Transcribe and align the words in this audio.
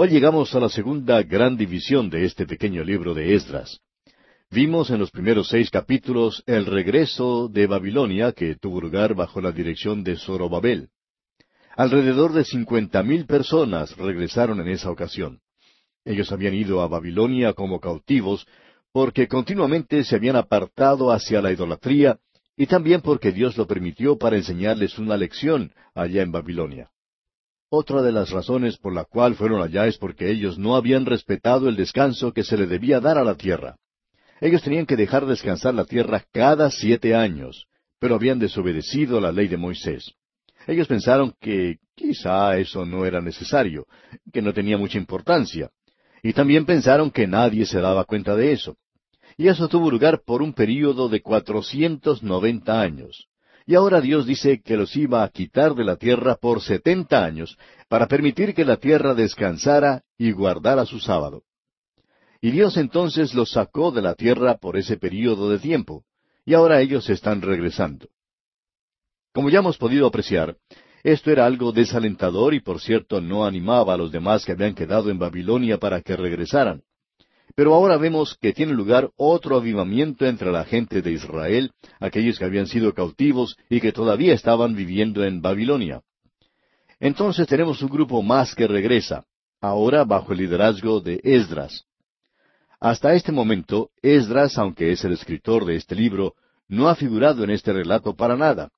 Hoy 0.00 0.10
llegamos 0.10 0.54
a 0.54 0.60
la 0.60 0.68
segunda 0.68 1.20
gran 1.24 1.56
división 1.56 2.08
de 2.08 2.24
este 2.24 2.46
pequeño 2.46 2.84
libro 2.84 3.14
de 3.14 3.34
Esdras. 3.34 3.80
Vimos 4.48 4.90
en 4.90 5.00
los 5.00 5.10
primeros 5.10 5.48
seis 5.48 5.70
capítulos 5.70 6.44
el 6.46 6.66
regreso 6.66 7.48
de 7.48 7.66
Babilonia 7.66 8.30
que 8.30 8.54
tuvo 8.54 8.80
lugar 8.80 9.16
bajo 9.16 9.40
la 9.40 9.50
dirección 9.50 10.04
de 10.04 10.14
Zorobabel. 10.14 10.90
Alrededor 11.76 12.32
de 12.32 12.44
cincuenta 12.44 13.02
mil 13.02 13.26
personas 13.26 13.96
regresaron 13.96 14.60
en 14.60 14.68
esa 14.68 14.88
ocasión. 14.88 15.40
Ellos 16.04 16.30
habían 16.30 16.54
ido 16.54 16.80
a 16.80 16.86
Babilonia 16.86 17.52
como 17.52 17.80
cautivos 17.80 18.46
porque 18.92 19.26
continuamente 19.26 20.04
se 20.04 20.14
habían 20.14 20.36
apartado 20.36 21.10
hacia 21.10 21.42
la 21.42 21.50
idolatría 21.50 22.20
y 22.56 22.68
también 22.68 23.00
porque 23.00 23.32
Dios 23.32 23.56
lo 23.56 23.66
permitió 23.66 24.16
para 24.16 24.36
enseñarles 24.36 24.96
una 24.96 25.16
lección 25.16 25.72
allá 25.92 26.22
en 26.22 26.30
Babilonia. 26.30 26.88
Otra 27.70 28.00
de 28.00 28.12
las 28.12 28.30
razones 28.30 28.78
por 28.78 28.94
la 28.94 29.04
cual 29.04 29.34
fueron 29.34 29.60
allá 29.60 29.86
es 29.86 29.98
porque 29.98 30.30
ellos 30.30 30.58
no 30.58 30.74
habían 30.74 31.04
respetado 31.04 31.68
el 31.68 31.76
descanso 31.76 32.32
que 32.32 32.42
se 32.42 32.56
le 32.56 32.66
debía 32.66 32.98
dar 32.98 33.18
a 33.18 33.24
la 33.24 33.34
tierra. 33.34 33.76
Ellos 34.40 34.62
tenían 34.62 34.86
que 34.86 34.96
dejar 34.96 35.26
descansar 35.26 35.74
la 35.74 35.84
tierra 35.84 36.24
cada 36.32 36.70
siete 36.70 37.14
años, 37.14 37.66
pero 37.98 38.14
habían 38.14 38.38
desobedecido 38.38 39.20
la 39.20 39.32
ley 39.32 39.48
de 39.48 39.58
Moisés. 39.58 40.14
Ellos 40.66 40.88
pensaron 40.88 41.34
que 41.40 41.76
quizá 41.94 42.56
eso 42.56 42.86
no 42.86 43.04
era 43.04 43.20
necesario, 43.20 43.86
que 44.32 44.40
no 44.40 44.54
tenía 44.54 44.78
mucha 44.78 44.96
importancia, 44.96 45.70
y 46.22 46.32
también 46.32 46.64
pensaron 46.64 47.10
que 47.10 47.26
nadie 47.26 47.66
se 47.66 47.80
daba 47.80 48.04
cuenta 48.04 48.34
de 48.34 48.52
eso. 48.52 48.76
Y 49.36 49.48
eso 49.48 49.68
tuvo 49.68 49.90
lugar 49.90 50.22
por 50.24 50.40
un 50.40 50.54
período 50.54 51.08
de 51.08 51.20
cuatrocientos 51.20 52.22
noventa 52.22 52.80
años. 52.80 53.27
Y 53.68 53.74
ahora 53.74 54.00
Dios 54.00 54.24
dice 54.24 54.62
que 54.62 54.78
los 54.78 54.96
iba 54.96 55.22
a 55.22 55.28
quitar 55.28 55.74
de 55.74 55.84
la 55.84 55.96
tierra 55.96 56.36
por 56.36 56.62
setenta 56.62 57.22
años, 57.22 57.58
para 57.86 58.06
permitir 58.08 58.54
que 58.54 58.64
la 58.64 58.78
tierra 58.78 59.12
descansara 59.12 60.04
y 60.16 60.32
guardara 60.32 60.86
su 60.86 61.00
sábado. 61.00 61.42
Y 62.40 62.50
Dios 62.50 62.78
entonces 62.78 63.34
los 63.34 63.50
sacó 63.50 63.90
de 63.90 64.00
la 64.00 64.14
tierra 64.14 64.56
por 64.56 64.78
ese 64.78 64.96
período 64.96 65.50
de 65.50 65.58
tiempo, 65.58 66.04
y 66.46 66.54
ahora 66.54 66.80
ellos 66.80 67.10
están 67.10 67.42
regresando. 67.42 68.08
Como 69.34 69.50
ya 69.50 69.58
hemos 69.58 69.76
podido 69.76 70.06
apreciar, 70.06 70.56
esto 71.02 71.30
era 71.30 71.44
algo 71.44 71.70
desalentador 71.70 72.54
y 72.54 72.60
por 72.60 72.80
cierto 72.80 73.20
no 73.20 73.44
animaba 73.44 73.92
a 73.92 73.98
los 73.98 74.10
demás 74.10 74.46
que 74.46 74.52
habían 74.52 74.74
quedado 74.74 75.10
en 75.10 75.18
Babilonia 75.18 75.76
para 75.76 76.00
que 76.00 76.16
regresaran. 76.16 76.84
Pero 77.58 77.74
ahora 77.74 77.96
vemos 77.96 78.38
que 78.40 78.52
tiene 78.52 78.72
lugar 78.72 79.10
otro 79.16 79.56
avivamiento 79.56 80.24
entre 80.24 80.52
la 80.52 80.64
gente 80.64 81.02
de 81.02 81.10
Israel, 81.10 81.72
aquellos 81.98 82.38
que 82.38 82.44
habían 82.44 82.68
sido 82.68 82.94
cautivos 82.94 83.56
y 83.68 83.80
que 83.80 83.90
todavía 83.90 84.32
estaban 84.32 84.76
viviendo 84.76 85.24
en 85.24 85.42
Babilonia. 85.42 86.02
Entonces 87.00 87.48
tenemos 87.48 87.82
un 87.82 87.88
grupo 87.88 88.22
más 88.22 88.54
que 88.54 88.68
regresa, 88.68 89.24
ahora 89.60 90.04
bajo 90.04 90.30
el 90.30 90.38
liderazgo 90.38 91.00
de 91.00 91.20
Esdras. 91.24 91.84
Hasta 92.78 93.14
este 93.14 93.32
momento, 93.32 93.90
Esdras, 94.02 94.56
aunque 94.56 94.92
es 94.92 95.02
el 95.02 95.14
escritor 95.14 95.64
de 95.64 95.74
este 95.74 95.96
libro, 95.96 96.34
no 96.68 96.88
ha 96.88 96.94
figurado 96.94 97.42
en 97.42 97.50
este 97.50 97.72
relato 97.72 98.14
para 98.14 98.36
nada. 98.36 98.70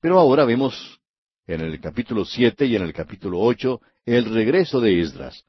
Pero 0.00 0.20
ahora 0.20 0.44
vemos 0.44 1.00
en 1.48 1.62
el 1.62 1.80
capítulo 1.80 2.24
siete 2.24 2.64
y 2.66 2.76
en 2.76 2.82
el 2.82 2.92
capítulo 2.92 3.40
ocho 3.40 3.80
el 4.06 4.32
regreso 4.32 4.80
de 4.80 5.00
Esdras. 5.00 5.44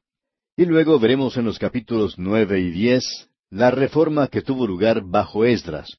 Y 0.58 0.66
luego 0.66 1.00
veremos 1.00 1.38
en 1.38 1.46
los 1.46 1.58
capítulos 1.58 2.16
nueve 2.18 2.60
y 2.60 2.72
diez 2.72 3.30
la 3.50 3.72
reforma 3.72 4.28
que 4.28 4.42
tuvo 4.42 4.68
lugar 4.68 5.02
bajo 5.04 5.46
Esdras. 5.46 5.98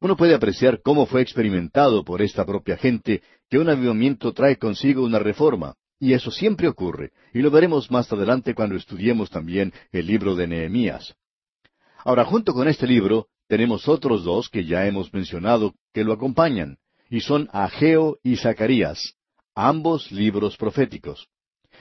Uno 0.00 0.16
puede 0.16 0.34
apreciar 0.34 0.82
cómo 0.82 1.06
fue 1.06 1.22
experimentado 1.22 2.04
por 2.04 2.22
esta 2.22 2.44
propia 2.44 2.76
gente 2.76 3.22
que 3.48 3.58
un 3.58 3.68
avivamiento 3.68 4.32
trae 4.32 4.56
consigo 4.56 5.04
una 5.04 5.18
reforma. 5.18 5.74
Y 5.98 6.12
eso 6.12 6.30
siempre 6.30 6.68
ocurre, 6.68 7.12
y 7.32 7.40
lo 7.40 7.50
veremos 7.50 7.90
más 7.90 8.12
adelante 8.12 8.54
cuando 8.54 8.76
estudiemos 8.76 9.30
también 9.30 9.72
el 9.92 10.06
libro 10.06 10.36
de 10.36 10.46
Nehemías. 10.46 11.14
Ahora, 12.04 12.26
junto 12.26 12.52
con 12.52 12.68
este 12.68 12.86
libro, 12.86 13.28
tenemos 13.48 13.88
otros 13.88 14.22
dos 14.22 14.50
que 14.50 14.66
ya 14.66 14.86
hemos 14.86 15.14
mencionado 15.14 15.74
que 15.94 16.04
lo 16.04 16.12
acompañan, 16.12 16.76
y 17.08 17.20
son 17.20 17.48
Ageo 17.50 18.18
y 18.22 18.36
Zacarías, 18.36 19.14
ambos 19.54 20.12
libros 20.12 20.58
proféticos. 20.58 21.28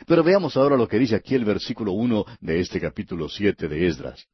Pero 0.06 0.24
veamos 0.24 0.58
ahora 0.58 0.78
lo 0.78 0.88
que 0.88 1.00
dice 1.00 1.16
aquí 1.16 1.36
el 1.36 1.46
versículo 1.46 1.94
uno 1.94 2.26
de 2.40 2.60
este 2.60 2.80
capítulo 2.80 3.30
siete 3.30 3.68
de 3.68 3.88
Esdras. 3.88 4.26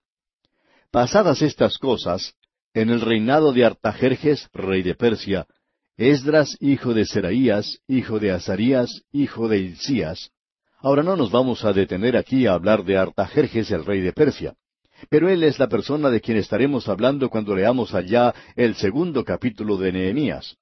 Pasadas 0.91 1.41
estas 1.41 1.77
cosas, 1.77 2.33
en 2.73 2.89
el 2.89 3.01
reinado 3.01 3.53
de 3.53 3.65
Artajerjes, 3.65 4.49
rey 4.53 4.81
de 4.81 4.95
Persia, 4.95 5.45
Esdras, 5.97 6.57
hijo 6.59 6.93
de 6.93 7.05
Seraías, 7.05 7.79
hijo 7.87 8.19
de 8.19 8.31
Azarías, 8.31 9.03
hijo 9.11 9.47
de 9.47 9.59
Hilcías. 9.59 10.31
Ahora 10.79 11.03
no 11.03 11.15
nos 11.15 11.31
vamos 11.31 11.63
a 11.63 11.73
detener 11.73 12.17
aquí 12.17 12.47
a 12.47 12.53
hablar 12.53 12.83
de 12.83 12.97
Artajerjes, 12.97 13.69
el 13.71 13.85
rey 13.85 14.01
de 14.01 14.13
Persia, 14.13 14.55
pero 15.09 15.29
él 15.29 15.43
es 15.43 15.59
la 15.59 15.67
persona 15.67 16.09
de 16.09 16.21
quien 16.21 16.37
estaremos 16.37 16.87
hablando 16.89 17.29
cuando 17.29 17.55
leamos 17.55 17.93
allá 17.93 18.33
el 18.55 18.75
segundo 18.75 19.23
capítulo 19.23 19.77
de 19.77 19.91
Nehemías. 19.91 20.57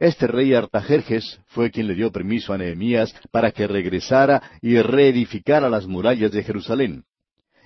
Este 0.00 0.26
rey 0.26 0.54
Artajerjes 0.54 1.40
fue 1.48 1.70
quien 1.70 1.86
le 1.86 1.94
dio 1.94 2.10
permiso 2.10 2.54
a 2.54 2.58
Nehemías 2.58 3.14
para 3.30 3.52
que 3.52 3.66
regresara 3.66 4.42
y 4.62 4.80
reedificara 4.80 5.68
las 5.68 5.86
murallas 5.86 6.32
de 6.32 6.42
Jerusalén. 6.42 7.04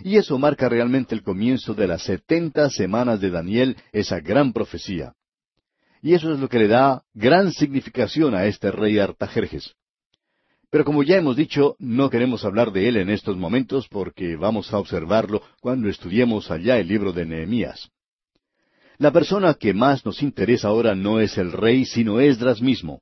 Y 0.00 0.16
eso 0.16 0.36
marca 0.36 0.68
realmente 0.68 1.14
el 1.14 1.22
comienzo 1.22 1.74
de 1.74 1.86
las 1.86 2.02
setenta 2.02 2.68
semanas 2.70 3.20
de 3.20 3.30
Daniel, 3.30 3.76
esa 3.92 4.18
gran 4.18 4.52
profecía. 4.52 5.12
Y 6.02 6.14
eso 6.14 6.32
es 6.32 6.40
lo 6.40 6.48
que 6.48 6.58
le 6.58 6.66
da 6.66 7.04
gran 7.14 7.52
significación 7.52 8.34
a 8.34 8.46
este 8.46 8.72
rey 8.72 8.98
Artajerjes. 8.98 9.72
Pero 10.70 10.84
como 10.84 11.04
ya 11.04 11.14
hemos 11.14 11.36
dicho, 11.36 11.76
no 11.78 12.10
queremos 12.10 12.44
hablar 12.44 12.72
de 12.72 12.88
él 12.88 12.96
en 12.96 13.10
estos 13.10 13.36
momentos 13.36 13.86
porque 13.86 14.34
vamos 14.34 14.72
a 14.72 14.78
observarlo 14.78 15.40
cuando 15.60 15.88
estudiemos 15.88 16.50
allá 16.50 16.78
el 16.78 16.88
libro 16.88 17.12
de 17.12 17.26
Nehemías. 17.26 17.92
La 18.98 19.10
persona 19.10 19.54
que 19.54 19.74
más 19.74 20.04
nos 20.06 20.22
interesa 20.22 20.68
ahora 20.68 20.94
no 20.94 21.20
es 21.20 21.36
el 21.36 21.52
rey, 21.52 21.84
sino 21.84 22.20
Esdras 22.20 22.62
mismo, 22.62 23.00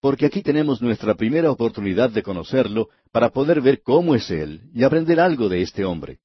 porque 0.00 0.26
aquí 0.26 0.42
tenemos 0.42 0.82
nuestra 0.82 1.14
primera 1.14 1.50
oportunidad 1.50 2.10
de 2.10 2.22
conocerlo 2.22 2.88
para 3.12 3.30
poder 3.30 3.60
ver 3.60 3.82
cómo 3.82 4.14
es 4.14 4.30
él 4.30 4.62
y 4.74 4.82
aprender 4.82 5.20
algo 5.20 5.48
de 5.48 5.62
este 5.62 5.84
hombre. 5.84 6.18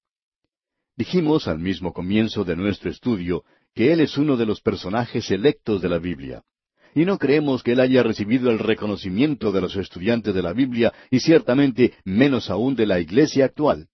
Dijimos 0.97 1.47
al 1.47 1.59
mismo 1.59 1.93
comienzo 1.93 2.43
de 2.43 2.55
nuestro 2.55 2.89
estudio 2.89 3.43
que 3.75 3.93
Él 3.93 3.99
es 3.99 4.17
uno 4.17 4.35
de 4.35 4.47
los 4.47 4.61
personajes 4.61 5.29
electos 5.29 5.79
de 5.79 5.89
la 5.89 5.99
Biblia. 5.99 6.41
Y 6.95 7.05
no 7.05 7.19
creemos 7.19 7.61
que 7.61 7.73
Él 7.73 7.79
haya 7.79 8.01
recibido 8.01 8.49
el 8.49 8.57
reconocimiento 8.57 9.51
de 9.51 9.61
los 9.61 9.75
estudiantes 9.75 10.33
de 10.33 10.41
la 10.41 10.53
Biblia 10.53 10.91
y 11.11 11.19
ciertamente 11.19 11.93
menos 12.03 12.49
aún 12.49 12.75
de 12.75 12.87
la 12.87 12.99
iglesia 12.99 13.45
actual. 13.45 13.87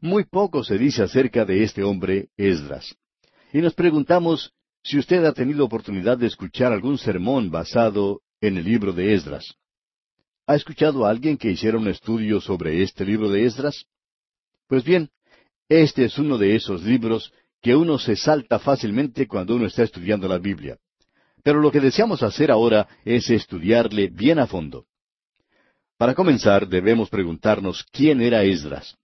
Muy 0.00 0.24
poco 0.26 0.62
se 0.62 0.78
dice 0.78 1.02
acerca 1.02 1.44
de 1.44 1.64
este 1.64 1.82
hombre, 1.82 2.28
Esdras. 2.36 2.94
Y 3.52 3.58
nos 3.58 3.74
preguntamos 3.74 4.52
si 4.82 4.98
usted 4.98 5.24
ha 5.24 5.32
tenido 5.32 5.64
oportunidad 5.64 6.18
de 6.18 6.26
escuchar 6.26 6.72
algún 6.72 6.98
sermón 6.98 7.50
basado 7.50 8.20
en 8.40 8.58
el 8.58 8.64
libro 8.64 8.92
de 8.92 9.14
Esdras. 9.14 9.54
¿Ha 10.46 10.54
escuchado 10.54 11.06
a 11.06 11.10
alguien 11.10 11.36
que 11.36 11.50
hiciera 11.50 11.78
un 11.78 11.88
estudio 11.88 12.40
sobre 12.40 12.82
este 12.82 13.04
libro 13.04 13.30
de 13.30 13.44
Esdras? 13.44 13.86
Pues 14.66 14.84
bien, 14.84 15.10
este 15.68 16.04
es 16.04 16.18
uno 16.18 16.38
de 16.38 16.56
esos 16.56 16.82
libros 16.82 17.32
que 17.60 17.74
uno 17.74 17.98
se 17.98 18.16
salta 18.16 18.58
fácilmente 18.58 19.26
cuando 19.26 19.56
uno 19.56 19.66
está 19.66 19.82
estudiando 19.82 20.28
la 20.28 20.38
Biblia. 20.38 20.78
Pero 21.42 21.60
lo 21.60 21.70
que 21.70 21.80
deseamos 21.80 22.22
hacer 22.22 22.50
ahora 22.50 22.86
es 23.04 23.30
estudiarle 23.30 24.08
bien 24.08 24.38
a 24.38 24.46
fondo. 24.46 24.86
Para 25.96 26.14
comenzar, 26.14 26.68
debemos 26.68 27.08
preguntarnos 27.08 27.84
quién 27.90 28.20
era 28.20 28.44
Esdras. 28.44 28.96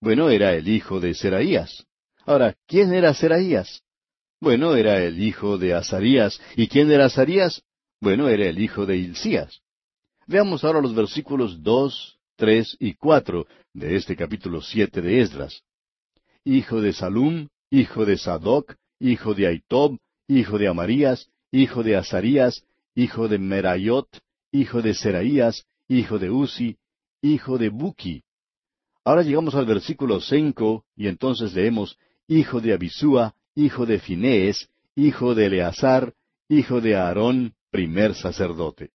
Bueno, 0.00 0.30
era 0.30 0.54
el 0.54 0.68
hijo 0.68 1.00
de 1.00 1.14
Seraías. 1.14 1.87
Ahora, 2.28 2.54
¿quién 2.66 2.92
era 2.92 3.14
Seraías? 3.14 3.82
Bueno, 4.38 4.76
era 4.76 5.02
el 5.02 5.18
hijo 5.18 5.56
de 5.56 5.72
Azarías. 5.72 6.38
¿Y 6.56 6.68
quién 6.68 6.90
era 6.92 7.06
Azarías? 7.06 7.62
Bueno, 8.02 8.28
era 8.28 8.44
el 8.44 8.58
hijo 8.58 8.84
de 8.84 8.98
Hilcías. 8.98 9.62
Veamos 10.26 10.62
ahora 10.62 10.82
los 10.82 10.94
versículos 10.94 11.62
dos, 11.62 12.18
tres 12.36 12.76
y 12.78 12.92
cuatro 12.92 13.46
de 13.72 13.96
este 13.96 14.14
capítulo 14.14 14.60
siete 14.60 15.00
de 15.00 15.22
Esdras. 15.22 15.62
Hijo 16.44 16.82
de 16.82 16.92
Salum, 16.92 17.48
hijo 17.70 18.04
de 18.04 18.18
Sadoc, 18.18 18.74
hijo 19.00 19.32
de 19.32 19.46
Aitob, 19.46 19.96
hijo 20.28 20.58
de 20.58 20.68
Amarías, 20.68 21.30
hijo 21.50 21.82
de 21.82 21.96
Azarías, 21.96 22.62
hijo 22.94 23.28
de 23.28 23.38
Merayot, 23.38 24.06
hijo 24.52 24.82
de 24.82 24.92
Seraías, 24.92 25.64
hijo 25.88 26.18
de 26.18 26.28
Uzi, 26.28 26.76
hijo 27.22 27.56
de 27.56 27.70
Buki. 27.70 28.22
Ahora 29.02 29.22
llegamos 29.22 29.54
al 29.54 29.64
versículo 29.64 30.20
cinco, 30.20 30.84
y 30.94 31.06
entonces 31.06 31.54
leemos, 31.54 31.96
hijo 32.28 32.60
de 32.60 32.74
Abisúa, 32.74 33.34
hijo 33.54 33.86
de 33.86 33.98
Finees, 33.98 34.68
hijo 34.94 35.34
de 35.34 35.46
Eleazar, 35.46 36.14
hijo 36.48 36.80
de 36.80 36.94
Aarón, 36.94 37.54
primer 37.70 38.14
sacerdote. 38.14 38.90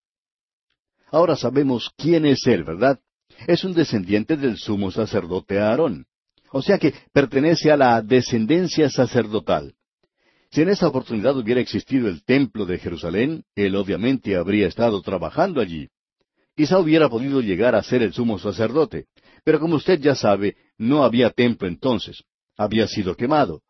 Ahora 1.12 1.36
sabemos 1.36 1.92
quién 1.98 2.26
es 2.26 2.46
él, 2.48 2.64
¿verdad? 2.64 3.00
Es 3.48 3.64
un 3.64 3.74
descendiente 3.74 4.38
del 4.38 4.58
sumo 4.58 4.92
sacerdote 4.92 5.60
Aarón. 5.60 6.06
O 6.52 6.62
sea 6.62 6.78
que 6.78 6.94
pertenece 7.12 7.72
a 7.72 7.78
la 7.78 8.02
descendencia 8.02 8.90
sacerdotal. 8.90 9.74
Si 10.52 10.62
en 10.62 10.70
esa 10.70 10.88
oportunidad 10.88 11.36
hubiera 11.36 11.60
existido 11.60 12.08
el 12.08 12.24
templo 12.24 12.68
de 12.68 12.78
Jerusalén, 12.78 13.44
él 13.56 13.76
obviamente 13.76 14.36
habría 14.36 14.68
estado 14.68 15.02
trabajando 15.02 15.60
allí. 15.60 15.90
quizá 16.56 16.78
hubiera 16.78 17.10
podido 17.10 17.42
llegar 17.42 17.74
a 17.74 17.82
ser 17.82 18.04
el 18.04 18.14
sumo 18.14 18.38
sacerdote. 18.38 19.08
Pero 19.44 19.60
como 19.60 19.76
usted 19.76 20.00
ya 20.00 20.14
sabe, 20.14 20.56
no 20.78 21.04
había 21.04 21.32
templo 21.32 21.68
entonces. 21.68 22.24
Había 22.58 22.88
sido 22.88 23.16
quemado. 23.16 23.62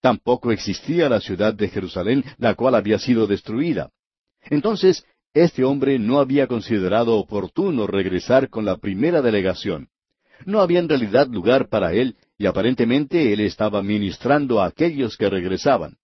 Tampoco 0.00 0.50
existía 0.50 1.08
la 1.08 1.20
ciudad 1.20 1.52
de 1.52 1.68
Jerusalén, 1.68 2.24
la 2.38 2.54
cual 2.54 2.74
había 2.74 2.98
sido 2.98 3.26
destruida. 3.26 3.90
Entonces, 4.44 5.04
este 5.34 5.62
hombre 5.62 5.98
no 5.98 6.18
había 6.18 6.46
considerado 6.46 7.16
oportuno 7.16 7.86
regresar 7.86 8.48
con 8.48 8.64
la 8.64 8.78
primera 8.78 9.22
delegación. 9.22 9.88
No 10.46 10.60
había 10.60 10.80
en 10.80 10.88
realidad 10.88 11.28
lugar 11.28 11.68
para 11.68 11.92
él, 11.92 12.16
y 12.38 12.46
aparentemente 12.46 13.32
él 13.32 13.40
estaba 13.40 13.82
ministrando 13.82 14.60
a 14.60 14.66
aquellos 14.66 15.16
que 15.16 15.28
regresaban. 15.28 15.98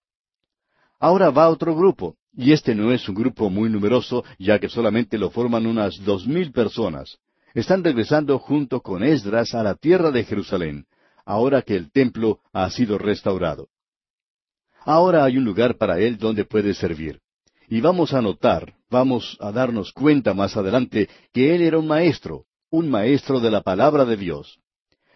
Ahora 1.00 1.30
va 1.30 1.48
otro 1.48 1.74
grupo, 1.74 2.16
y 2.36 2.52
este 2.52 2.74
no 2.74 2.92
es 2.92 3.08
un 3.08 3.14
grupo 3.14 3.48
muy 3.48 3.70
numeroso, 3.70 4.24
ya 4.38 4.58
que 4.58 4.68
solamente 4.68 5.16
lo 5.16 5.30
forman 5.30 5.66
unas 5.66 5.96
dos 6.04 6.26
mil 6.26 6.52
personas. 6.52 7.18
Están 7.54 7.82
regresando 7.82 8.38
junto 8.38 8.82
con 8.82 9.02
Esdras 9.02 9.54
a 9.54 9.62
la 9.62 9.74
tierra 9.74 10.10
de 10.10 10.24
Jerusalén, 10.24 10.86
ahora 11.26 11.60
que 11.60 11.74
el 11.74 11.90
templo 11.90 12.40
ha 12.52 12.70
sido 12.70 12.96
restaurado. 12.96 13.68
Ahora 14.84 15.24
hay 15.24 15.36
un 15.36 15.44
lugar 15.44 15.76
para 15.76 15.98
él 15.98 16.16
donde 16.16 16.44
puede 16.44 16.72
servir. 16.72 17.20
Y 17.68 17.80
vamos 17.80 18.14
a 18.14 18.22
notar, 18.22 18.74
vamos 18.88 19.36
a 19.40 19.50
darnos 19.50 19.92
cuenta 19.92 20.32
más 20.32 20.56
adelante 20.56 21.08
que 21.32 21.54
él 21.54 21.62
era 21.62 21.78
un 21.78 21.88
maestro, 21.88 22.44
un 22.70 22.88
maestro 22.88 23.40
de 23.40 23.50
la 23.50 23.62
palabra 23.62 24.04
de 24.04 24.16
Dios. 24.16 24.60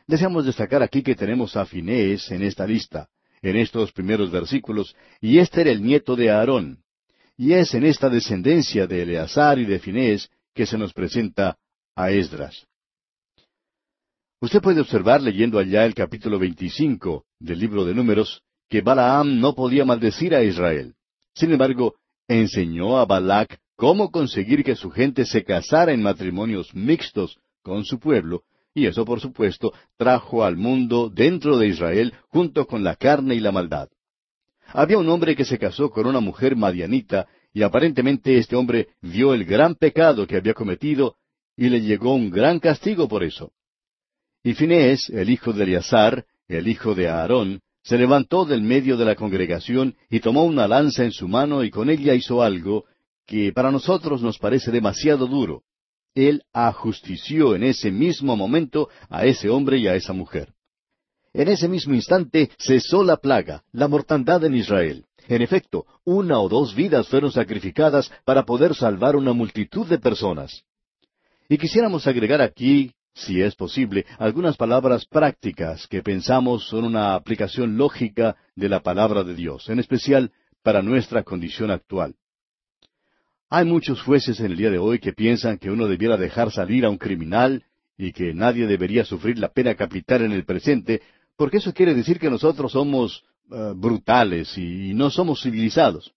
Deseamos 0.08 0.44
destacar 0.44 0.82
aquí 0.82 1.02
que 1.04 1.14
tenemos 1.14 1.54
a 1.54 1.64
Finés 1.64 2.28
en 2.32 2.42
esta 2.42 2.66
lista, 2.66 3.08
en 3.40 3.56
estos 3.56 3.92
primeros 3.92 4.32
versículos, 4.32 4.96
y 5.20 5.38
este 5.38 5.60
era 5.60 5.70
el 5.70 5.80
nieto 5.80 6.16
de 6.16 6.30
Aarón. 6.30 6.82
Y 7.36 7.52
es 7.52 7.72
en 7.74 7.84
esta 7.84 8.10
descendencia 8.10 8.88
de 8.88 9.02
Eleazar 9.02 9.60
y 9.60 9.64
de 9.64 9.78
Finés 9.78 10.28
que 10.52 10.66
se 10.66 10.76
nos 10.76 10.92
presenta 10.92 11.56
a 11.94 12.10
Esdras. 12.10 12.66
Usted 14.42 14.62
puede 14.62 14.80
observar 14.80 15.20
leyendo 15.20 15.58
allá 15.58 15.84
el 15.84 15.94
capítulo 15.94 16.38
25 16.38 17.26
del 17.40 17.58
libro 17.58 17.84
de 17.84 17.94
Números 17.94 18.42
que 18.70 18.80
Balaam 18.80 19.38
no 19.38 19.54
podía 19.54 19.84
maldecir 19.84 20.34
a 20.34 20.42
Israel. 20.42 20.94
Sin 21.34 21.52
embargo, 21.52 21.96
enseñó 22.26 22.96
a 22.96 23.04
Balac 23.04 23.58
cómo 23.76 24.10
conseguir 24.10 24.64
que 24.64 24.76
su 24.76 24.90
gente 24.90 25.26
se 25.26 25.44
casara 25.44 25.92
en 25.92 26.02
matrimonios 26.02 26.74
mixtos 26.74 27.38
con 27.62 27.84
su 27.84 27.98
pueblo, 27.98 28.44
y 28.72 28.86
eso 28.86 29.04
por 29.04 29.20
supuesto 29.20 29.74
trajo 29.98 30.42
al 30.42 30.56
mundo 30.56 31.10
dentro 31.10 31.58
de 31.58 31.66
Israel 31.66 32.14
junto 32.28 32.66
con 32.66 32.82
la 32.82 32.96
carne 32.96 33.34
y 33.34 33.40
la 33.40 33.52
maldad. 33.52 33.90
Había 34.68 34.96
un 34.96 35.08
hombre 35.10 35.36
que 35.36 35.44
se 35.44 35.58
casó 35.58 35.90
con 35.90 36.06
una 36.06 36.20
mujer 36.20 36.56
madianita, 36.56 37.28
y 37.52 37.62
aparentemente 37.62 38.38
este 38.38 38.56
hombre 38.56 38.88
vio 39.02 39.34
el 39.34 39.44
gran 39.44 39.74
pecado 39.74 40.26
que 40.26 40.36
había 40.36 40.54
cometido, 40.54 41.16
y 41.58 41.68
le 41.68 41.82
llegó 41.82 42.14
un 42.14 42.30
gran 42.30 42.58
castigo 42.58 43.06
por 43.06 43.22
eso. 43.22 43.52
Y 44.42 44.54
Finés, 44.54 45.10
el 45.10 45.28
hijo 45.28 45.52
de 45.52 45.64
Eleazar, 45.64 46.24
el 46.48 46.66
hijo 46.66 46.94
de 46.94 47.08
Aarón, 47.08 47.60
se 47.82 47.98
levantó 47.98 48.44
del 48.44 48.62
medio 48.62 48.96
de 48.96 49.04
la 49.04 49.14
congregación 49.14 49.96
y 50.08 50.20
tomó 50.20 50.44
una 50.44 50.66
lanza 50.66 51.04
en 51.04 51.12
su 51.12 51.28
mano 51.28 51.62
y 51.62 51.70
con 51.70 51.90
ella 51.90 52.14
hizo 52.14 52.42
algo 52.42 52.84
que 53.26 53.52
para 53.52 53.70
nosotros 53.70 54.22
nos 54.22 54.38
parece 54.38 54.70
demasiado 54.70 55.26
duro. 55.26 55.62
Él 56.14 56.42
ajustició 56.52 57.54
en 57.54 57.64
ese 57.64 57.90
mismo 57.90 58.36
momento 58.36 58.88
a 59.08 59.26
ese 59.26 59.48
hombre 59.48 59.78
y 59.78 59.86
a 59.86 59.94
esa 59.94 60.12
mujer. 60.12 60.52
En 61.32 61.48
ese 61.48 61.68
mismo 61.68 61.94
instante 61.94 62.50
cesó 62.58 63.04
la 63.04 63.18
plaga, 63.18 63.62
la 63.72 63.88
mortandad 63.88 64.44
en 64.44 64.56
Israel. 64.56 65.04
En 65.28 65.42
efecto, 65.42 65.86
una 66.04 66.40
o 66.40 66.48
dos 66.48 66.74
vidas 66.74 67.08
fueron 67.08 67.30
sacrificadas 67.30 68.10
para 68.24 68.44
poder 68.44 68.74
salvar 68.74 69.14
una 69.14 69.32
multitud 69.32 69.86
de 69.86 69.98
personas. 69.98 70.64
Y 71.48 71.56
quisiéramos 71.56 72.06
agregar 72.06 72.40
aquí 72.40 72.92
si 73.20 73.40
es 73.42 73.54
posible, 73.54 74.06
algunas 74.18 74.56
palabras 74.56 75.06
prácticas 75.06 75.86
que 75.86 76.02
pensamos 76.02 76.66
son 76.68 76.84
una 76.84 77.14
aplicación 77.14 77.76
lógica 77.76 78.36
de 78.56 78.68
la 78.68 78.80
palabra 78.80 79.24
de 79.24 79.34
Dios, 79.34 79.68
en 79.68 79.78
especial 79.78 80.32
para 80.62 80.82
nuestra 80.82 81.22
condición 81.22 81.70
actual. 81.70 82.14
Hay 83.48 83.64
muchos 83.64 84.00
jueces 84.02 84.38
en 84.40 84.46
el 84.46 84.56
día 84.56 84.70
de 84.70 84.78
hoy 84.78 85.00
que 85.00 85.12
piensan 85.12 85.58
que 85.58 85.70
uno 85.70 85.86
debiera 85.88 86.16
dejar 86.16 86.50
salir 86.50 86.84
a 86.84 86.90
un 86.90 86.98
criminal 86.98 87.64
y 87.98 88.12
que 88.12 88.32
nadie 88.32 88.66
debería 88.66 89.04
sufrir 89.04 89.38
la 89.38 89.52
pena 89.52 89.74
capital 89.74 90.22
en 90.22 90.32
el 90.32 90.44
presente, 90.44 91.02
porque 91.36 91.58
eso 91.58 91.74
quiere 91.74 91.94
decir 91.94 92.18
que 92.18 92.30
nosotros 92.30 92.72
somos 92.72 93.24
eh, 93.50 93.72
brutales 93.74 94.56
y 94.56 94.94
no 94.94 95.10
somos 95.10 95.42
civilizados. 95.42 96.14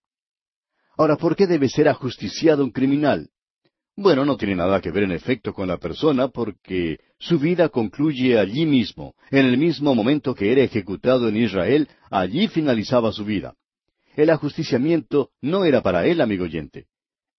Ahora, 0.96 1.16
¿por 1.16 1.34
qué 1.34 1.46
debe 1.46 1.68
ser 1.68 1.88
ajusticiado 1.88 2.62
un 2.62 2.70
criminal? 2.70 3.28
Bueno, 3.96 4.24
no 4.24 4.36
tiene 4.36 4.56
nada 4.56 4.80
que 4.80 4.90
ver 4.90 5.04
en 5.04 5.12
efecto 5.12 5.52
con 5.54 5.68
la 5.68 5.78
persona 5.78 6.26
porque 6.26 6.98
su 7.18 7.38
vida 7.38 7.68
concluye 7.68 8.36
allí 8.38 8.66
mismo, 8.66 9.14
en 9.30 9.46
el 9.46 9.56
mismo 9.56 9.94
momento 9.94 10.34
que 10.34 10.50
era 10.50 10.62
ejecutado 10.62 11.28
en 11.28 11.36
Israel, 11.36 11.88
allí 12.10 12.48
finalizaba 12.48 13.12
su 13.12 13.24
vida. 13.24 13.54
El 14.16 14.30
ajusticiamiento 14.30 15.30
no 15.40 15.64
era 15.64 15.80
para 15.80 16.06
él, 16.06 16.20
amigo 16.20 16.44
oyente. 16.44 16.86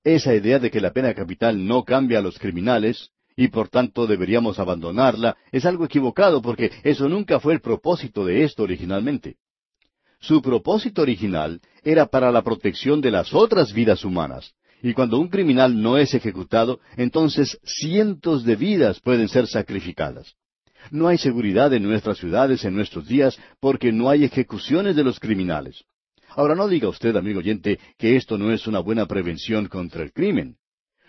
Esa 0.01 0.33
idea 0.33 0.57
de 0.59 0.71
que 0.71 0.79
la 0.79 0.93
pena 0.93 1.13
capital 1.13 1.65
no 1.65 1.83
cambia 1.83 2.19
a 2.19 2.21
los 2.21 2.39
criminales, 2.39 3.09
y 3.35 3.49
por 3.49 3.67
tanto 3.67 4.07
deberíamos 4.07 4.57
abandonarla, 4.57 5.35
es 5.51 5.65
algo 5.65 5.83
equivocado 5.83 6.41
porque 6.41 6.71
eso 6.83 7.09
nunca 7.09 7.41
fue 7.41 7.53
el 7.53 7.59
propósito 7.59 8.23
de 8.25 8.45
esto 8.45 8.63
originalmente. 8.63 9.35
Su 10.21 10.41
propósito 10.41 11.01
original 11.01 11.59
era 11.83 12.05
para 12.05 12.31
la 12.31 12.43
protección 12.43 13.01
de 13.01 13.11
las 13.11 13.33
otras 13.33 13.73
vidas 13.73 14.05
humanas, 14.05 14.53
y 14.85 14.93
cuando 14.93 15.17
un 15.17 15.29
criminal 15.29 15.81
no 15.81 15.97
es 15.97 16.13
ejecutado, 16.13 16.79
entonces 16.95 17.59
cientos 17.63 18.43
de 18.43 18.55
vidas 18.55 18.99
pueden 18.99 19.27
ser 19.27 19.47
sacrificadas. 19.47 20.35
No 20.91 21.07
hay 21.07 21.17
seguridad 21.17 21.73
en 21.73 21.81
nuestras 21.81 22.19
ciudades 22.19 22.63
en 22.65 22.75
nuestros 22.75 23.07
días 23.07 23.35
porque 23.59 23.91
no 23.91 24.11
hay 24.11 24.25
ejecuciones 24.25 24.95
de 24.95 25.03
los 25.03 25.19
criminales. 25.19 25.83
Ahora 26.29 26.53
no 26.53 26.67
diga 26.67 26.87
usted, 26.87 27.15
amigo 27.15 27.39
oyente, 27.39 27.79
que 27.97 28.15
esto 28.15 28.37
no 28.37 28.51
es 28.51 28.67
una 28.67 28.79
buena 28.79 29.07
prevención 29.07 29.65
contra 29.69 30.03
el 30.03 30.13
crimen. 30.13 30.57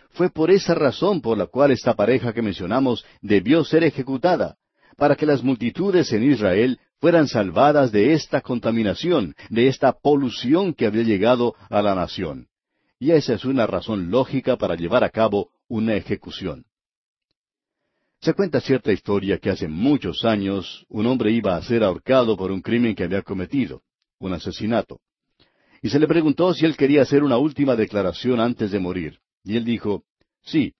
Fue 0.08 0.30
por 0.30 0.50
esa 0.50 0.74
razón 0.74 1.20
por 1.20 1.36
la 1.36 1.44
cual 1.44 1.70
esta 1.70 1.92
pareja 1.92 2.32
que 2.32 2.40
mencionamos 2.40 3.04
debió 3.20 3.62
ser 3.62 3.84
ejecutada, 3.84 4.56
para 4.96 5.16
que 5.16 5.26
las 5.26 5.42
multitudes 5.42 6.10
en 6.14 6.22
Israel 6.22 6.80
fueran 6.98 7.28
salvadas 7.28 7.92
de 7.92 8.14
esta 8.14 8.40
contaminación, 8.40 9.34
de 9.50 9.68
esta 9.68 9.92
polución 9.92 10.72
que 10.72 10.86
había 10.86 11.02
llegado 11.02 11.54
a 11.68 11.82
la 11.82 11.94
nación 11.94 12.48
y 12.98 13.10
esa 13.10 13.34
es 13.34 13.44
una 13.44 13.66
razón 13.66 14.10
lógica 14.10 14.56
para 14.56 14.74
llevar 14.74 15.04
a 15.04 15.10
cabo 15.10 15.50
una 15.68 15.94
ejecución. 15.94 16.64
Se 18.20 18.32
cuenta 18.34 18.60
cierta 18.60 18.92
historia 18.92 19.38
que 19.38 19.50
hace 19.50 19.68
muchos 19.68 20.24
años 20.24 20.84
un 20.88 21.06
hombre 21.06 21.30
iba 21.30 21.56
a 21.56 21.62
ser 21.62 21.84
ahorcado 21.84 22.36
por 22.36 22.50
un 22.50 22.62
crimen 22.62 22.94
que 22.94 23.04
había 23.04 23.22
cometido, 23.22 23.82
un 24.18 24.32
asesinato. 24.32 25.00
Y 25.82 25.90
se 25.90 25.98
le 25.98 26.08
preguntó 26.08 26.52
si 26.54 26.64
él 26.64 26.76
quería 26.76 27.02
hacer 27.02 27.22
una 27.22 27.36
última 27.36 27.76
declaración 27.76 28.40
antes 28.40 28.70
de 28.70 28.80
morir. 28.80 29.18
Y 29.44 29.56
él 29.56 29.64
dijo, 29.64 30.04
sí, 30.42 30.74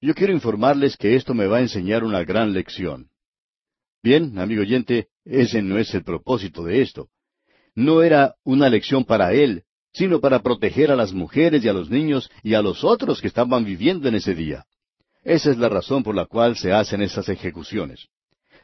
yo 0.00 0.14
quiero 0.14 0.32
informarles 0.32 0.96
que 0.96 1.14
esto 1.14 1.32
me 1.32 1.46
va 1.46 1.58
a 1.58 1.62
enseñar 1.62 2.04
una 2.04 2.24
gran 2.24 2.52
lección. 2.52 3.08
Bien, 4.02 4.38
amigo 4.38 4.62
oyente, 4.62 5.08
ese 5.24 5.62
no 5.62 5.78
es 5.78 5.94
el 5.94 6.02
propósito 6.02 6.64
de 6.64 6.82
esto. 6.82 7.08
No 7.74 8.02
era 8.02 8.34
una 8.44 8.68
lección 8.68 9.04
para 9.04 9.32
él, 9.32 9.64
sino 9.92 10.20
para 10.20 10.40
proteger 10.42 10.90
a 10.90 10.96
las 10.96 11.12
mujeres 11.12 11.64
y 11.64 11.68
a 11.68 11.72
los 11.72 11.90
niños 11.90 12.30
y 12.42 12.54
a 12.54 12.62
los 12.62 12.84
otros 12.84 13.20
que 13.20 13.28
estaban 13.28 13.64
viviendo 13.64 14.08
en 14.08 14.14
ese 14.14 14.34
día. 14.34 14.64
Esa 15.22 15.50
es 15.50 15.58
la 15.58 15.68
razón 15.68 16.02
por 16.02 16.14
la 16.14 16.26
cual 16.26 16.56
se 16.56 16.72
hacen 16.72 17.02
esas 17.02 17.28
ejecuciones. 17.28 18.06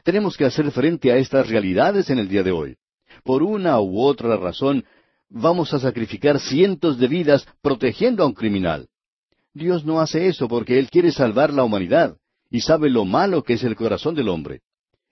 Tenemos 0.03 0.37
que 0.37 0.45
hacer 0.45 0.71
frente 0.71 1.11
a 1.11 1.17
estas 1.17 1.49
realidades 1.49 2.09
en 2.09 2.19
el 2.19 2.29
día 2.29 2.43
de 2.43 2.51
hoy. 2.51 2.77
Por 3.23 3.43
una 3.43 3.79
u 3.79 3.99
otra 4.01 4.37
razón, 4.37 4.85
vamos 5.29 5.73
a 5.73 5.79
sacrificar 5.79 6.39
cientos 6.39 6.97
de 6.97 7.07
vidas 7.07 7.45
protegiendo 7.61 8.23
a 8.23 8.27
un 8.27 8.33
criminal. 8.33 8.87
Dios 9.53 9.85
no 9.85 9.99
hace 9.99 10.27
eso 10.27 10.47
porque 10.47 10.79
Él 10.79 10.89
quiere 10.89 11.11
salvar 11.11 11.53
la 11.53 11.63
humanidad 11.63 12.17
y 12.49 12.61
sabe 12.61 12.89
lo 12.89 13.05
malo 13.05 13.43
que 13.43 13.53
es 13.53 13.63
el 13.63 13.75
corazón 13.75 14.15
del 14.15 14.29
hombre. 14.29 14.61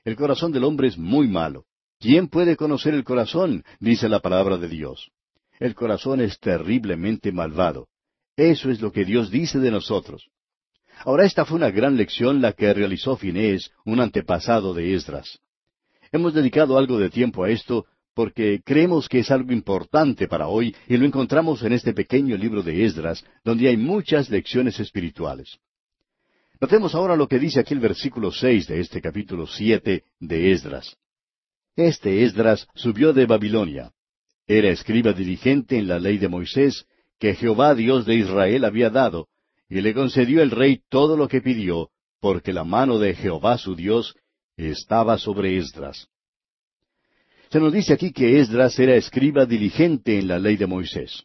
El 0.03 0.15
corazón 0.15 0.51
del 0.51 0.63
hombre 0.63 0.87
es 0.87 0.97
muy 0.97 1.27
malo. 1.27 1.65
¿Quién 1.99 2.27
puede 2.27 2.55
conocer 2.55 2.93
el 2.93 3.03
corazón? 3.03 3.63
dice 3.79 4.07
la 4.07 4.19
palabra 4.19 4.57
de 4.57 4.67
Dios. 4.67 5.11
El 5.59 5.75
corazón 5.75 6.21
es 6.21 6.39
terriblemente 6.39 7.31
malvado. 7.31 7.87
Eso 8.35 8.69
es 8.69 8.81
lo 8.81 8.91
que 8.91 9.05
Dios 9.05 9.31
dice 9.31 9.59
de 9.59 9.71
nosotros. 9.71 10.29
Ahora 10.99 11.25
esta 11.25 11.45
fue 11.45 11.57
una 11.57 11.71
gran 11.71 11.97
lección 11.97 12.41
la 12.41 12.53
que 12.53 12.73
realizó 12.73 13.15
Finés, 13.15 13.71
un 13.85 13.99
antepasado 13.99 14.73
de 14.73 14.93
Esdras. 14.93 15.39
Hemos 16.11 16.33
dedicado 16.33 16.77
algo 16.77 16.97
de 16.99 17.09
tiempo 17.09 17.43
a 17.43 17.49
esto 17.49 17.85
porque 18.13 18.61
creemos 18.63 19.09
que 19.09 19.19
es 19.19 19.29
algo 19.29 19.51
importante 19.51 20.27
para 20.27 20.47
hoy 20.47 20.73
y 20.87 20.95
lo 20.95 21.05
encontramos 21.05 21.63
en 21.63 21.73
este 21.73 21.93
pequeño 21.93 22.37
libro 22.37 22.63
de 22.63 22.85
Esdras, 22.85 23.25
donde 23.43 23.67
hay 23.67 23.75
muchas 23.75 24.29
lecciones 24.29 24.79
espirituales. 24.79 25.57
Notemos 26.61 26.95
ahora 26.95 27.17
lo 27.17 27.27
que 27.27 27.39
dice 27.39 27.59
aquí 27.59 27.73
el 27.73 27.81
versículo 27.81 28.31
seis 28.31 28.67
de 28.67 28.79
este 28.79 29.01
capítulo 29.01 29.45
siete 29.45 30.05
de 30.19 30.53
Esdras. 30.53 30.95
Este 31.75 32.23
Esdras 32.23 32.67
subió 32.73 33.11
de 33.11 33.25
Babilonia. 33.25 33.91
Era 34.47 34.69
escriba 34.69 35.13
diligente 35.13 35.77
en 35.77 35.87
la 35.87 35.99
ley 35.99 36.17
de 36.17 36.27
Moisés, 36.27 36.85
que 37.19 37.33
Jehová 37.33 37.73
Dios 37.73 38.05
de 38.05 38.15
Israel 38.15 38.65
había 38.65 38.89
dado, 38.89 39.27
y 39.69 39.81
le 39.81 39.93
concedió 39.93 40.41
el 40.41 40.51
rey 40.51 40.81
todo 40.89 41.17
lo 41.17 41.27
que 41.27 41.41
pidió, 41.41 41.89
porque 42.19 42.53
la 42.53 42.63
mano 42.63 42.99
de 42.99 43.15
Jehová 43.15 43.57
su 43.57 43.75
Dios 43.75 44.15
estaba 44.57 45.17
sobre 45.17 45.57
Esdras. 45.57 46.07
Se 47.49 47.59
nos 47.59 47.73
dice 47.73 47.93
aquí 47.93 48.11
que 48.11 48.39
Esdras 48.39 48.77
era 48.79 48.95
escriba 48.95 49.45
diligente 49.45 50.19
en 50.19 50.27
la 50.27 50.39
ley 50.39 50.57
de 50.57 50.67
Moisés. 50.67 51.23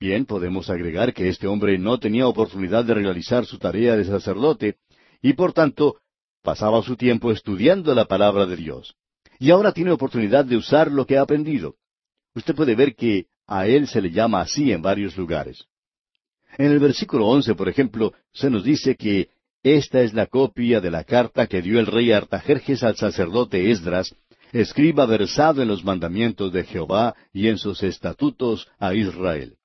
Bien, 0.00 0.26
podemos 0.26 0.68
agregar 0.68 1.14
que 1.14 1.28
este 1.28 1.46
hombre 1.46 1.78
no 1.78 1.98
tenía 1.98 2.26
oportunidad 2.26 2.84
de 2.84 2.94
realizar 2.94 3.46
su 3.46 3.58
tarea 3.58 3.96
de 3.96 4.04
sacerdote, 4.04 4.76
y 5.20 5.34
por 5.34 5.52
tanto 5.52 5.96
pasaba 6.42 6.82
su 6.82 6.96
tiempo 6.96 7.30
estudiando 7.30 7.94
la 7.94 8.06
palabra 8.06 8.46
de 8.46 8.56
Dios. 8.56 8.96
Y 9.38 9.50
ahora 9.50 9.72
tiene 9.72 9.92
oportunidad 9.92 10.44
de 10.44 10.56
usar 10.56 10.90
lo 10.90 11.06
que 11.06 11.18
ha 11.18 11.22
aprendido. 11.22 11.76
Usted 12.34 12.54
puede 12.54 12.74
ver 12.74 12.94
que 12.94 13.26
a 13.46 13.66
él 13.66 13.86
se 13.86 14.00
le 14.00 14.10
llama 14.10 14.40
así 14.40 14.72
en 14.72 14.82
varios 14.82 15.16
lugares. 15.16 15.66
En 16.58 16.70
el 16.70 16.78
versículo 16.78 17.26
once, 17.26 17.54
por 17.54 17.68
ejemplo, 17.68 18.12
se 18.32 18.50
nos 18.50 18.64
dice 18.64 18.96
que 18.96 19.28
esta 19.62 20.00
es 20.00 20.12
la 20.12 20.26
copia 20.26 20.80
de 20.80 20.90
la 20.90 21.04
carta 21.04 21.46
que 21.46 21.62
dio 21.62 21.78
el 21.78 21.86
rey 21.86 22.12
Artajerjes 22.12 22.82
al 22.82 22.96
sacerdote 22.96 23.70
Esdras, 23.70 24.14
escriba 24.52 25.06
versado 25.06 25.62
en 25.62 25.68
los 25.68 25.84
mandamientos 25.84 26.52
de 26.52 26.64
Jehová 26.64 27.14
y 27.32 27.48
en 27.48 27.58
sus 27.58 27.82
estatutos 27.82 28.68
a 28.78 28.94
Israel. 28.94 29.56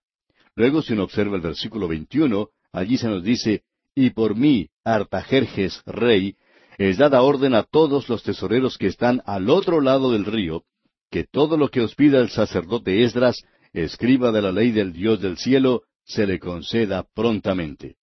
Luego, 0.56 0.82
si 0.82 0.94
uno 0.94 1.04
observa 1.04 1.36
el 1.36 1.42
versículo 1.42 1.88
21, 1.88 2.50
allí 2.72 2.98
se 2.98 3.08
nos 3.08 3.24
dice, 3.24 3.64
Y 3.96 4.12
por 4.12 4.36
mí, 4.36 4.70
Artajerjes, 4.84 5.82
rey, 5.86 6.36
es 6.78 6.98
dada 6.98 7.22
orden 7.22 7.56
a 7.56 7.64
todos 7.64 8.08
los 8.08 8.24
tesoreros 8.24 8.78
que 8.78 8.88
están 8.88 9.22
al 9.26 9.50
otro 9.50 9.82
lado 9.82 10.12
del 10.12 10.26
río, 10.26 10.64
que 11.10 11.24
todo 11.24 11.58
lo 11.58 11.70
que 11.70 11.82
os 11.82 11.96
pida 11.96 12.20
el 12.20 12.30
sacerdote 12.30 13.04
Esdras, 13.04 13.44
escriba 13.74 14.32
de 14.32 14.42
la 14.42 14.52
ley 14.52 14.72
del 14.72 14.94
Dios 14.94 15.22
del 15.22 15.38
cielo, 15.38 15.84
se 16.04 16.26
le 16.26 16.40
conceda 16.40 17.06
prontamente. 17.14 17.96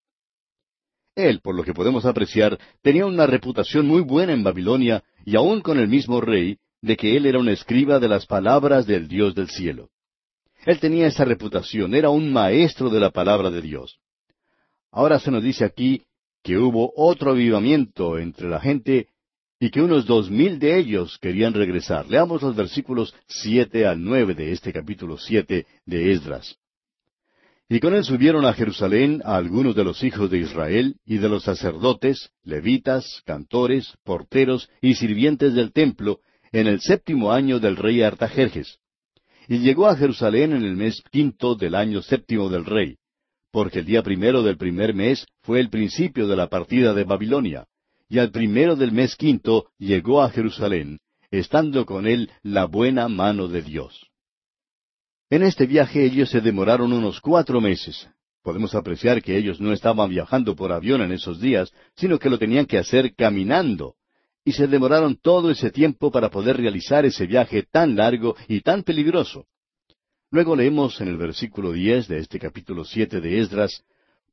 Él, 1.14 1.40
por 1.40 1.54
lo 1.54 1.62
que 1.62 1.74
podemos 1.74 2.04
apreciar, 2.06 2.58
tenía 2.82 3.06
una 3.06 3.26
reputación 3.26 3.86
muy 3.86 4.02
buena 4.02 4.32
en 4.32 4.42
Babilonia, 4.42 5.04
y 5.24 5.36
aun 5.36 5.60
con 5.60 5.78
el 5.78 5.88
mismo 5.88 6.20
rey, 6.20 6.58
de 6.82 6.96
que 6.96 7.16
él 7.16 7.26
era 7.26 7.38
un 7.38 7.48
escriba 7.48 7.98
de 7.98 8.08
las 8.08 8.26
palabras 8.26 8.86
del 8.86 9.08
Dios 9.08 9.34
del 9.34 9.48
cielo. 9.48 9.90
Él 10.66 10.80
tenía 10.80 11.06
esa 11.06 11.24
reputación, 11.24 11.94
era 11.94 12.10
un 12.10 12.32
maestro 12.32 12.90
de 12.90 13.00
la 13.00 13.10
palabra 13.10 13.50
de 13.50 13.62
Dios. 13.62 14.00
Ahora 14.90 15.18
se 15.18 15.30
nos 15.30 15.42
dice 15.42 15.64
aquí 15.64 16.04
que 16.42 16.58
hubo 16.58 16.92
otro 16.96 17.32
avivamiento 17.32 18.18
entre 18.18 18.48
la 18.48 18.60
gente 18.60 19.08
y 19.64 19.70
que 19.70 19.80
unos 19.80 20.04
dos 20.04 20.30
mil 20.30 20.58
de 20.58 20.78
ellos 20.78 21.16
querían 21.22 21.54
regresar. 21.54 22.06
Leamos 22.10 22.42
los 22.42 22.54
versículos 22.54 23.14
siete 23.26 23.86
al 23.86 24.04
nueve 24.04 24.34
de 24.34 24.52
este 24.52 24.74
capítulo 24.74 25.16
siete 25.16 25.64
de 25.86 26.12
Esdras. 26.12 26.58
Y 27.70 27.80
con 27.80 27.94
él 27.94 28.04
subieron 28.04 28.44
a 28.44 28.52
Jerusalén 28.52 29.22
a 29.24 29.36
algunos 29.36 29.74
de 29.74 29.82
los 29.82 30.04
hijos 30.04 30.30
de 30.30 30.36
Israel 30.36 30.96
y 31.06 31.16
de 31.16 31.30
los 31.30 31.44
sacerdotes, 31.44 32.28
levitas, 32.42 33.22
cantores, 33.24 33.94
porteros 34.04 34.68
y 34.82 34.96
sirvientes 34.96 35.54
del 35.54 35.72
templo 35.72 36.20
en 36.52 36.66
el 36.66 36.82
séptimo 36.82 37.32
año 37.32 37.58
del 37.58 37.76
rey 37.76 38.02
Artajerjes. 38.02 38.80
Y 39.48 39.60
llegó 39.60 39.86
a 39.86 39.96
Jerusalén 39.96 40.52
en 40.52 40.62
el 40.62 40.76
mes 40.76 41.02
quinto 41.10 41.54
del 41.54 41.74
año 41.74 42.02
séptimo 42.02 42.50
del 42.50 42.66
rey, 42.66 42.98
porque 43.50 43.78
el 43.78 43.86
día 43.86 44.02
primero 44.02 44.42
del 44.42 44.58
primer 44.58 44.92
mes 44.92 45.26
fue 45.40 45.58
el 45.58 45.70
principio 45.70 46.28
de 46.28 46.36
la 46.36 46.50
partida 46.50 46.92
de 46.92 47.04
Babilonia, 47.04 47.64
y 48.08 48.18
al 48.18 48.30
primero 48.30 48.76
del 48.76 48.92
mes 48.92 49.16
quinto 49.16 49.66
llegó 49.78 50.22
a 50.22 50.30
Jerusalén, 50.30 51.00
estando 51.30 51.86
con 51.86 52.06
él 52.06 52.30
la 52.42 52.66
buena 52.66 53.08
mano 53.08 53.48
de 53.48 53.62
Dios. 53.62 54.08
En 55.30 55.42
este 55.42 55.66
viaje 55.66 56.04
ellos 56.04 56.30
se 56.30 56.40
demoraron 56.40 56.92
unos 56.92 57.20
cuatro 57.20 57.60
meses. 57.60 58.08
Podemos 58.42 58.74
apreciar 58.74 59.22
que 59.22 59.36
ellos 59.36 59.60
no 59.60 59.72
estaban 59.72 60.10
viajando 60.10 60.54
por 60.54 60.70
avión 60.70 61.00
en 61.00 61.12
esos 61.12 61.40
días, 61.40 61.72
sino 61.96 62.18
que 62.18 62.28
lo 62.28 62.38
tenían 62.38 62.66
que 62.66 62.78
hacer 62.78 63.14
caminando. 63.14 63.94
Y 64.44 64.52
se 64.52 64.66
demoraron 64.66 65.16
todo 65.16 65.50
ese 65.50 65.70
tiempo 65.70 66.12
para 66.12 66.30
poder 66.30 66.58
realizar 66.58 67.06
ese 67.06 67.26
viaje 67.26 67.62
tan 67.62 67.96
largo 67.96 68.36
y 68.46 68.60
tan 68.60 68.82
peligroso. 68.82 69.46
Luego 70.30 70.54
leemos 70.54 71.00
en 71.00 71.08
el 71.08 71.16
versículo 71.16 71.72
diez 71.72 72.06
de 72.06 72.18
este 72.18 72.38
capítulo 72.38 72.84
siete 72.84 73.20
de 73.22 73.40
Esdras, 73.40 73.82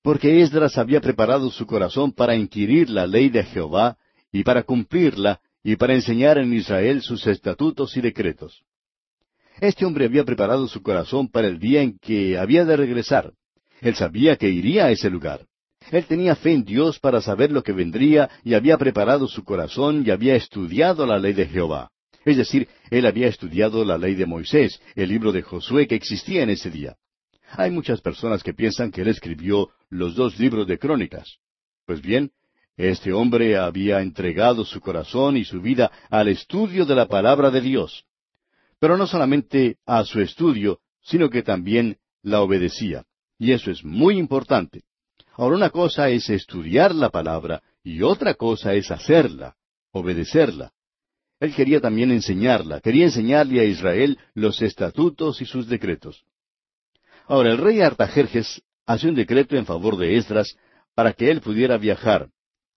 porque 0.04 0.42
Esdras 0.42 0.78
había 0.78 1.00
preparado 1.00 1.50
su 1.52 1.66
corazón 1.66 2.12
para 2.12 2.36
inquirir 2.36 2.90
la 2.90 3.06
ley 3.06 3.30
de 3.30 3.44
Jehová, 3.44 3.98
y 4.32 4.44
para 4.44 4.64
cumplirla, 4.64 5.40
y 5.64 5.76
para 5.76 5.94
enseñar 5.94 6.38
en 6.38 6.54
Israel 6.54 7.02
sus 7.02 7.28
estatutos 7.28 7.96
y 7.98 8.02
decretos. 8.02 8.64
Este 9.60 9.86
hombre 9.86 10.06
había 10.06 10.24
preparado 10.24 10.68
su 10.68 10.82
corazón 10.82 11.30
para 11.30 11.48
el 11.48 11.60
día 11.60 11.82
en 11.82 12.00
que 12.00 12.38
había 12.38 12.66
de 12.66 12.78
regresar. 12.78 13.34
Él 13.82 13.96
sabía 13.96 14.36
que 14.36 14.50
iría 14.50 14.86
a 14.86 14.92
ese 14.92 15.10
lugar. 15.10 15.46
Él 15.92 16.06
tenía 16.06 16.36
fe 16.36 16.54
en 16.54 16.64
Dios 16.64 17.00
para 17.00 17.22
saber 17.22 17.52
lo 17.52 17.64
que 17.64 17.72
vendría 17.72 18.30
y 18.44 18.54
había 18.54 18.78
preparado 18.78 19.28
su 19.28 19.44
corazón 19.44 20.04
y 20.06 20.12
había 20.12 20.36
estudiado 20.36 21.06
la 21.06 21.20
ley 21.20 21.34
de 21.34 21.48
Jehová. 21.48 21.92
Es 22.24 22.38
decir, 22.38 22.68
él 22.90 23.06
había 23.06 23.28
estudiado 23.28 23.84
la 23.84 23.98
ley 23.98 24.16
de 24.16 24.26
Moisés, 24.26 24.80
el 24.96 25.10
libro 25.10 25.32
de 25.32 25.42
Josué 25.42 25.88
que 25.88 25.96
existía 25.96 26.44
en 26.44 26.52
ese 26.52 26.70
día. 26.70 26.96
Hay 27.58 27.72
muchas 27.72 28.02
personas 28.02 28.44
que 28.44 28.54
piensan 28.54 28.92
que 28.92 29.02
él 29.02 29.08
escribió 29.08 29.70
los 29.90 30.16
dos 30.16 30.40
libros 30.40 30.68
de 30.68 30.80
crónicas. 30.80 31.38
Pues 31.86 32.02
bien, 32.02 32.32
este 32.78 33.14
hombre 33.14 33.58
había 33.58 34.02
entregado 34.02 34.66
su 34.66 34.80
corazón 34.80 35.38
y 35.38 35.44
su 35.44 35.62
vida 35.62 35.92
al 36.10 36.28
estudio 36.28 36.86
de 36.86 36.96
la 36.96 37.08
palabra 37.08 37.52
de 37.52 37.62
Dios 37.62 38.06
pero 38.82 38.98
no 38.98 39.06
solamente 39.06 39.78
a 39.86 40.04
su 40.04 40.22
estudio, 40.22 40.80
sino 41.04 41.30
que 41.30 41.44
también 41.44 41.98
la 42.24 42.42
obedecía. 42.42 43.06
Y 43.38 43.52
eso 43.52 43.70
es 43.70 43.84
muy 43.84 44.18
importante. 44.18 44.86
Ahora 45.34 45.56
una 45.56 45.70
cosa 45.70 46.10
es 46.10 46.32
estudiar 46.32 46.96
la 46.96 47.12
palabra 47.12 47.62
y 47.84 48.02
otra 48.02 48.34
cosa 48.34 48.74
es 48.74 48.90
hacerla, 48.90 49.56
obedecerla. 49.92 50.74
Él 51.40 51.54
quería 51.54 51.80
también 51.80 52.10
enseñarla, 52.10 52.82
quería 52.82 53.06
enseñarle 53.06 53.60
a 53.60 53.66
Israel 53.66 54.18
los 54.34 54.64
estatutos 54.64 55.44
y 55.44 55.46
sus 55.46 55.68
decretos. 55.68 56.26
Ahora 57.32 57.52
el 57.54 57.60
rey 57.60 57.80
Artajerjes 57.80 58.62
hace 58.86 59.08
un 59.08 59.16
decreto 59.16 59.56
en 59.56 59.66
favor 59.66 59.96
de 59.96 60.18
Esdras 60.18 60.58
para 60.94 61.14
que 61.14 61.32
él 61.32 61.40
pudiera 61.40 61.78
viajar. 61.78 62.28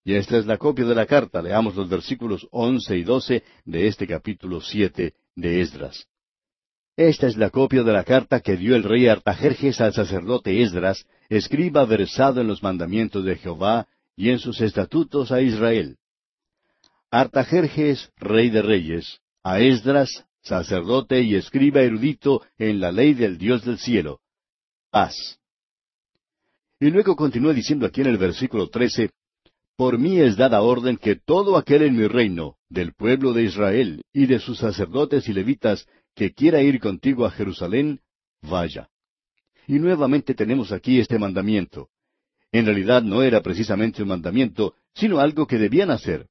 Y 0.05 0.15
esta 0.15 0.39
es 0.39 0.47
la 0.47 0.59
copia 0.59 0.85
de 0.85 0.95
la 0.95 1.07
carta. 1.07 1.43
Leamos 1.43 1.75
los 1.75 1.89
versículos 1.89 2.47
once 2.53 2.97
y 2.97 3.03
doce 3.03 3.43
de 3.65 3.89
este 3.89 4.07
capítulo 4.07 4.61
siete 4.61 5.15
de 5.35 5.61
Esdras. 5.61 6.07
Esta 6.97 7.27
es 7.27 7.37
la 7.37 7.51
copia 7.51 7.83
de 7.83 7.93
la 7.93 8.05
carta 8.05 8.39
que 8.39 8.57
dio 8.57 8.77
el 8.77 8.85
rey 8.85 9.09
Artajerjes 9.09 9.81
al 9.81 9.93
sacerdote 9.93 10.63
Esdras, 10.63 11.05
escriba 11.29 11.85
versado 11.85 12.41
en 12.41 12.47
los 12.47 12.63
mandamientos 12.63 13.25
de 13.25 13.35
Jehová 13.35 13.89
y 14.15 14.31
en 14.31 14.39
sus 14.39 14.61
estatutos 14.61 15.33
a 15.33 15.43
Israel. 15.43 15.97
Artajerjes, 17.11 18.13
rey 18.19 18.51
de 18.51 18.63
reyes, 18.63 19.19
a 19.43 19.59
Esdras, 19.59 20.27
sacerdote 20.43 21.23
y 21.23 21.35
escriba 21.35 21.81
erudito 21.81 22.43
en 22.57 22.79
la 22.79 22.93
ley 22.93 23.15
del 23.15 23.37
Dios 23.37 23.65
del 23.65 23.79
cielo. 23.81 24.21
Y 26.79 26.91
luego 26.91 27.17
continúa 27.17 27.53
diciendo 27.53 27.85
aquí 27.87 28.01
en 28.01 28.07
el 28.07 28.17
versículo 28.17 28.69
trece, 28.69 29.11
por 29.77 29.99
mí 29.99 30.21
es 30.21 30.37
dada 30.37 30.63
orden 30.63 30.97
que 30.97 31.17
todo 31.17 31.57
aquel 31.57 31.83
en 31.83 31.97
mi 31.97 32.07
reino, 32.07 32.57
del 32.69 32.93
pueblo 32.93 33.33
de 33.33 33.43
Israel 33.43 34.03
y 34.13 34.27
de 34.27 34.39
sus 34.39 34.59
sacerdotes 34.59 35.29
y 35.29 35.33
levitas, 35.33 35.87
que 36.15 36.33
quiera 36.33 36.63
ir 36.63 36.79
contigo 36.79 37.27
a 37.27 37.33
Jerusalén, 37.33 38.01
vaya. 38.41 38.89
Y 39.67 39.81
nuevamente 39.81 40.35
tenemos 40.35 40.71
aquí 40.71 41.01
este 41.01 41.19
mandamiento. 41.19 41.89
En 42.53 42.67
realidad 42.67 43.03
no 43.03 43.25
era 43.25 43.43
precisamente 43.43 44.03
un 44.03 44.11
mandamiento, 44.11 44.75
sino 44.95 45.19
algo 45.19 45.49
que 45.49 45.59
debían 45.59 45.91
hacer. 45.91 46.29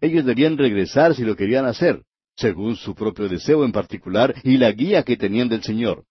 Ellos 0.00 0.24
debían 0.24 0.56
regresar 0.56 1.16
si 1.16 1.24
lo 1.24 1.34
querían 1.34 1.66
hacer, 1.66 2.04
según 2.36 2.76
su 2.76 2.94
propio 2.94 3.28
deseo 3.28 3.64
en 3.64 3.72
particular 3.72 4.34
y 4.44 4.56
la 4.56 4.70
guía 4.70 5.02
que 5.02 5.16
tenían 5.16 5.48
del 5.48 5.64
Señor. 5.64 6.04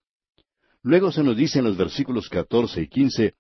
Luego 0.83 1.11
se 1.11 1.23
nos 1.23 1.37
dice 1.37 1.59
en 1.59 1.65
los 1.65 1.77
versículos 1.77 2.27
catorce 2.29 2.81
y 2.81 2.87
quince, 2.87 3.35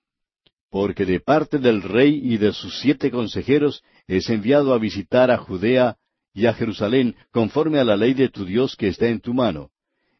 porque 0.69 1.05
de 1.05 1.19
parte 1.19 1.59
del 1.59 1.81
rey 1.83 2.19
y 2.23 2.37
de 2.37 2.53
sus 2.53 2.79
siete 2.79 3.11
consejeros 3.11 3.83
es 4.07 4.29
enviado 4.29 4.73
a 4.73 4.79
visitar 4.79 5.29
a 5.29 5.37
Judea 5.37 5.97
y 6.33 6.45
a 6.45 6.53
Jerusalén 6.53 7.15
conforme 7.31 7.79
a 7.79 7.83
la 7.83 7.95
ley 7.95 8.13
de 8.13 8.29
tu 8.29 8.45
Dios 8.45 8.75
que 8.75 8.87
está 8.87 9.07
en 9.07 9.19
tu 9.19 9.33
mano, 9.33 9.69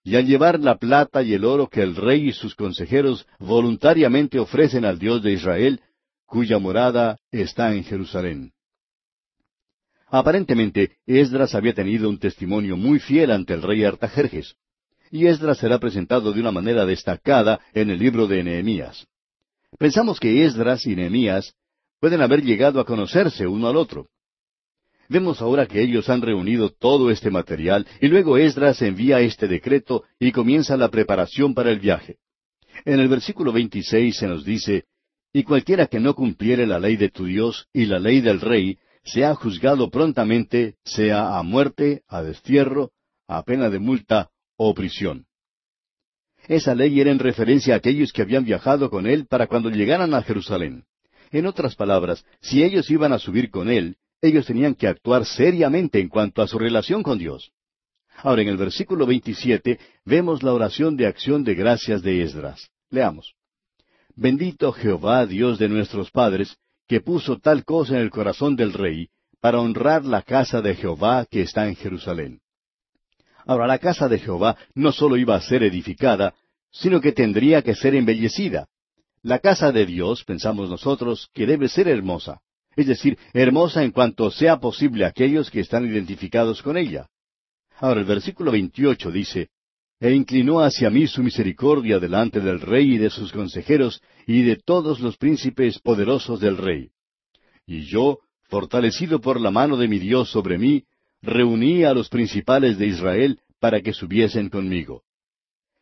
y 0.03 0.15
al 0.18 0.27
llevar 0.27 0.60
la 0.60 0.77
plata 0.77 1.24
y 1.24 1.34
el 1.34 1.46
oro 1.46 1.70
que 1.70 1.82
el 1.82 1.96
rey 1.96 2.27
y 2.27 2.34
sus 2.34 2.56
consejeros 2.56 3.25
voluntariamente 3.39 4.38
ofrecen 4.38 4.84
al 4.84 5.00
Dios 5.00 5.24
de 5.24 5.32
Israel, 5.32 5.82
cuya 6.25 6.60
morada 6.60 7.18
está 7.32 7.74
en 7.74 7.86
Jerusalén. 7.86 8.51
Aparentemente, 10.08 10.98
Esdras 11.08 11.56
había 11.56 11.74
tenido 11.74 12.10
un 12.10 12.20
testimonio 12.20 12.75
muy 12.77 13.00
fiel 13.00 13.32
ante 13.32 13.53
el 13.53 13.63
rey 13.63 13.84
Artajerjes, 13.86 14.56
y 15.13 15.27
Esdras 15.27 15.60
será 15.60 15.77
presentado 15.77 16.34
de 16.34 16.39
una 16.39 16.51
manera 16.51 16.88
destacada 16.88 17.60
en 17.75 17.91
el 17.91 18.00
libro 18.00 18.25
de 18.25 18.43
Nehemías. 18.43 19.05
Pensamos 19.77 20.20
que 20.20 20.43
Esdras 20.43 20.88
y 20.88 20.96
Nehemías 20.96 21.53
pueden 22.00 22.24
haber 22.24 22.41
llegado 22.41 22.79
a 22.79 22.86
conocerse 22.86 23.46
uno 23.46 23.67
al 23.67 23.77
otro. 23.77 24.08
Vemos 25.10 25.39
ahora 25.39 25.67
que 25.67 25.84
ellos 25.84 26.10
han 26.10 26.24
reunido 26.24 26.72
todo 26.72 27.12
este 27.12 27.29
material 27.29 27.86
y 28.01 28.08
luego 28.08 28.39
Esdras 28.39 28.82
envía 28.82 29.20
este 29.20 29.48
decreto 29.48 30.03
y 30.20 30.32
comienza 30.32 30.75
la 30.77 30.89
preparación 30.89 31.53
para 31.53 31.70
el 31.70 31.79
viaje. 31.79 32.17
En 32.84 33.00
el 33.00 33.08
versículo 33.08 33.51
26 33.51 34.17
se 34.17 34.27
nos 34.27 34.43
dice, 34.43 34.86
y 35.32 35.43
cualquiera 35.43 35.86
que 35.86 36.00
no 36.00 36.15
cumpliere 36.15 36.65
la 36.65 36.79
ley 36.79 36.96
de 36.96 37.10
tu 37.10 37.25
Dios 37.25 37.67
y 37.72 37.86
la 37.86 38.00
ley 38.00 38.20
del 38.22 38.41
rey, 38.41 38.79
sea 39.03 39.36
juzgado 39.36 39.91
prontamente, 39.91 40.77
sea 40.84 41.38
a 41.38 41.43
muerte, 41.43 42.01
a 42.08 42.24
destierro, 42.24 42.93
a 43.27 43.43
pena 43.43 43.70
de 43.70 43.77
multa 43.77 44.32
o 44.58 44.74
prisión. 44.74 45.26
Esa 46.48 46.76
ley 46.76 47.00
era 47.00 47.12
en 47.12 47.20
referencia 47.20 47.74
a 47.74 47.78
aquellos 47.78 48.12
que 48.12 48.22
habían 48.22 48.44
viajado 48.44 48.90
con 48.90 49.08
él 49.08 49.28
para 49.28 49.48
cuando 49.48 49.70
llegaran 49.70 50.14
a 50.14 50.22
Jerusalén. 50.22 50.84
En 51.32 51.46
otras 51.46 51.76
palabras, 51.76 52.26
si 52.42 52.64
ellos 52.64 52.90
iban 52.92 53.14
a 53.14 53.20
subir 53.20 53.50
con 53.50 53.70
él, 53.70 53.98
ellos 54.22 54.46
tenían 54.46 54.76
que 54.76 54.88
actuar 54.88 55.26
seriamente 55.26 56.00
en 56.00 56.10
cuanto 56.10 56.42
a 56.42 56.48
su 56.48 56.60
relación 56.60 57.02
con 57.02 57.18
Dios. 57.18 57.52
Ahora, 58.18 58.42
en 58.42 58.50
el 58.50 58.58
versículo 58.58 59.06
27 59.06 59.80
vemos 60.06 60.44
la 60.44 60.54
oración 60.54 60.96
de 60.96 61.08
acción 61.08 61.44
de 61.44 61.56
gracias 61.56 62.02
de 62.04 62.22
Esdras. 62.22 62.70
Leamos. 62.90 63.34
Bendito 64.16 64.72
Jehová, 64.72 65.26
Dios 65.26 65.58
de 65.58 65.68
nuestros 65.70 66.12
padres, 66.12 66.56
que 66.88 67.02
puso 67.02 67.40
tal 67.40 67.66
cosa 67.66 67.96
en 67.96 68.02
el 68.02 68.12
corazón 68.12 68.56
del 68.56 68.74
rey, 68.74 69.10
para 69.42 69.60
honrar 69.60 70.06
la 70.06 70.22
casa 70.22 70.62
de 70.62 70.76
Jehová 70.76 71.26
que 71.30 71.42
está 71.42 71.68
en 71.68 71.76
Jerusalén. 71.76 72.43
Ahora, 73.46 73.68
la 73.68 73.80
casa 73.80 74.08
de 74.08 74.20
Jehová 74.20 74.58
no 74.74 74.92
sólo 74.92 75.18
iba 75.18 75.36
a 75.36 75.42
ser 75.42 75.64
edificada, 75.64 76.34
sino 76.72 77.02
que 77.02 77.12
tendría 77.12 77.62
que 77.62 77.76
ser 77.76 77.96
embellecida. 77.96 78.68
La 79.22 79.40
casa 79.40 79.72
de 79.72 79.86
Dios, 79.86 80.24
pensamos 80.24 80.70
nosotros, 80.70 81.30
que 81.34 81.46
debe 81.46 81.70
ser 81.70 81.88
hermosa. 81.88 82.42
Es 82.76 82.88
decir, 82.88 83.18
hermosa 83.34 83.84
en 83.84 83.92
cuanto 83.92 84.32
sea 84.32 84.60
posible 84.60 85.06
a 85.06 85.10
aquellos 85.10 85.52
que 85.52 85.60
están 85.60 85.86
identificados 85.86 86.62
con 86.62 86.78
ella. 86.78 87.08
Ahora 87.78 88.00
el 88.00 88.06
versículo 88.06 88.52
28 88.52 89.12
dice, 89.12 89.50
E 90.00 90.12
inclinó 90.12 90.60
hacia 90.60 90.90
mí 90.90 91.08
su 91.08 91.24
misericordia 91.24 92.00
delante 92.00 92.40
del 92.40 92.60
rey 92.60 92.96
y 92.96 92.98
de 92.98 93.10
sus 93.10 93.32
consejeros 93.32 94.02
y 94.26 94.42
de 94.42 94.58
todos 94.58 95.00
los 95.00 95.18
príncipes 95.18 95.80
poderosos 95.80 96.40
del 96.40 96.58
rey. 96.58 96.90
Y 97.66 97.86
yo, 97.86 98.20
fortalecido 98.50 99.22
por 99.22 99.40
la 99.40 99.52
mano 99.52 99.78
de 99.78 99.88
mi 99.88 100.00
Dios 100.00 100.30
sobre 100.30 100.58
mí, 100.58 100.84
reuní 101.24 101.86
a 101.86 101.94
los 101.94 102.10
principales 102.10 102.77
de 102.77 102.88
Israel 102.88 103.39
para 103.60 103.82
que 103.82 103.94
subiesen 103.94 104.50
conmigo. 104.50 105.03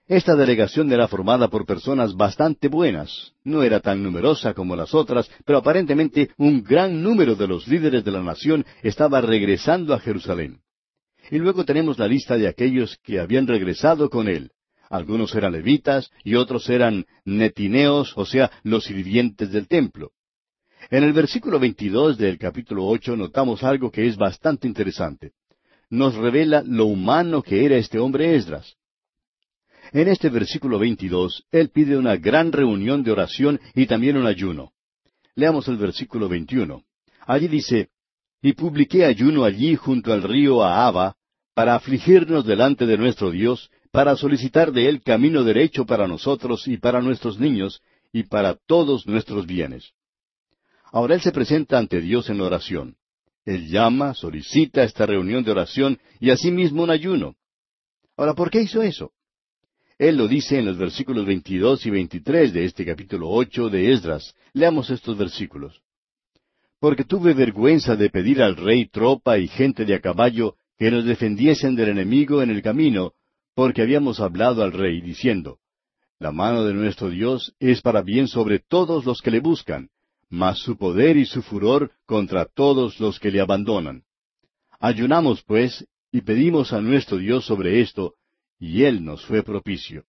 Esta 0.07 0.35
delegación 0.35 0.91
era 0.91 1.07
formada 1.07 1.47
por 1.47 1.65
personas 1.65 2.15
bastante 2.15 2.67
buenas. 2.67 3.33
No 3.43 3.63
era 3.63 3.79
tan 3.79 4.03
numerosa 4.03 4.53
como 4.53 4.75
las 4.75 4.93
otras, 4.93 5.29
pero 5.45 5.59
aparentemente 5.59 6.31
un 6.37 6.63
gran 6.63 7.01
número 7.01 7.35
de 7.35 7.47
los 7.47 7.67
líderes 7.67 8.03
de 8.03 8.11
la 8.11 8.21
nación 8.21 8.65
estaba 8.83 9.21
regresando 9.21 9.93
a 9.93 9.99
Jerusalén. 9.99 10.59
Y 11.29 11.37
luego 11.37 11.63
tenemos 11.65 11.97
la 11.97 12.07
lista 12.07 12.37
de 12.37 12.47
aquellos 12.47 12.97
que 13.03 13.19
habían 13.19 13.47
regresado 13.47 14.09
con 14.09 14.27
él. 14.27 14.51
Algunos 14.89 15.33
eran 15.33 15.53
levitas 15.53 16.11
y 16.23 16.35
otros 16.35 16.69
eran 16.69 17.05
netineos, 17.23 18.11
o 18.17 18.25
sea, 18.25 18.51
los 18.63 18.83
sirvientes 18.83 19.51
del 19.51 19.67
templo. 19.69 20.11
En 20.89 21.03
el 21.03 21.13
versículo 21.13 21.59
22 21.59 22.17
del 22.17 22.37
capítulo 22.37 22.85
8 22.87 23.15
notamos 23.15 23.63
algo 23.63 23.91
que 23.91 24.07
es 24.07 24.17
bastante 24.17 24.67
interesante. 24.67 25.33
Nos 25.89 26.15
revela 26.15 26.63
lo 26.65 26.85
humano 26.85 27.41
que 27.43 27.65
era 27.65 27.77
este 27.77 27.99
hombre 27.99 28.35
Esdras. 28.35 28.75
En 29.93 30.07
este 30.07 30.29
versículo 30.29 30.79
22, 30.79 31.45
él 31.51 31.69
pide 31.69 31.97
una 31.97 32.15
gran 32.15 32.51
reunión 32.51 33.03
de 33.03 33.11
oración 33.11 33.59
y 33.75 33.85
también 33.85 34.17
un 34.17 34.25
ayuno. 34.25 34.71
Leamos 35.35 35.67
el 35.67 35.77
versículo 35.77 36.29
21. 36.29 36.83
Allí 37.27 37.47
dice, 37.47 37.89
Y 38.41 38.53
publiqué 38.53 39.05
ayuno 39.05 39.43
allí 39.43 39.75
junto 39.75 40.13
al 40.13 40.23
río 40.23 40.63
Ahaba, 40.63 41.15
para 41.53 41.75
afligirnos 41.75 42.45
delante 42.45 42.85
de 42.85 42.97
nuestro 42.97 43.31
Dios, 43.31 43.69
para 43.91 44.15
solicitar 44.15 44.71
de 44.71 44.87
Él 44.87 45.01
camino 45.03 45.43
derecho 45.43 45.85
para 45.85 46.07
nosotros 46.07 46.67
y 46.67 46.77
para 46.77 47.01
nuestros 47.01 47.39
niños, 47.39 47.81
y 48.13 48.23
para 48.23 48.55
todos 48.55 49.05
nuestros 49.05 49.45
bienes. 49.45 49.93
Ahora 50.91 51.15
Él 51.15 51.21
se 51.21 51.31
presenta 51.31 51.77
ante 51.77 52.01
Dios 52.01 52.29
en 52.29 52.41
oración. 52.41 52.95
Él 53.45 53.69
llama, 53.69 54.13
solicita 54.13 54.83
esta 54.83 55.05
reunión 55.05 55.43
de 55.43 55.51
oración 55.51 55.99
y 56.19 56.29
asimismo 56.29 56.83
un 56.83 56.91
ayuno. 56.91 57.35
Ahora, 58.17 58.33
¿por 58.33 58.51
qué 58.51 58.61
hizo 58.61 58.81
eso? 58.81 59.11
Él 59.97 60.17
lo 60.17 60.27
dice 60.27 60.59
en 60.59 60.65
los 60.65 60.77
versículos 60.77 61.25
22 61.25 61.85
y 61.85 61.89
23 61.89 62.53
de 62.53 62.65
este 62.65 62.85
capítulo 62.85 63.29
8 63.29 63.69
de 63.69 63.91
Esdras. 63.93 64.35
Leamos 64.53 64.89
estos 64.89 65.17
versículos. 65.17 65.81
Porque 66.79 67.03
tuve 67.03 67.33
vergüenza 67.33 67.95
de 67.95 68.09
pedir 68.09 68.41
al 68.41 68.55
rey 68.55 68.87
tropa 68.87 69.37
y 69.37 69.47
gente 69.47 69.85
de 69.85 69.95
a 69.95 70.01
caballo 70.01 70.55
que 70.77 70.89
nos 70.89 71.05
defendiesen 71.05 71.75
del 71.75 71.89
enemigo 71.89 72.41
en 72.41 72.49
el 72.49 72.63
camino, 72.63 73.13
porque 73.53 73.83
habíamos 73.83 74.19
hablado 74.19 74.63
al 74.63 74.73
rey, 74.73 75.01
diciendo, 75.01 75.59
La 76.19 76.31
mano 76.31 76.65
de 76.65 76.73
nuestro 76.73 77.09
Dios 77.09 77.53
es 77.59 77.81
para 77.81 78.01
bien 78.01 78.27
sobre 78.27 78.57
todos 78.57 79.05
los 79.05 79.21
que 79.21 79.29
le 79.29 79.39
buscan, 79.39 79.89
mas 80.31 80.59
su 80.59 80.77
poder 80.77 81.17
y 81.17 81.25
su 81.25 81.43
furor 81.43 81.91
contra 82.05 82.45
todos 82.45 82.99
los 83.01 83.19
que 83.19 83.29
le 83.29 83.41
abandonan. 83.41 84.03
Ayunamos, 84.79 85.43
pues, 85.43 85.85
y 86.09 86.21
pedimos 86.21 86.71
a 86.71 86.79
nuestro 86.81 87.17
Dios 87.17 87.45
sobre 87.45 87.81
esto, 87.81 88.15
y 88.57 88.83
Él 88.83 89.03
nos 89.03 89.25
fue 89.25 89.43
propicio. 89.43 90.05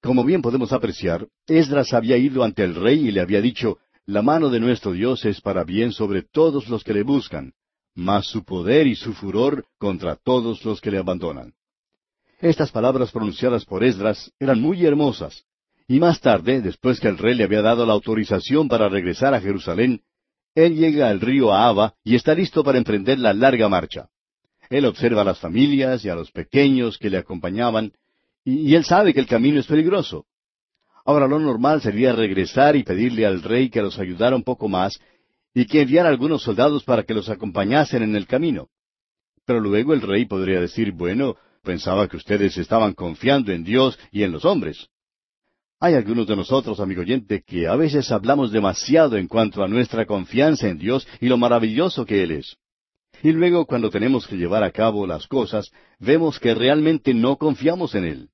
Como 0.00 0.24
bien 0.24 0.40
podemos 0.40 0.72
apreciar, 0.72 1.26
Esdras 1.46 1.92
había 1.92 2.16
ido 2.16 2.44
ante 2.44 2.62
el 2.62 2.76
rey 2.76 3.08
y 3.08 3.10
le 3.10 3.20
había 3.20 3.40
dicho, 3.40 3.78
La 4.06 4.22
mano 4.22 4.50
de 4.50 4.60
nuestro 4.60 4.92
Dios 4.92 5.24
es 5.24 5.40
para 5.40 5.64
bien 5.64 5.92
sobre 5.92 6.22
todos 6.22 6.68
los 6.68 6.84
que 6.84 6.94
le 6.94 7.02
buscan, 7.02 7.54
mas 7.94 8.26
su 8.26 8.44
poder 8.44 8.86
y 8.86 8.94
su 8.94 9.14
furor 9.14 9.66
contra 9.78 10.16
todos 10.16 10.64
los 10.64 10.80
que 10.80 10.90
le 10.92 10.98
abandonan. 10.98 11.54
Estas 12.40 12.70
palabras 12.70 13.10
pronunciadas 13.10 13.64
por 13.64 13.84
Esdras 13.84 14.32
eran 14.38 14.60
muy 14.60 14.84
hermosas, 14.84 15.44
y 15.92 16.00
más 16.00 16.22
tarde, 16.22 16.62
después 16.62 16.98
que 17.00 17.08
el 17.08 17.18
rey 17.18 17.34
le 17.34 17.44
había 17.44 17.60
dado 17.60 17.84
la 17.84 17.92
autorización 17.92 18.66
para 18.66 18.88
regresar 18.88 19.34
a 19.34 19.42
Jerusalén, 19.42 20.00
él 20.54 20.74
llega 20.74 21.10
al 21.10 21.20
río 21.20 21.52
Ahaba 21.52 21.92
y 22.02 22.14
está 22.14 22.34
listo 22.34 22.64
para 22.64 22.78
emprender 22.78 23.18
la 23.18 23.34
larga 23.34 23.68
marcha. 23.68 24.08
Él 24.70 24.86
observa 24.86 25.20
a 25.20 25.24
las 25.24 25.38
familias 25.38 26.02
y 26.02 26.08
a 26.08 26.14
los 26.14 26.30
pequeños 26.30 26.96
que 26.96 27.10
le 27.10 27.18
acompañaban, 27.18 27.92
y, 28.42 28.74
él 28.74 28.86
sabe 28.86 29.12
que 29.12 29.20
el 29.20 29.26
camino 29.26 29.60
es 29.60 29.66
peligroso. 29.66 30.24
Ahora 31.04 31.28
lo 31.28 31.38
normal 31.38 31.82
sería 31.82 32.14
regresar 32.14 32.74
y 32.74 32.84
pedirle 32.84 33.26
al 33.26 33.42
rey 33.42 33.68
que 33.68 33.82
los 33.82 33.98
ayudara 33.98 34.34
un 34.34 34.44
poco 34.44 34.70
más 34.70 34.98
y 35.52 35.66
que 35.66 35.82
enviara 35.82 36.08
algunos 36.08 36.42
soldados 36.42 36.84
para 36.84 37.02
que 37.02 37.12
los 37.12 37.28
acompañasen 37.28 38.02
en 38.02 38.16
el 38.16 38.26
camino. 38.26 38.70
Pero 39.44 39.60
luego 39.60 39.92
el 39.92 40.00
rey 40.00 40.24
podría 40.24 40.58
decir, 40.58 40.92
bueno, 40.92 41.36
pensaba 41.62 42.08
que 42.08 42.16
ustedes 42.16 42.56
estaban 42.56 42.94
confiando 42.94 43.52
en 43.52 43.62
Dios 43.62 43.98
y 44.10 44.22
en 44.22 44.32
los 44.32 44.46
hombres. 44.46 44.88
Hay 45.84 45.94
algunos 45.94 46.28
de 46.28 46.36
nosotros, 46.36 46.78
amigo 46.78 47.00
oyente, 47.00 47.42
que 47.42 47.66
a 47.66 47.74
veces 47.74 48.12
hablamos 48.12 48.52
demasiado 48.52 49.16
en 49.16 49.26
cuanto 49.26 49.64
a 49.64 49.68
nuestra 49.68 50.06
confianza 50.06 50.68
en 50.68 50.78
Dios 50.78 51.08
y 51.20 51.26
lo 51.26 51.36
maravilloso 51.36 52.06
que 52.06 52.22
Él 52.22 52.30
es. 52.30 52.56
Y 53.24 53.32
luego, 53.32 53.66
cuando 53.66 53.90
tenemos 53.90 54.28
que 54.28 54.36
llevar 54.36 54.62
a 54.62 54.70
cabo 54.70 55.08
las 55.08 55.26
cosas, 55.26 55.72
vemos 55.98 56.38
que 56.38 56.54
realmente 56.54 57.12
no 57.14 57.36
confiamos 57.36 57.96
en 57.96 58.04
Él. 58.04 58.28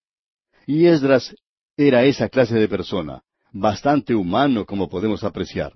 Y 0.67 0.85
Esdras 0.85 1.35
era 1.75 2.05
esa 2.05 2.29
clase 2.29 2.55
de 2.55 2.69
persona, 2.69 3.23
bastante 3.51 4.15
humano 4.15 4.67
como 4.67 4.91
podemos 4.91 5.25
apreciar. 5.25 5.73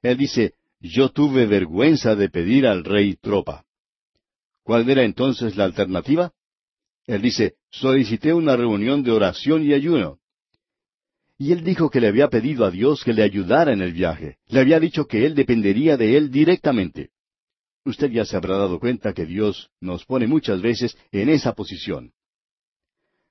Él 0.00 0.16
dice, 0.16 0.54
yo 0.80 1.10
tuve 1.10 1.44
vergüenza 1.44 2.14
de 2.14 2.30
pedir 2.30 2.66
al 2.66 2.84
rey 2.84 3.16
tropa. 3.16 3.66
¿Cuál 4.62 4.88
era 4.88 5.04
entonces 5.04 5.58
la 5.58 5.64
alternativa? 5.64 6.32
Él 7.06 7.20
dice, 7.20 7.56
solicité 7.68 8.32
una 8.32 8.56
reunión 8.56 9.02
de 9.02 9.12
oración 9.12 9.62
y 9.62 9.74
ayuno. 9.74 10.20
Y 11.38 11.52
él 11.52 11.64
dijo 11.64 11.90
que 11.90 12.00
le 12.00 12.08
había 12.08 12.28
pedido 12.28 12.64
a 12.64 12.70
Dios 12.70 13.04
que 13.04 13.12
le 13.12 13.22
ayudara 13.22 13.72
en 13.72 13.82
el 13.82 13.92
viaje. 13.92 14.38
Le 14.48 14.60
había 14.60 14.80
dicho 14.80 15.06
que 15.06 15.26
él 15.26 15.34
dependería 15.34 15.96
de 15.96 16.16
él 16.16 16.30
directamente. 16.30 17.10
Usted 17.84 18.10
ya 18.10 18.24
se 18.24 18.36
habrá 18.36 18.56
dado 18.56 18.80
cuenta 18.80 19.12
que 19.12 19.26
Dios 19.26 19.70
nos 19.80 20.04
pone 20.04 20.26
muchas 20.26 20.60
veces 20.62 20.96
en 21.12 21.28
esa 21.28 21.52
posición. 21.52 22.12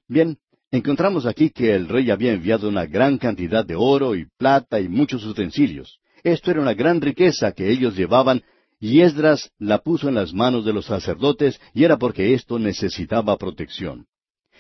Bien, 0.08 0.38
encontramos 0.72 1.26
aquí 1.26 1.50
que 1.50 1.74
el 1.74 1.88
rey 1.88 2.12
había 2.12 2.34
enviado 2.34 2.70
una 2.70 2.86
gran 2.86 3.18
cantidad 3.18 3.66
de 3.66 3.76
oro 3.76 4.16
y 4.16 4.28
plata 4.38 4.80
y 4.80 4.88
muchos 4.88 5.26
utensilios. 5.26 6.00
Esto 6.24 6.52
era 6.52 6.62
una 6.62 6.74
gran 6.74 7.02
riqueza 7.02 7.52
que 7.52 7.70
ellos 7.70 7.96
llevaban 7.96 8.44
y 8.80 9.02
Esdras 9.02 9.52
la 9.58 9.80
puso 9.80 10.10
en 10.10 10.16
las 10.16 10.34
manos 10.34 10.64
de 10.64 10.74
los 10.74 10.86
sacerdotes 10.86 11.60
y 11.74 11.84
era 11.84 11.98
porque 11.98 12.34
esto 12.34 12.60
necesitaba 12.60 13.38
protección. 13.38 14.06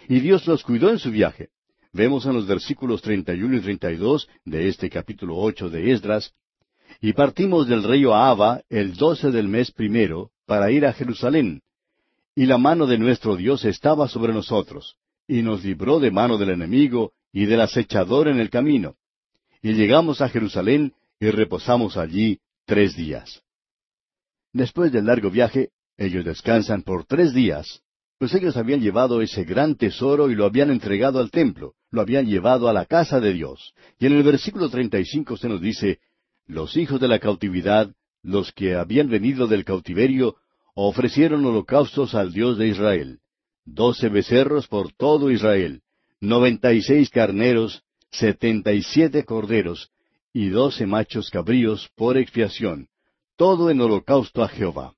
Y 0.07 0.19
Dios 0.19 0.47
los 0.47 0.63
cuidó 0.63 0.89
en 0.89 0.99
su 0.99 1.11
viaje. 1.11 1.49
Vemos 1.95 2.25
en 2.25 2.33
los 2.33 2.45
versículos 2.45 3.01
31 3.01 3.55
y 3.55 3.61
32 3.61 4.27
de 4.43 4.67
este 4.67 4.89
capítulo 4.89 5.37
8 5.37 5.69
de 5.69 5.93
Esdras, 5.93 6.33
y 6.99 7.13
partimos 7.13 7.69
del 7.69 7.85
río 7.85 8.13
Ahava 8.13 8.63
el 8.67 8.95
doce 8.95 9.31
del 9.31 9.47
mes 9.47 9.71
primero 9.71 10.29
para 10.45 10.69
ir 10.71 10.85
a 10.85 10.91
Jerusalén. 10.91 11.61
Y 12.35 12.47
la 12.47 12.57
mano 12.57 12.85
de 12.85 12.97
nuestro 12.97 13.37
Dios 13.37 13.63
estaba 13.63 14.09
sobre 14.09 14.33
nosotros, 14.33 14.97
y 15.25 15.41
nos 15.41 15.63
libró 15.63 16.01
de 16.01 16.11
mano 16.11 16.37
del 16.37 16.49
enemigo 16.49 17.13
y 17.31 17.45
del 17.45 17.61
acechador 17.61 18.27
en 18.27 18.41
el 18.41 18.49
camino. 18.49 18.97
Y 19.61 19.71
llegamos 19.71 20.19
a 20.19 20.27
Jerusalén 20.27 20.91
y 21.17 21.29
reposamos 21.29 21.95
allí 21.95 22.41
tres 22.65 22.97
días. 22.97 23.41
Después 24.51 24.91
del 24.91 25.05
largo 25.05 25.31
viaje, 25.31 25.69
ellos 25.95 26.25
descansan 26.25 26.81
por 26.81 27.05
tres 27.05 27.33
días, 27.33 27.85
pues 28.17 28.33
ellos 28.33 28.55
habían 28.55 28.81
llevado 28.81 29.21
ese 29.21 29.43
gran 29.43 29.75
tesoro 29.75 30.29
y 30.29 30.35
lo 30.35 30.45
habían 30.45 30.71
entregado 30.71 31.19
al 31.19 31.31
templo, 31.31 31.73
lo 31.95 32.01
habían 32.01 32.27
llevado 32.27 32.67
a 32.67 32.73
la 32.73 32.85
casa 32.85 33.19
de 33.19 33.33
Dios. 33.33 33.73
Y 33.97 34.05
en 34.05 34.13
el 34.13 34.23
versículo 34.23 34.69
35 34.69 35.37
se 35.37 35.47
nos 35.49 35.61
dice, 35.61 35.99
los 36.45 36.75
hijos 36.77 36.99
de 36.99 37.07
la 37.07 37.19
cautividad, 37.19 37.89
los 38.21 38.51
que 38.51 38.75
habían 38.75 39.09
venido 39.09 39.47
del 39.47 39.63
cautiverio, 39.63 40.35
ofrecieron 40.75 41.45
holocaustos 41.45 42.13
al 42.13 42.33
Dios 42.33 42.57
de 42.57 42.67
Israel. 42.67 43.19
Doce 43.63 44.09
becerros 44.09 44.67
por 44.67 44.91
todo 44.91 45.31
Israel, 45.31 45.81
noventa 46.19 46.73
y 46.73 46.81
seis 46.81 47.09
carneros, 47.09 47.83
setenta 48.11 48.73
y 48.73 48.83
siete 48.83 49.23
corderos, 49.23 49.89
y 50.33 50.49
doce 50.49 50.85
machos 50.85 51.29
cabríos 51.29 51.89
por 51.95 52.17
expiación, 52.17 52.89
todo 53.37 53.69
en 53.69 53.79
holocausto 53.79 54.43
a 54.43 54.49
Jehová. 54.49 54.93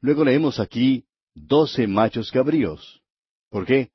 Luego 0.00 0.24
leemos 0.24 0.58
aquí 0.58 1.04
doce 1.34 1.86
machos 1.86 2.32
cabríos. 2.32 3.00
¿Por 3.48 3.64
qué? 3.64 3.90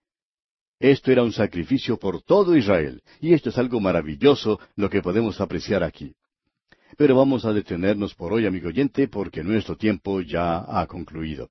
Esto 0.79 1.11
era 1.11 1.23
un 1.23 1.31
sacrificio 1.31 1.97
por 1.97 2.21
todo 2.21 2.55
Israel, 2.55 3.01
y 3.21 3.33
esto 3.33 3.49
es 3.49 3.57
algo 3.57 3.79
maravilloso 3.79 4.59
lo 4.75 4.89
que 4.89 5.01
podemos 5.01 5.39
apreciar 5.39 5.83
aquí. 5.83 6.13
Pero 6.97 7.15
vamos 7.15 7.45
a 7.45 7.53
detenernos 7.53 8.13
por 8.13 8.33
hoy, 8.33 8.45
amigo 8.45 8.67
oyente, 8.67 9.07
porque 9.07 9.43
nuestro 9.43 9.77
tiempo 9.77 10.21
ya 10.21 10.59
ha 10.67 10.85
concluido. 10.87 11.49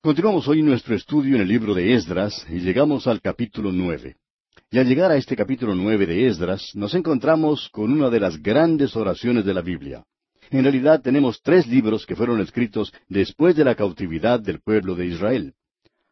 Continuamos 0.00 0.48
hoy 0.48 0.62
nuestro 0.62 0.96
estudio 0.96 1.36
en 1.36 1.42
el 1.42 1.48
libro 1.48 1.74
de 1.74 1.94
Esdras 1.94 2.44
y 2.48 2.58
llegamos 2.58 3.06
al 3.06 3.20
capítulo 3.20 3.70
nueve. 3.70 4.16
Y 4.70 4.78
al 4.78 4.88
llegar 4.88 5.12
a 5.12 5.16
este 5.16 5.36
capítulo 5.36 5.74
nueve 5.74 6.06
de 6.06 6.26
Esdras, 6.26 6.72
nos 6.74 6.94
encontramos 6.94 7.68
con 7.70 7.92
una 7.92 8.10
de 8.10 8.18
las 8.18 8.42
grandes 8.42 8.96
oraciones 8.96 9.44
de 9.44 9.54
la 9.54 9.62
Biblia. 9.62 10.04
En 10.52 10.64
realidad 10.64 11.00
tenemos 11.00 11.40
tres 11.40 11.66
libros 11.66 12.04
que 12.04 12.14
fueron 12.14 12.38
escritos 12.42 12.92
después 13.08 13.56
de 13.56 13.64
la 13.64 13.74
cautividad 13.74 14.38
del 14.38 14.60
pueblo 14.60 14.94
de 14.94 15.06
Israel. 15.06 15.54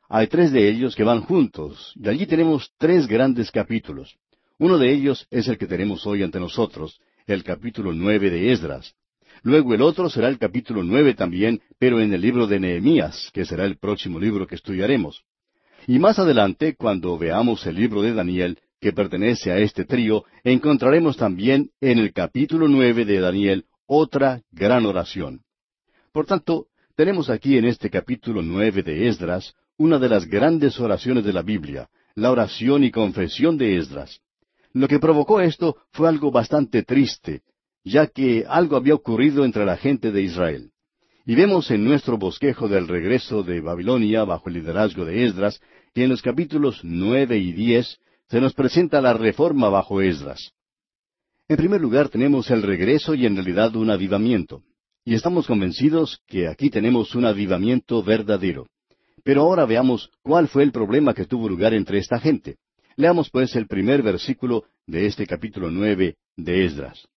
Hay 0.09 0.29
tres 0.29 0.51
de 0.51 0.67
ellos 0.67 0.97
que 0.97 1.05
van 1.05 1.21
juntos, 1.21 1.93
y 1.95 2.09
allí 2.09 2.25
tenemos 2.25 2.73
tres 2.79 3.07
grandes 3.07 3.51
capítulos. 3.51 4.17
Uno 4.59 4.79
de 4.79 4.95
ellos 4.95 5.27
es 5.31 5.47
el 5.47 5.59
que 5.59 5.67
tenemos 5.67 6.07
hoy 6.07 6.23
ante 6.23 6.41
nosotros, 6.41 6.99
el 7.27 7.45
capítulo 7.45 7.93
nueve 7.93 8.31
de 8.31 8.51
Esdras. 8.51 8.95
Luego 9.43 9.75
el 9.75 9.83
otro 9.83 10.09
será 10.09 10.29
el 10.29 10.39
capítulo 10.39 10.83
nueve 10.83 11.13
también, 11.13 11.61
pero 11.79 12.01
en 12.01 12.15
el 12.15 12.23
libro 12.23 12.47
de 12.47 12.61
Nehemías, 12.61 13.31
que 13.35 13.45
será 13.45 13.67
el 13.67 13.77
próximo 13.77 14.19
libro 14.19 14.47
que 14.47 14.55
estudiaremos. 14.55 15.23
Y 15.87 15.99
más 15.99 16.19
adelante, 16.19 16.77
cuando 16.77 17.19
veamos 17.19 17.67
el 17.67 17.75
libro 17.75 18.01
de 18.01 18.15
Daniel, 18.15 18.59
que 18.81 18.95
pertenece 18.95 19.53
a 19.53 19.59
este 19.59 19.85
trío, 19.85 20.25
encontraremos 20.45 21.19
también 21.19 21.69
en 21.83 21.99
el 21.99 22.15
capítulo 22.15 22.69
nueve 22.69 23.05
de 23.05 23.21
Daniel 23.21 23.67
otra 23.93 24.43
gran 24.53 24.87
oración. 24.87 25.41
Por 26.13 26.25
tanto, 26.25 26.67
tenemos 26.95 27.29
aquí 27.29 27.59
en 27.59 27.65
este 27.65 27.91
capítulo 27.91 28.41
nueve 28.41 28.85
de 28.85 29.09
Esdras 29.09 29.53
una 29.79 29.99
de 29.99 30.09
las 30.09 30.27
grandes 30.27 30.79
oraciones 30.79 31.25
de 31.25 31.33
la 31.33 31.43
Biblia, 31.43 31.89
la 32.15 32.31
oración 32.31 32.85
y 32.85 32.93
confesión 32.93 33.59
de 33.59 33.79
Esdras. 33.79 34.21
Lo 34.73 34.87
que 34.87 35.01
provocó 35.01 35.41
esto 35.41 35.77
fue 35.91 36.09
algo 36.09 36.31
bastante 36.31 36.85
triste, 36.85 37.43
ya 37.83 38.07
que 38.07 38.45
algo 38.49 38.77
había 38.77 38.95
ocurrido 38.95 39.45
entre 39.45 39.65
la 39.65 39.77
gente 39.77 40.13
de 40.13 40.23
Israel. 40.23 40.71
Y 41.27 41.35
vemos 41.35 41.69
en 41.73 41.85
nuestro 41.85 42.17
bosquejo 42.17 42.69
del 42.69 42.87
regreso 42.87 43.43
de 43.43 43.61
Babilonia 43.61 44.23
bajo 44.23 44.51
el 44.51 44.55
liderazgo 44.55 45.05
de 45.05 45.25
Esdras 45.25 45.61
que 45.95 46.05
en 46.05 46.11
los 46.11 46.23
capítulos 46.23 46.79
nueve 46.85 47.39
y 47.39 47.51
diez 47.53 47.99
se 48.29 48.41
nos 48.41 48.55
presenta 48.55 49.01
la 49.01 49.15
reforma 49.15 49.69
bajo 49.69 50.01
Esdras. 50.01 50.53
En 51.51 51.57
primer 51.57 51.81
lugar 51.81 52.09
tenemos 52.09 52.49
el 52.53 52.63
regreso 52.63 53.13
y 53.17 53.27
en 53.27 53.35
realidad 53.35 53.75
un 53.75 53.91
avivamiento. 53.91 54.63
Y 55.05 55.15
estamos 55.15 55.49
convencidos 55.49 56.21
que 56.29 56.47
aquí 56.47 56.71
tenemos 56.71 57.17
un 57.17 57.25
avivamiento 57.25 58.05
verdadero. 58.05 58.69
Pero 59.25 59.43
ahora 59.43 59.67
veamos 59.67 60.13
cuál 60.23 60.47
fue 60.47 60.63
el 60.63 60.71
problema 60.71 61.13
que 61.13 61.25
tuvo 61.25 61.49
lugar 61.49 61.75
entre 61.75 61.99
esta 61.99 62.21
gente. 62.21 62.59
Leamos 62.95 63.31
pues 63.31 63.57
el 63.57 63.67
primer 63.67 64.01
versículo 64.01 64.63
de 64.87 65.07
este 65.07 65.27
capítulo 65.27 65.73
nueve 65.73 66.15
de 66.37 66.67
Esdras. 66.67 67.09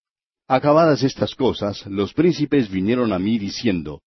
Acabadas 0.47 1.03
estas 1.03 1.35
cosas, 1.35 1.85
los 1.85 2.11
príncipes 2.15 2.71
vinieron 2.71 3.13
a 3.13 3.19
mí 3.19 3.37
diciendo, 3.37 4.01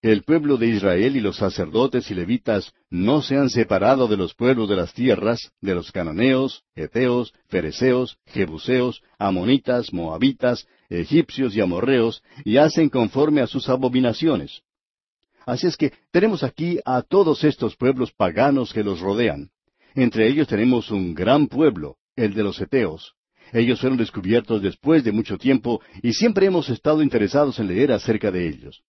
El 0.00 0.22
pueblo 0.22 0.56
de 0.58 0.68
Israel 0.68 1.16
y 1.16 1.20
los 1.20 1.38
sacerdotes 1.38 2.08
y 2.10 2.14
levitas 2.14 2.72
no 2.88 3.20
se 3.20 3.36
han 3.36 3.50
separado 3.50 4.06
de 4.06 4.16
los 4.16 4.32
pueblos 4.32 4.68
de 4.68 4.76
las 4.76 4.94
tierras, 4.94 5.50
de 5.60 5.74
los 5.74 5.90
cananeos, 5.90 6.62
eteos, 6.76 7.34
fereceos, 7.48 8.16
jebuseos, 8.26 9.02
amonitas, 9.18 9.92
moabitas, 9.92 10.68
egipcios 10.88 11.56
y 11.56 11.60
amorreos, 11.60 12.22
y 12.44 12.58
hacen 12.58 12.88
conforme 12.90 13.40
a 13.40 13.48
sus 13.48 13.68
abominaciones. 13.68 14.62
Así 15.44 15.66
es 15.66 15.76
que 15.76 15.92
tenemos 16.12 16.44
aquí 16.44 16.78
a 16.84 17.02
todos 17.02 17.42
estos 17.42 17.74
pueblos 17.74 18.12
paganos 18.12 18.72
que 18.72 18.84
los 18.84 19.00
rodean. 19.00 19.50
Entre 19.96 20.28
ellos 20.28 20.46
tenemos 20.46 20.92
un 20.92 21.12
gran 21.12 21.48
pueblo, 21.48 21.96
el 22.14 22.34
de 22.34 22.44
los 22.44 22.60
eteos, 22.60 23.16
ellos 23.52 23.80
fueron 23.80 23.98
descubiertos 23.98 24.62
después 24.62 25.04
de 25.04 25.12
mucho 25.12 25.38
tiempo 25.38 25.80
y 26.02 26.12
siempre 26.12 26.46
hemos 26.46 26.68
estado 26.68 27.02
interesados 27.02 27.58
en 27.58 27.68
leer 27.68 27.92
acerca 27.92 28.30
de 28.30 28.48
ellos. 28.48 28.82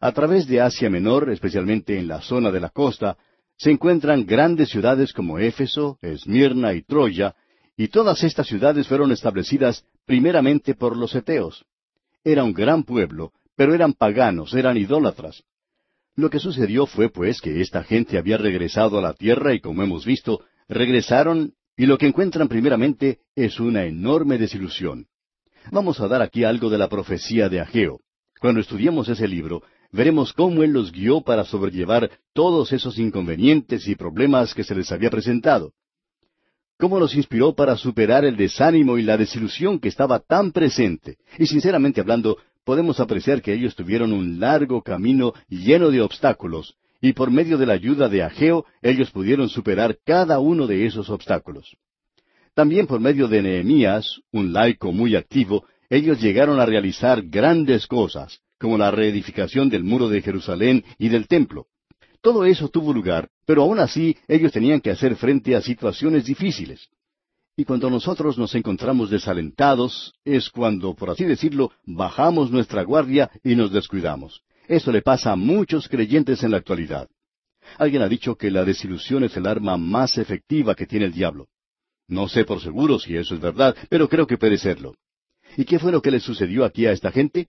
A 0.00 0.12
través 0.12 0.46
de 0.46 0.60
Asia 0.60 0.88
Menor, 0.88 1.28
especialmente 1.30 1.98
en 1.98 2.06
la 2.06 2.20
zona 2.20 2.52
de 2.52 2.60
la 2.60 2.70
costa, 2.70 3.16
se 3.56 3.72
encuentran 3.72 4.24
grandes 4.24 4.68
ciudades 4.68 5.12
como 5.12 5.40
Éfeso, 5.40 5.98
Esmirna 6.00 6.72
y 6.74 6.82
Troya, 6.82 7.34
y 7.76 7.88
todas 7.88 8.22
estas 8.22 8.46
ciudades 8.46 8.86
fueron 8.86 9.10
establecidas 9.10 9.84
primeramente 10.04 10.74
por 10.74 10.96
los 10.96 11.14
eteos. 11.14 11.64
Era 12.22 12.44
un 12.44 12.52
gran 12.52 12.84
pueblo, 12.84 13.32
pero 13.56 13.74
eran 13.74 13.92
paganos, 13.92 14.54
eran 14.54 14.76
idólatras. 14.76 15.42
Lo 16.14 16.30
que 16.30 16.38
sucedió 16.38 16.86
fue 16.86 17.10
pues 17.10 17.40
que 17.40 17.60
esta 17.60 17.82
gente 17.82 18.18
había 18.18 18.38
regresado 18.38 18.98
a 18.98 19.02
la 19.02 19.14
tierra 19.14 19.54
y 19.54 19.60
como 19.60 19.82
hemos 19.82 20.04
visto, 20.04 20.44
regresaron 20.68 21.54
y 21.76 21.86
lo 21.86 21.98
que 21.98 22.06
encuentran 22.06 22.48
primeramente 22.48 23.20
es 23.34 23.58
una 23.58 23.84
enorme 23.84 24.38
desilusión. 24.38 25.06
Vamos 25.70 26.00
a 26.00 26.08
dar 26.08 26.22
aquí 26.22 26.44
algo 26.44 26.70
de 26.70 26.78
la 26.78 26.88
profecía 26.88 27.48
de 27.48 27.60
Ageo. 27.60 28.00
Cuando 28.40 28.60
estudiemos 28.60 29.08
ese 29.08 29.28
libro, 29.28 29.62
veremos 29.92 30.32
cómo 30.32 30.62
él 30.62 30.72
los 30.72 30.92
guió 30.92 31.20
para 31.20 31.44
sobrellevar 31.44 32.10
todos 32.32 32.72
esos 32.72 32.98
inconvenientes 32.98 33.88
y 33.88 33.94
problemas 33.94 34.54
que 34.54 34.64
se 34.64 34.74
les 34.74 34.90
había 34.92 35.10
presentado. 35.10 35.72
Cómo 36.78 37.00
los 37.00 37.16
inspiró 37.16 37.54
para 37.54 37.76
superar 37.76 38.24
el 38.24 38.36
desánimo 38.36 38.98
y 38.98 39.02
la 39.02 39.16
desilusión 39.16 39.80
que 39.80 39.88
estaba 39.88 40.20
tan 40.20 40.52
presente. 40.52 41.16
Y 41.38 41.46
sinceramente 41.46 42.00
hablando, 42.00 42.38
podemos 42.64 43.00
apreciar 43.00 43.42
que 43.42 43.52
ellos 43.52 43.74
tuvieron 43.74 44.12
un 44.12 44.38
largo 44.38 44.82
camino 44.82 45.32
lleno 45.48 45.90
de 45.90 46.02
obstáculos, 46.02 46.76
y 47.00 47.12
por 47.14 47.30
medio 47.30 47.58
de 47.58 47.66
la 47.66 47.74
ayuda 47.74 48.08
de 48.08 48.22
Ageo 48.22 48.64
ellos 48.82 49.10
pudieron 49.10 49.48
superar 49.48 49.98
cada 50.04 50.38
uno 50.38 50.66
de 50.66 50.86
esos 50.86 51.10
obstáculos. 51.10 51.76
También 52.54 52.86
por 52.86 53.00
medio 53.00 53.28
de 53.28 53.42
Nehemías, 53.42 54.20
un 54.32 54.52
laico 54.52 54.92
muy 54.92 55.16
activo, 55.16 55.64
ellos 55.90 56.20
llegaron 56.20 56.60
a 56.60 56.66
realizar 56.66 57.22
grandes 57.22 57.86
cosas, 57.86 58.40
como 58.58 58.78
la 58.78 58.90
reedificación 58.90 59.68
del 59.68 59.84
muro 59.84 60.08
de 60.08 60.22
Jerusalén 60.22 60.84
y 60.98 61.08
del 61.08 61.26
templo. 61.26 61.66
Todo 62.20 62.44
eso 62.44 62.68
tuvo 62.68 62.92
lugar, 62.92 63.28
pero 63.46 63.62
aún 63.62 63.78
así 63.78 64.16
ellos 64.26 64.52
tenían 64.52 64.80
que 64.80 64.90
hacer 64.90 65.16
frente 65.16 65.54
a 65.54 65.62
situaciones 65.62 66.24
difíciles. 66.24 66.88
Y 67.56 67.64
cuando 67.64 67.90
nosotros 67.90 68.38
nos 68.38 68.54
encontramos 68.54 69.10
desalentados, 69.10 70.14
es 70.24 70.48
cuando, 70.50 70.94
por 70.94 71.10
así 71.10 71.24
decirlo, 71.24 71.72
bajamos 71.84 72.50
nuestra 72.50 72.82
guardia 72.82 73.30
y 73.42 73.56
nos 73.56 73.72
descuidamos. 73.72 74.42
Eso 74.68 74.92
le 74.92 75.02
pasa 75.02 75.32
a 75.32 75.36
muchos 75.36 75.88
creyentes 75.88 76.42
en 76.42 76.52
la 76.52 76.58
actualidad. 76.58 77.08
Alguien 77.76 78.02
ha 78.02 78.08
dicho 78.08 78.36
que 78.36 78.50
la 78.50 78.64
desilusión 78.64 79.24
es 79.24 79.36
el 79.36 79.46
arma 79.46 79.76
más 79.76 80.18
efectiva 80.18 80.74
que 80.74 80.86
tiene 80.86 81.06
el 81.06 81.12
diablo. 81.12 81.48
No 82.06 82.28
sé 82.28 82.44
por 82.44 82.60
seguro 82.60 82.98
si 82.98 83.16
eso 83.16 83.34
es 83.34 83.40
verdad, 83.40 83.76
pero 83.88 84.08
creo 84.08 84.26
que 84.26 84.38
puede 84.38 84.56
serlo. 84.56 84.94
¿Y 85.56 85.64
qué 85.64 85.78
fue 85.78 85.92
lo 85.92 86.00
que 86.00 86.10
le 86.10 86.20
sucedió 86.20 86.64
aquí 86.64 86.86
a 86.86 86.92
esta 86.92 87.10
gente? 87.10 87.48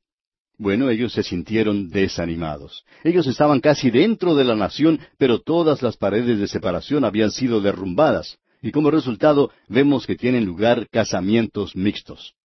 Bueno, 0.59 0.91
ellos 0.91 1.13
se 1.13 1.23
sintieron 1.23 1.89
desanimados. 1.89 2.85
Ellos 3.03 3.25
estaban 3.25 3.61
casi 3.61 3.89
dentro 3.89 4.35
de 4.35 4.43
la 4.43 4.55
nación, 4.55 4.99
pero 5.17 5.39
todas 5.39 5.81
las 5.81 5.97
paredes 5.97 6.37
de 6.37 6.47
separación 6.47 7.03
habían 7.03 7.31
sido 7.31 7.61
derrumbadas, 7.61 8.37
y 8.61 8.71
como 8.71 8.91
resultado 8.91 9.49
vemos 9.67 10.05
que 10.05 10.15
tienen 10.15 10.45
lugar 10.45 10.87
casamientos 10.91 11.75
mixtos. 11.75 12.35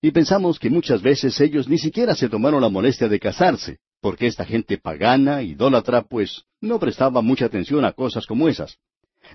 Y 0.00 0.12
pensamos 0.12 0.60
que 0.60 0.70
muchas 0.70 1.02
veces 1.02 1.40
ellos 1.40 1.66
ni 1.66 1.78
siquiera 1.78 2.14
se 2.14 2.28
tomaron 2.28 2.60
la 2.60 2.68
molestia 2.68 3.08
de 3.08 3.18
casarse 3.18 3.78
porque 4.02 4.26
esta 4.26 4.44
gente 4.44 4.78
pagana, 4.78 5.42
idólatra, 5.42 6.02
pues 6.02 6.42
no 6.60 6.78
prestaba 6.80 7.22
mucha 7.22 7.46
atención 7.46 7.84
a 7.84 7.92
cosas 7.92 8.26
como 8.26 8.48
esas. 8.48 8.76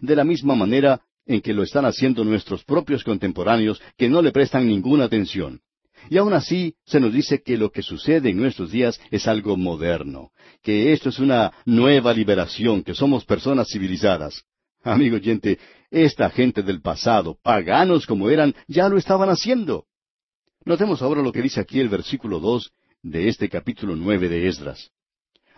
De 0.01 0.15
la 0.15 0.25
misma 0.25 0.55
manera 0.55 1.01
en 1.25 1.41
que 1.41 1.53
lo 1.53 1.63
están 1.63 1.85
haciendo 1.85 2.23
nuestros 2.25 2.65
propios 2.65 3.03
contemporáneos, 3.03 3.81
que 3.97 4.09
no 4.09 4.21
le 4.21 4.31
prestan 4.31 4.67
ninguna 4.67 5.05
atención. 5.05 5.61
Y 6.09 6.17
aún 6.17 6.33
así 6.33 6.75
se 6.85 6.99
nos 6.99 7.13
dice 7.13 7.41
que 7.41 7.57
lo 7.57 7.69
que 7.71 7.81
sucede 7.81 8.29
en 8.29 8.37
nuestros 8.37 8.71
días 8.71 8.99
es 9.11 9.27
algo 9.27 9.57
moderno, 9.57 10.31
que 10.63 10.93
esto 10.93 11.09
es 11.09 11.19
una 11.19 11.51
nueva 11.65 12.13
liberación, 12.13 12.83
que 12.83 12.93
somos 12.93 13.25
personas 13.25 13.67
civilizadas. 13.69 14.43
Amigo 14.83 15.17
oyente, 15.17 15.59
esta 15.91 16.29
gente 16.29 16.63
del 16.63 16.81
pasado, 16.81 17.37
paganos 17.43 18.05
como 18.05 18.29
eran, 18.29 18.55
ya 18.67 18.87
lo 18.87 18.97
estaban 18.97 19.29
haciendo. 19.29 19.85
Notemos 20.65 21.01
ahora 21.01 21.21
lo 21.21 21.31
que 21.31 21.41
dice 21.41 21.59
aquí 21.59 21.79
el 21.79 21.89
versículo 21.89 22.39
dos 22.39 22.71
de 23.01 23.27
este 23.29 23.49
capítulo 23.49 23.95
nueve 23.95 24.27
de 24.29 24.47
Esdras. 24.47 24.91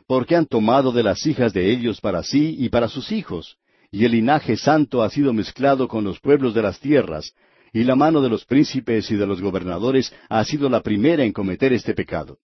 porque 0.10 0.36
han 0.36 0.48
tomado 0.48 0.92
de 0.92 1.04
las 1.04 1.24
hijas 1.28 1.54
de 1.54 1.72
ellos 1.72 2.02
para 2.02 2.24
sí 2.24 2.56
y 2.58 2.70
para 2.70 2.88
sus 2.88 3.12
hijos, 3.12 3.58
y 3.92 4.06
el 4.06 4.14
linaje 4.14 4.58
santo 4.58 5.04
ha 5.04 5.10
sido 5.12 5.34
mezclado 5.34 5.88
con 5.88 6.04
los 6.04 6.20
pueblos 6.20 6.56
de 6.56 6.64
las 6.64 6.80
tierras, 6.80 7.32
y 7.74 7.84
la 7.84 7.96
mano 7.96 8.22
de 8.22 8.30
los 8.30 8.46
príncipes 8.46 9.10
y 9.12 9.16
de 9.16 9.28
los 9.28 9.42
gobernadores 9.42 10.14
ha 10.30 10.44
sido 10.44 10.70
la 10.70 10.82
primera 10.82 11.24
en 11.24 11.34
cometer 11.34 11.74
este 11.74 11.94
pecado. 11.94 12.38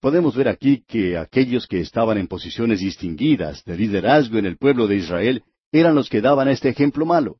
Podemos 0.00 0.36
ver 0.36 0.48
aquí 0.48 0.84
que 0.86 1.18
aquellos 1.18 1.66
que 1.66 1.80
estaban 1.80 2.18
en 2.18 2.28
posiciones 2.28 2.80
distinguidas 2.80 3.64
de 3.64 3.76
liderazgo 3.76 4.38
en 4.38 4.46
el 4.46 4.56
pueblo 4.56 4.86
de 4.86 4.96
Israel 4.96 5.42
eran 5.72 5.94
los 5.94 6.08
que 6.08 6.20
daban 6.20 6.48
este 6.48 6.68
ejemplo 6.68 7.04
malo. 7.04 7.38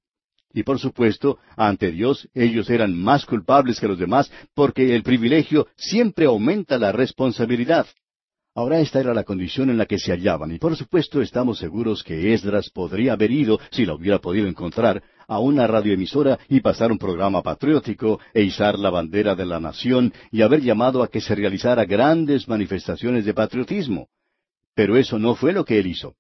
Y 0.52 0.62
por 0.62 0.78
supuesto, 0.78 1.38
ante 1.57 1.92
Dios 1.92 2.28
ellos 2.35 2.68
eran 2.70 2.98
más 2.98 3.26
culpables 3.26 3.78
que 3.78 3.87
los 3.87 3.98
demás 3.98 4.31
porque 4.54 4.94
el 4.96 5.02
privilegio 5.02 5.68
siempre 5.76 6.26
aumenta 6.26 6.78
la 6.78 6.90
responsabilidad. 6.90 7.87
Ahora 8.58 8.80
esta 8.80 8.98
era 8.98 9.14
la 9.14 9.22
condición 9.22 9.70
en 9.70 9.78
la 9.78 9.86
que 9.86 10.00
se 10.00 10.10
hallaban, 10.10 10.50
y 10.50 10.58
por 10.58 10.74
supuesto 10.74 11.22
estamos 11.22 11.58
seguros 11.58 12.02
que 12.02 12.34
Esdras 12.34 12.70
podría 12.70 13.12
haber 13.12 13.30
ido, 13.30 13.60
si 13.70 13.86
la 13.86 13.94
hubiera 13.94 14.18
podido 14.18 14.48
encontrar, 14.48 15.00
a 15.28 15.38
una 15.38 15.68
radioemisora 15.68 16.40
y 16.48 16.58
pasar 16.58 16.90
un 16.90 16.98
programa 16.98 17.40
patriótico 17.40 18.18
e 18.34 18.42
izar 18.42 18.76
la 18.76 18.90
bandera 18.90 19.36
de 19.36 19.46
la 19.46 19.60
nación 19.60 20.12
y 20.32 20.42
haber 20.42 20.60
llamado 20.60 21.04
a 21.04 21.08
que 21.08 21.20
se 21.20 21.36
realizara 21.36 21.84
grandes 21.84 22.48
manifestaciones 22.48 23.24
de 23.24 23.32
patriotismo. 23.32 24.08
Pero 24.74 24.96
eso 24.96 25.20
no 25.20 25.36
fue 25.36 25.52
lo 25.52 25.64
que 25.64 25.78
él 25.78 25.86
hizo. 25.86 26.16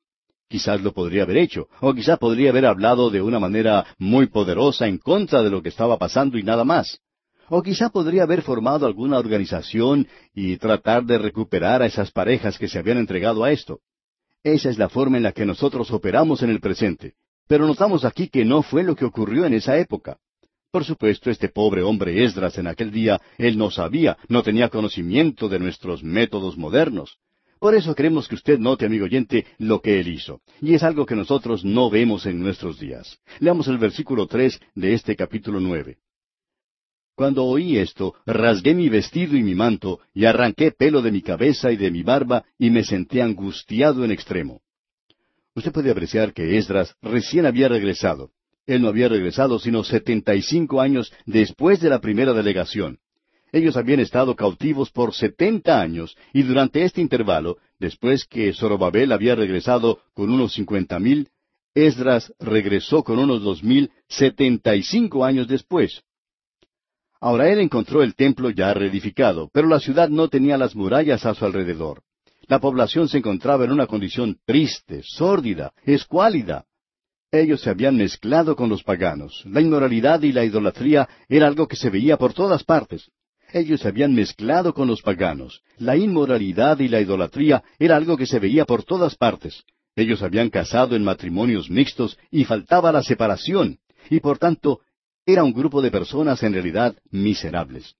Quizás 0.48 0.80
lo 0.80 0.92
podría 0.92 1.24
haber 1.24 1.38
hecho, 1.38 1.66
o 1.80 1.92
quizás 1.92 2.20
podría 2.20 2.50
haber 2.50 2.66
hablado 2.66 3.10
de 3.10 3.20
una 3.20 3.40
manera 3.40 3.84
muy 3.98 4.28
poderosa 4.28 4.86
en 4.86 4.98
contra 4.98 5.42
de 5.42 5.50
lo 5.50 5.60
que 5.60 5.70
estaba 5.70 5.98
pasando 5.98 6.38
y 6.38 6.44
nada 6.44 6.62
más. 6.62 7.00
O 7.50 7.62
quizá 7.62 7.88
podría 7.88 8.24
haber 8.24 8.42
formado 8.42 8.86
alguna 8.86 9.18
organización 9.18 10.06
y 10.34 10.56
tratar 10.58 11.04
de 11.04 11.18
recuperar 11.18 11.82
a 11.82 11.86
esas 11.86 12.10
parejas 12.10 12.58
que 12.58 12.68
se 12.68 12.78
habían 12.78 12.98
entregado 12.98 13.42
a 13.44 13.52
esto. 13.52 13.80
Esa 14.42 14.70
es 14.70 14.78
la 14.78 14.88
forma 14.88 15.16
en 15.16 15.22
la 15.22 15.32
que 15.32 15.46
nosotros 15.46 15.90
operamos 15.90 16.42
en 16.42 16.50
el 16.50 16.60
presente. 16.60 17.14
Pero 17.48 17.66
notamos 17.66 18.04
aquí 18.04 18.28
que 18.28 18.44
no 18.44 18.62
fue 18.62 18.82
lo 18.82 18.94
que 18.94 19.06
ocurrió 19.06 19.46
en 19.46 19.54
esa 19.54 19.78
época. 19.78 20.18
Por 20.70 20.84
supuesto, 20.84 21.30
este 21.30 21.48
pobre 21.48 21.82
hombre 21.82 22.22
Esdras 22.24 22.58
en 22.58 22.66
aquel 22.66 22.90
día, 22.90 23.18
él 23.38 23.56
no 23.56 23.70
sabía, 23.70 24.18
no 24.28 24.42
tenía 24.42 24.68
conocimiento 24.68 25.48
de 25.48 25.58
nuestros 25.58 26.04
métodos 26.04 26.58
modernos. 26.58 27.16
Por 27.58 27.74
eso 27.74 27.94
queremos 27.94 28.28
que 28.28 28.34
usted 28.34 28.58
note, 28.58 28.84
amigo 28.84 29.06
oyente, 29.06 29.46
lo 29.56 29.80
que 29.80 29.98
él 29.98 30.08
hizo. 30.08 30.42
Y 30.60 30.74
es 30.74 30.82
algo 30.82 31.06
que 31.06 31.16
nosotros 31.16 31.64
no 31.64 31.88
vemos 31.88 32.26
en 32.26 32.38
nuestros 32.40 32.78
días. 32.78 33.18
Leamos 33.40 33.66
el 33.66 33.78
versículo 33.78 34.26
tres 34.26 34.60
de 34.74 34.92
este 34.92 35.16
capítulo 35.16 35.58
nueve. 35.58 35.96
Cuando 37.18 37.44
oí 37.46 37.78
esto, 37.78 38.14
rasgué 38.26 38.74
mi 38.74 38.88
vestido 38.88 39.36
y 39.36 39.42
mi 39.42 39.56
manto, 39.56 39.98
y 40.14 40.24
arranqué 40.24 40.70
pelo 40.70 41.02
de 41.02 41.10
mi 41.10 41.20
cabeza 41.20 41.72
y 41.72 41.76
de 41.76 41.90
mi 41.90 42.04
barba, 42.04 42.44
y 42.60 42.70
me 42.70 42.84
senté 42.84 43.22
angustiado 43.22 44.04
en 44.04 44.12
extremo. 44.12 44.60
Usted 45.56 45.72
puede 45.72 45.90
apreciar 45.90 46.32
que 46.32 46.56
Esdras 46.56 46.94
recién 47.02 47.44
había 47.44 47.66
regresado. 47.66 48.30
Él 48.68 48.82
no 48.82 48.88
había 48.88 49.08
regresado 49.08 49.58
sino 49.58 49.82
setenta 49.82 50.36
y 50.36 50.42
cinco 50.42 50.80
años 50.80 51.12
después 51.26 51.80
de 51.80 51.88
la 51.88 52.00
primera 52.00 52.32
delegación. 52.32 53.00
Ellos 53.50 53.76
habían 53.76 53.98
estado 53.98 54.36
cautivos 54.36 54.92
por 54.92 55.12
setenta 55.12 55.80
años, 55.80 56.16
y 56.32 56.44
durante 56.44 56.84
este 56.84 57.00
intervalo, 57.00 57.56
después 57.80 58.26
que 58.26 58.52
Zorobabel 58.52 59.10
había 59.10 59.34
regresado 59.34 59.98
con 60.14 60.30
unos 60.30 60.52
cincuenta 60.52 61.00
mil, 61.00 61.30
Esdras 61.74 62.32
regresó 62.38 63.02
con 63.02 63.18
unos 63.18 63.42
dos 63.42 63.64
mil 63.64 63.90
setenta 64.06 64.76
y 64.76 64.84
cinco 64.84 65.24
años 65.24 65.48
después. 65.48 66.04
Ahora 67.20 67.50
él 67.50 67.60
encontró 67.60 68.02
el 68.02 68.14
templo 68.14 68.50
ya 68.50 68.72
reedificado, 68.74 69.50
pero 69.52 69.68
la 69.68 69.80
ciudad 69.80 70.08
no 70.08 70.28
tenía 70.28 70.56
las 70.56 70.76
murallas 70.76 71.26
a 71.26 71.34
su 71.34 71.44
alrededor. 71.44 72.02
La 72.46 72.60
población 72.60 73.08
se 73.08 73.18
encontraba 73.18 73.64
en 73.64 73.72
una 73.72 73.86
condición 73.86 74.38
triste, 74.46 75.02
sórdida, 75.02 75.72
escuálida. 75.84 76.64
Ellos 77.30 77.60
se 77.60 77.70
habían 77.70 77.96
mezclado 77.96 78.56
con 78.56 78.70
los 78.70 78.82
paganos. 78.82 79.44
La 79.46 79.60
inmoralidad 79.60 80.22
y 80.22 80.32
la 80.32 80.44
idolatría 80.44 81.08
era 81.28 81.46
algo 81.46 81.68
que 81.68 81.76
se 81.76 81.90
veía 81.90 82.16
por 82.16 82.32
todas 82.32 82.64
partes. 82.64 83.10
Ellos 83.52 83.80
se 83.80 83.88
habían 83.88 84.14
mezclado 84.14 84.72
con 84.72 84.88
los 84.88 85.02
paganos. 85.02 85.62
La 85.76 85.96
inmoralidad 85.96 86.78
y 86.80 86.88
la 86.88 87.00
idolatría 87.00 87.62
era 87.78 87.96
algo 87.96 88.16
que 88.16 88.26
se 88.26 88.38
veía 88.38 88.64
por 88.64 88.84
todas 88.84 89.16
partes. 89.16 89.64
Ellos 89.94 90.22
habían 90.22 90.48
casado 90.48 90.96
en 90.96 91.04
matrimonios 91.04 91.68
mixtos 91.68 92.18
y 92.30 92.44
faltaba 92.44 92.92
la 92.92 93.02
separación. 93.02 93.78
Y 94.08 94.20
por 94.20 94.38
tanto 94.38 94.80
era 95.28 95.44
un 95.44 95.52
grupo 95.52 95.82
de 95.82 95.90
personas 95.90 96.42
en 96.42 96.54
realidad 96.54 96.96
miserables. 97.10 97.94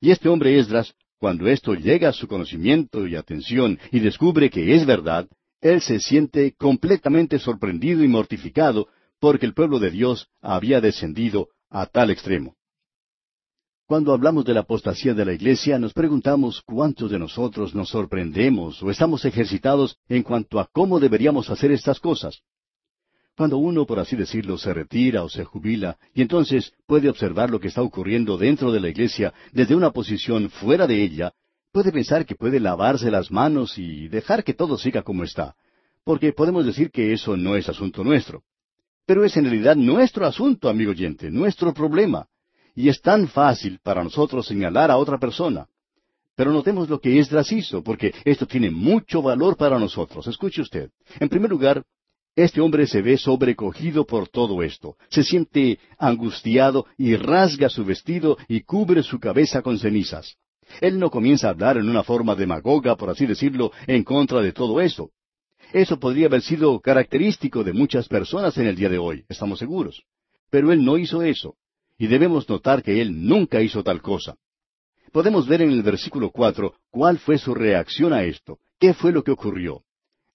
Y 0.00 0.12
este 0.12 0.30
hombre 0.30 0.58
Esdras, 0.58 0.94
cuando 1.18 1.46
esto 1.46 1.74
llega 1.74 2.08
a 2.08 2.12
su 2.14 2.26
conocimiento 2.26 3.06
y 3.06 3.16
atención 3.16 3.78
y 3.92 4.00
descubre 4.00 4.48
que 4.48 4.74
es 4.74 4.86
verdad, 4.86 5.28
él 5.60 5.82
se 5.82 6.00
siente 6.00 6.54
completamente 6.56 7.38
sorprendido 7.38 8.02
y 8.02 8.08
mortificado 8.08 8.88
porque 9.20 9.44
el 9.44 9.52
pueblo 9.52 9.78
de 9.78 9.90
Dios 9.90 10.28
había 10.40 10.80
descendido 10.80 11.48
a 11.68 11.84
tal 11.84 12.08
extremo. 12.08 12.56
Cuando 13.86 14.14
hablamos 14.14 14.46
de 14.46 14.54
la 14.54 14.60
apostasía 14.60 15.12
de 15.12 15.26
la 15.26 15.34
iglesia, 15.34 15.78
nos 15.78 15.92
preguntamos 15.92 16.62
cuántos 16.62 17.10
de 17.10 17.18
nosotros 17.18 17.74
nos 17.74 17.90
sorprendemos 17.90 18.82
o 18.82 18.90
estamos 18.90 19.26
ejercitados 19.26 19.98
en 20.08 20.22
cuanto 20.22 20.58
a 20.58 20.70
cómo 20.72 20.98
deberíamos 20.98 21.50
hacer 21.50 21.72
estas 21.72 22.00
cosas. 22.00 22.40
Cuando 23.36 23.58
uno, 23.58 23.84
por 23.84 23.98
así 23.98 24.14
decirlo, 24.14 24.56
se 24.58 24.72
retira 24.72 25.24
o 25.24 25.28
se 25.28 25.44
jubila, 25.44 25.98
y 26.14 26.22
entonces 26.22 26.72
puede 26.86 27.08
observar 27.08 27.50
lo 27.50 27.58
que 27.58 27.68
está 27.68 27.82
ocurriendo 27.82 28.38
dentro 28.38 28.70
de 28.70 28.80
la 28.80 28.88
iglesia 28.88 29.34
desde 29.52 29.74
una 29.74 29.90
posición 29.90 30.50
fuera 30.50 30.86
de 30.86 31.02
ella, 31.02 31.32
puede 31.72 31.90
pensar 31.90 32.24
que 32.24 32.36
puede 32.36 32.60
lavarse 32.60 33.10
las 33.10 33.32
manos 33.32 33.76
y 33.76 34.06
dejar 34.06 34.44
que 34.44 34.54
todo 34.54 34.78
siga 34.78 35.02
como 35.02 35.24
está, 35.24 35.56
porque 36.04 36.32
podemos 36.32 36.64
decir 36.64 36.92
que 36.92 37.12
eso 37.12 37.36
no 37.36 37.56
es 37.56 37.68
asunto 37.68 38.04
nuestro. 38.04 38.44
Pero 39.04 39.24
es 39.24 39.36
en 39.36 39.44
realidad 39.44 39.74
nuestro 39.74 40.26
asunto, 40.26 40.68
amigo 40.68 40.92
oyente, 40.92 41.30
nuestro 41.30 41.74
problema. 41.74 42.28
Y 42.76 42.88
es 42.88 43.00
tan 43.00 43.28
fácil 43.28 43.80
para 43.82 44.02
nosotros 44.02 44.46
señalar 44.46 44.90
a 44.90 44.96
otra 44.96 45.18
persona. 45.18 45.66
Pero 46.36 46.52
notemos 46.52 46.88
lo 46.88 47.00
que 47.00 47.18
Esdras 47.18 47.52
hizo, 47.52 47.82
porque 47.82 48.14
esto 48.24 48.46
tiene 48.46 48.70
mucho 48.70 49.22
valor 49.22 49.56
para 49.56 49.78
nosotros. 49.78 50.26
Escuche 50.26 50.62
usted. 50.62 50.90
En 51.20 51.28
primer 51.28 51.50
lugar, 51.50 51.84
este 52.36 52.60
hombre 52.60 52.86
se 52.86 53.00
ve 53.00 53.16
sobrecogido 53.16 54.04
por 54.04 54.28
todo 54.28 54.62
esto, 54.62 54.96
se 55.08 55.22
siente 55.22 55.78
angustiado 55.98 56.86
y 56.98 57.14
rasga 57.16 57.68
su 57.68 57.84
vestido 57.84 58.36
y 58.48 58.62
cubre 58.62 59.02
su 59.02 59.20
cabeza 59.20 59.62
con 59.62 59.78
cenizas. 59.78 60.36
Él 60.80 60.98
no 60.98 61.10
comienza 61.10 61.46
a 61.46 61.50
hablar 61.50 61.76
en 61.76 61.88
una 61.88 62.02
forma 62.02 62.34
demagoga, 62.34 62.96
por 62.96 63.10
así 63.10 63.26
decirlo, 63.26 63.70
en 63.86 64.02
contra 64.02 64.40
de 64.40 64.52
todo 64.52 64.80
eso. 64.80 65.10
Eso 65.72 65.98
podría 65.98 66.26
haber 66.26 66.42
sido 66.42 66.80
característico 66.80 67.62
de 67.62 67.72
muchas 67.72 68.08
personas 68.08 68.56
en 68.58 68.66
el 68.66 68.76
día 68.76 68.88
de 68.88 68.98
hoy, 68.98 69.24
estamos 69.28 69.58
seguros. 69.58 70.02
Pero 70.50 70.72
él 70.72 70.84
no 70.84 70.98
hizo 70.98 71.22
eso, 71.22 71.54
y 71.98 72.06
debemos 72.06 72.48
notar 72.48 72.82
que 72.82 73.00
él 73.00 73.26
nunca 73.26 73.60
hizo 73.60 73.82
tal 73.82 74.02
cosa. 74.02 74.36
Podemos 75.12 75.46
ver 75.46 75.62
en 75.62 75.70
el 75.70 75.82
versículo 75.82 76.30
cuatro 76.30 76.74
cuál 76.90 77.18
fue 77.18 77.38
su 77.38 77.54
reacción 77.54 78.12
a 78.12 78.24
esto, 78.24 78.58
qué 78.80 78.94
fue 78.94 79.12
lo 79.12 79.22
que 79.22 79.30
ocurrió. 79.30 79.83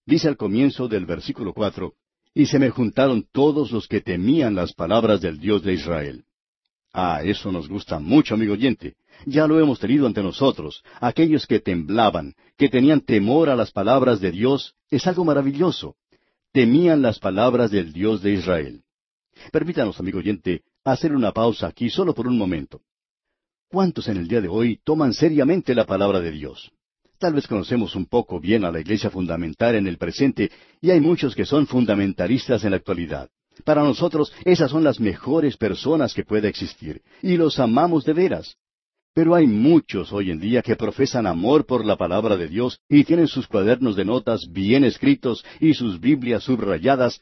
Dice 0.10 0.28
al 0.28 0.38
comienzo 0.38 0.88
del 0.88 1.06
versículo 1.06 1.54
cuatro, 1.54 1.94
Y 2.34 2.48
se 2.48 2.58
me 2.58 2.72
juntaron 2.72 3.28
todos 3.32 3.72
los 3.72 3.88
que 3.88 4.02
temían 4.02 4.56
las 4.56 4.74
palabras 4.74 5.22
del 5.22 5.40
Dios 5.40 5.62
de 5.62 5.74
Israel. 5.74 6.24
Ah, 6.92 7.22
eso 7.24 7.52
nos 7.52 7.70
gusta 7.70 8.00
mucho, 8.00 8.34
amigo 8.34 8.54
oyente. 8.54 8.96
Ya 9.28 9.46
lo 9.46 9.60
hemos 9.60 9.80
tenido 9.80 10.08
ante 10.08 10.24
nosotros. 10.24 10.84
Aquellos 11.00 11.46
que 11.46 11.60
temblaban, 11.60 12.34
que 12.58 12.70
tenían 12.70 13.02
temor 13.02 13.52
a 13.52 13.56
las 13.56 13.70
palabras 13.72 14.20
de 14.20 14.32
Dios, 14.32 14.74
es 14.90 15.06
algo 15.06 15.26
maravilloso. 15.26 15.96
Temían 16.52 17.04
las 17.04 17.20
palabras 17.20 17.70
del 17.70 17.94
Dios 17.94 18.24
de 18.24 18.34
Israel. 18.34 18.82
Permítanos, 19.52 20.00
amigo 20.00 20.18
oyente, 20.18 20.64
hacer 20.84 21.14
una 21.14 21.34
pausa 21.34 21.68
aquí 21.68 21.92
solo 21.92 22.16
por 22.16 22.26
un 22.26 22.36
momento. 22.36 22.82
¿Cuántos 23.70 24.08
en 24.08 24.18
el 24.18 24.28
día 24.28 24.42
de 24.42 24.48
hoy 24.48 24.80
toman 24.84 25.14
seriamente 25.14 25.76
la 25.76 25.86
palabra 25.86 26.20
de 26.20 26.32
Dios? 26.32 26.72
Tal 27.20 27.34
vez 27.34 27.48
conocemos 27.48 27.98
un 27.98 28.06
poco 28.06 28.40
bien 28.40 28.64
a 28.64 28.72
la 28.72 28.80
iglesia 28.80 29.10
fundamental 29.10 29.76
en 29.76 29.88
el 29.88 29.98
presente 29.98 30.50
y 30.80 30.90
hay 30.90 31.02
muchos 31.02 31.36
que 31.36 31.44
son 31.46 31.68
fundamentalistas 31.68 32.64
en 32.64 32.72
la 32.72 32.78
actualidad. 32.78 33.30
Para 33.66 33.84
nosotros 33.84 34.32
esas 34.46 34.72
son 34.72 34.86
las 34.86 35.02
mejores 35.02 35.58
personas 35.58 36.14
que 36.14 36.24
puede 36.24 36.48
existir 36.48 37.02
y 37.22 37.36
los 37.36 37.60
amamos 37.60 38.06
de 38.06 38.14
veras. 38.14 38.56
Pero 39.14 39.36
hay 39.36 39.48
muchos 39.48 40.14
hoy 40.14 40.32
en 40.32 40.40
día 40.40 40.62
que 40.62 40.78
profesan 40.78 41.28
amor 41.28 41.66
por 41.66 41.84
la 41.84 41.98
palabra 41.98 42.38
de 42.38 42.48
Dios 42.48 42.80
y 42.88 43.04
tienen 43.04 43.28
sus 43.28 43.48
cuadernos 43.48 43.98
de 43.98 44.06
notas 44.06 44.50
bien 44.50 44.86
escritos 44.86 45.44
y 45.60 45.74
sus 45.74 46.00
Biblias 46.00 46.44
subrayadas, 46.44 47.20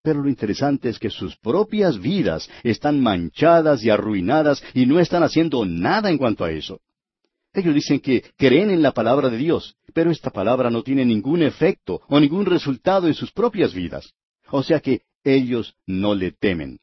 pero 0.00 0.22
lo 0.22 0.28
interesante 0.28 0.90
es 0.90 1.00
que 1.00 1.10
sus 1.10 1.36
propias 1.36 1.98
vidas 1.98 2.48
están 2.62 3.00
manchadas 3.00 3.82
y 3.82 3.90
arruinadas 3.90 4.62
y 4.74 4.86
no 4.86 5.00
están 5.00 5.24
haciendo 5.24 5.64
nada 5.64 6.08
en 6.08 6.18
cuanto 6.18 6.44
a 6.44 6.52
eso. 6.52 6.80
Ellos 7.52 7.74
dicen 7.74 8.00
que 8.00 8.24
creen 8.36 8.70
en 8.70 8.82
la 8.82 8.92
palabra 8.92 9.28
de 9.28 9.36
Dios, 9.36 9.76
pero 9.92 10.10
esta 10.10 10.30
palabra 10.30 10.70
no 10.70 10.82
tiene 10.82 11.04
ningún 11.04 11.42
efecto 11.42 12.00
o 12.08 12.20
ningún 12.20 12.46
resultado 12.46 13.08
en 13.08 13.14
sus 13.14 13.32
propias 13.32 13.74
vidas. 13.74 14.12
O 14.50 14.62
sea 14.62 14.80
que 14.80 15.02
ellos 15.24 15.74
no 15.86 16.14
le 16.14 16.32
temen. 16.32 16.78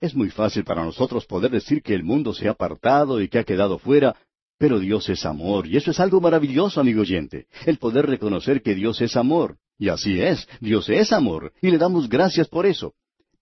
Es 0.00 0.14
muy 0.14 0.30
fácil 0.30 0.64
para 0.64 0.84
nosotros 0.84 1.26
poder 1.26 1.50
decir 1.50 1.82
que 1.82 1.94
el 1.94 2.02
mundo 2.02 2.34
se 2.34 2.48
ha 2.48 2.52
apartado 2.52 3.20
y 3.20 3.28
que 3.28 3.38
ha 3.38 3.44
quedado 3.44 3.78
fuera, 3.78 4.16
Pero 4.58 4.78
Dios 4.78 5.08
es 5.08 5.26
amor, 5.26 5.66
y 5.66 5.76
eso 5.76 5.90
es 5.90 5.98
algo 5.98 6.20
maravilloso, 6.20 6.80
amigo 6.80 7.00
oyente, 7.00 7.46
el 7.66 7.78
poder 7.78 8.06
reconocer 8.06 8.62
que 8.62 8.76
Dios 8.76 9.00
es 9.00 9.16
amor. 9.16 9.56
Y 9.76 9.88
así 9.88 10.20
es, 10.20 10.46
Dios 10.60 10.88
es 10.88 11.12
amor, 11.12 11.52
y 11.60 11.72
le 11.72 11.78
damos 11.78 12.08
gracias 12.08 12.46
por 12.46 12.64
eso. 12.64 12.94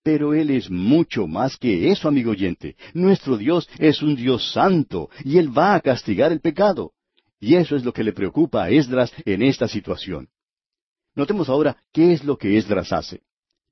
Pero 0.02 0.34
Él 0.34 0.50
es 0.50 0.70
mucho 0.70 1.26
más 1.26 1.56
que 1.56 1.90
eso, 1.90 2.08
amigo 2.08 2.30
oyente. 2.30 2.76
Nuestro 2.94 3.36
Dios 3.36 3.68
es 3.78 4.02
un 4.02 4.16
Dios 4.16 4.52
santo, 4.52 5.10
y 5.24 5.38
Él 5.38 5.56
va 5.56 5.74
a 5.74 5.80
castigar 5.80 6.32
el 6.32 6.40
pecado. 6.40 6.92
Y 7.38 7.54
eso 7.54 7.76
es 7.76 7.84
lo 7.84 7.92
que 7.92 8.04
le 8.04 8.12
preocupa 8.12 8.64
a 8.64 8.70
Esdras 8.70 9.12
en 9.24 9.42
esta 9.42 9.68
situación. 9.68 10.28
Notemos 11.14 11.48
ahora 11.48 11.76
qué 11.92 12.12
es 12.12 12.24
lo 12.24 12.36
que 12.36 12.56
Esdras 12.56 12.92
hace. 12.92 13.22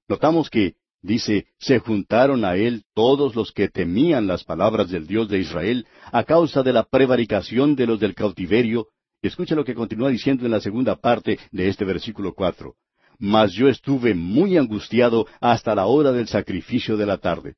Notamos 0.09 0.51
que, 0.51 0.75
dice, 1.03 1.47
se 1.59 1.79
juntaron 1.79 2.45
a 2.45 2.57
él 2.57 2.85
todos 2.95 3.37
los 3.37 3.53
que 3.53 3.69
temían 3.69 4.27
las 4.27 4.43
palabras 4.45 4.91
del 4.91 5.07
Dios 5.07 5.29
de 5.29 5.39
Israel 5.39 5.87
a 6.13 6.25
causa 6.25 6.63
de 6.63 6.73
la 6.73 6.85
prevaricación 6.85 7.77
de 7.77 7.87
los 7.87 8.01
del 8.01 8.15
cautiverio. 8.15 8.89
Escucha 9.23 9.55
lo 9.55 9.65
que 9.65 9.75
continúa 9.75 10.11
diciendo 10.11 10.45
en 10.47 10.51
la 10.51 10.61
segunda 10.61 10.97
parte 10.97 11.39
de 11.53 11.69
este 11.69 11.85
versículo 11.85 12.35
cuatro. 12.35 12.77
Mas 13.19 13.53
yo 13.53 13.69
estuve 13.69 14.15
muy 14.15 14.57
angustiado 14.57 15.27
hasta 15.41 15.75
la 15.75 15.87
hora 15.87 16.13
del 16.13 16.29
sacrificio 16.29 16.97
de 16.97 17.07
la 17.07 17.19
tarde. 17.19 17.57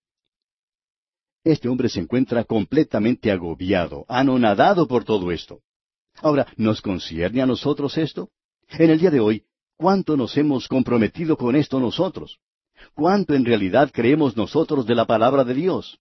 Este 1.44 1.68
hombre 1.68 1.88
se 1.88 2.00
encuentra 2.00 2.44
completamente 2.44 3.30
agobiado, 3.30 4.04
anonadado 4.08 4.86
por 4.86 5.04
todo 5.04 5.30
esto. 5.30 5.60
Ahora, 6.22 6.46
¿nos 6.56 6.80
concierne 6.80 7.42
a 7.42 7.46
nosotros 7.46 7.96
esto? 7.96 8.30
En 8.68 8.90
el 8.90 8.98
día 8.98 9.10
de 9.10 9.20
hoy, 9.20 9.44
¿cuánto 9.76 10.16
nos 10.16 10.36
hemos 10.36 10.68
comprometido 10.68 11.36
con 11.36 11.56
esto 11.56 11.80
nosotros? 11.80 12.38
¿Cuánto 12.94 13.34
en 13.34 13.44
realidad 13.44 13.90
creemos 13.92 14.36
nosotros 14.36 14.86
de 14.86 14.94
la 14.94 15.06
palabra 15.06 15.44
de 15.44 15.54
Dios? 15.54 15.98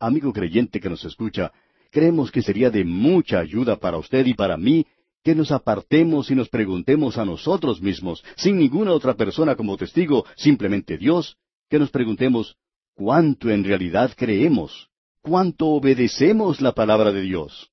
Amigo 0.00 0.32
creyente 0.32 0.80
que 0.80 0.88
nos 0.88 1.04
escucha, 1.04 1.52
creemos 1.90 2.30
que 2.30 2.42
sería 2.42 2.70
de 2.70 2.84
mucha 2.84 3.40
ayuda 3.40 3.76
para 3.76 3.98
usted 3.98 4.26
y 4.26 4.34
para 4.34 4.56
mí 4.56 4.86
que 5.22 5.34
nos 5.34 5.50
apartemos 5.50 6.30
y 6.30 6.34
nos 6.34 6.48
preguntemos 6.48 7.18
a 7.18 7.24
nosotros 7.24 7.82
mismos, 7.82 8.24
sin 8.36 8.58
ninguna 8.58 8.92
otra 8.92 9.14
persona 9.14 9.56
como 9.56 9.76
testigo, 9.76 10.24
simplemente 10.36 10.96
Dios, 10.96 11.36
que 11.68 11.78
nos 11.78 11.90
preguntemos, 11.90 12.56
¿cuánto 12.94 13.50
en 13.50 13.64
realidad 13.64 14.12
creemos? 14.16 14.88
¿Cuánto 15.20 15.66
obedecemos 15.66 16.60
la 16.60 16.72
palabra 16.72 17.12
de 17.12 17.22
Dios? 17.22 17.70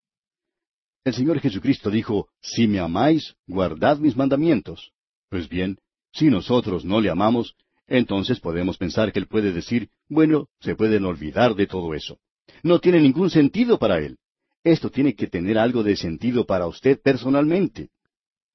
El 1.04 1.14
Señor 1.14 1.40
Jesucristo 1.40 1.90
dijo, 1.92 2.30
Si 2.42 2.68
me 2.68 2.80
amáis, 2.80 3.36
guardad 3.46 4.00
mis 4.00 4.16
mandamientos. 4.18 4.92
Pues 5.30 5.48
bien, 5.48 5.78
si 6.12 6.30
nosotros 6.30 6.84
no 6.84 7.00
le 7.00 7.10
amamos, 7.10 7.56
entonces 7.88 8.40
podemos 8.40 8.78
pensar 8.78 9.12
que 9.12 9.20
Él 9.20 9.28
puede 9.28 9.52
decir, 9.52 9.90
bueno, 10.10 10.48
se 10.60 10.76
pueden 10.76 11.06
olvidar 11.06 11.56
de 11.56 11.68
todo 11.68 11.94
eso. 11.94 12.18
No 12.64 12.80
tiene 12.80 13.00
ningún 13.00 13.30
sentido 13.30 13.78
para 13.78 14.00
Él. 14.00 14.18
Esto 14.66 14.90
tiene 14.90 15.14
que 15.14 15.28
tener 15.28 15.60
algo 15.60 15.84
de 15.84 15.96
sentido 15.96 16.44
para 16.44 16.66
usted 16.66 17.00
personalmente. 17.00 17.90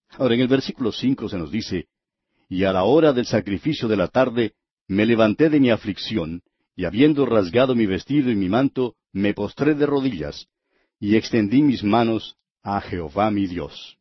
Ahora, 0.08 0.34
en 0.34 0.40
el 0.40 0.48
versículo 0.48 0.90
cinco 0.90 1.28
se 1.28 1.38
nos 1.38 1.52
dice, 1.52 1.86
Y 2.48 2.64
a 2.64 2.72
la 2.72 2.82
hora 2.82 3.12
del 3.12 3.26
sacrificio 3.26 3.86
de 3.86 3.96
la 3.96 4.08
tarde, 4.08 4.54
me 4.88 5.06
levanté 5.06 5.48
de 5.48 5.60
mi 5.60 5.70
aflicción, 5.70 6.42
y 6.74 6.84
habiendo 6.84 7.26
rasgado 7.26 7.76
mi 7.76 7.86
vestido 7.86 8.28
y 8.28 8.34
mi 8.34 8.48
manto, 8.48 8.96
me 9.12 9.34
postré 9.34 9.76
de 9.76 9.86
rodillas, 9.86 10.48
y 10.98 11.14
extendí 11.14 11.62
mis 11.62 11.84
manos 11.84 12.34
a 12.64 12.80
Jehová 12.80 13.30
mi 13.30 13.46
Dios. 13.46 13.96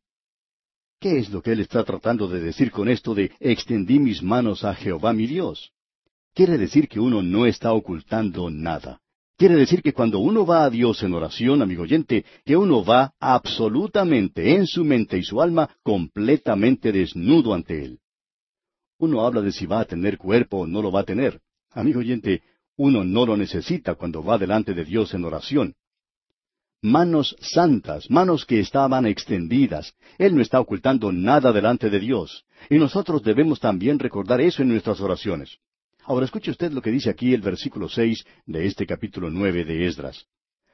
¿Qué 0.99 1.19
es 1.19 1.29
lo 1.29 1.43
que 1.43 1.51
él 1.51 1.59
está 1.59 1.83
tratando 1.83 2.27
de 2.27 2.39
decir 2.39 2.71
con 2.71 2.89
esto 2.89 3.13
de 3.13 3.31
extendí 3.39 3.99
mis 3.99 4.23
manos 4.23 4.63
a 4.63 4.73
Jehová 4.73 5.13
mi 5.13 5.27
Dios? 5.27 5.73
Quiere 6.33 6.57
decir 6.57 6.87
que 6.87 6.99
uno 6.99 7.21
no 7.21 7.45
está 7.45 7.71
ocultando 7.71 8.49
nada. 8.49 8.99
Quiere 9.39 9.55
decir 9.55 9.81
que 9.81 9.93
cuando 9.93 10.19
uno 10.19 10.45
va 10.45 10.65
a 10.65 10.69
Dios 10.69 11.01
en 11.01 11.13
oración, 11.13 11.61
amigo 11.61 11.83
oyente, 11.83 12.25
que 12.43 12.57
uno 12.57 12.83
va 12.83 13.13
absolutamente 13.21 14.53
en 14.53 14.67
su 14.67 14.83
mente 14.83 15.17
y 15.17 15.23
su 15.23 15.41
alma 15.41 15.69
completamente 15.81 16.91
desnudo 16.91 17.53
ante 17.53 17.85
Él. 17.85 17.99
Uno 18.97 19.25
habla 19.25 19.39
de 19.39 19.53
si 19.53 19.65
va 19.65 19.79
a 19.79 19.85
tener 19.85 20.17
cuerpo 20.17 20.57
o 20.57 20.67
no 20.67 20.81
lo 20.81 20.91
va 20.91 20.99
a 20.99 21.05
tener. 21.05 21.39
Amigo 21.71 22.01
oyente, 22.01 22.41
uno 22.75 23.05
no 23.05 23.25
lo 23.25 23.37
necesita 23.37 23.95
cuando 23.95 24.21
va 24.21 24.37
delante 24.37 24.73
de 24.73 24.83
Dios 24.83 25.13
en 25.13 25.23
oración 25.23 25.73
manos 26.81 27.35
santas, 27.41 28.09
manos 28.09 28.45
que 28.45 28.59
estaban 28.59 29.05
extendidas. 29.05 29.93
Él 30.17 30.35
no 30.35 30.41
está 30.41 30.59
ocultando 30.59 31.11
nada 31.11 31.51
delante 31.51 31.89
de 31.89 31.99
Dios. 31.99 32.45
Y 32.69 32.77
nosotros 32.77 33.21
debemos 33.23 33.59
también 33.59 33.99
recordar 33.99 34.41
eso 34.41 34.61
en 34.61 34.69
nuestras 34.69 35.01
oraciones. 35.01 35.57
Ahora 36.09 36.25
escuche 36.25 36.49
usted 36.49 36.71
lo 36.71 36.81
que 36.81 36.89
dice 36.89 37.11
aquí 37.11 37.35
el 37.35 37.41
versículo 37.41 37.87
seis 37.87 38.25
de 38.47 38.65
este 38.65 38.87
capítulo 38.87 39.29
nueve 39.29 39.63
de 39.63 39.85
Esdras. 39.85 40.25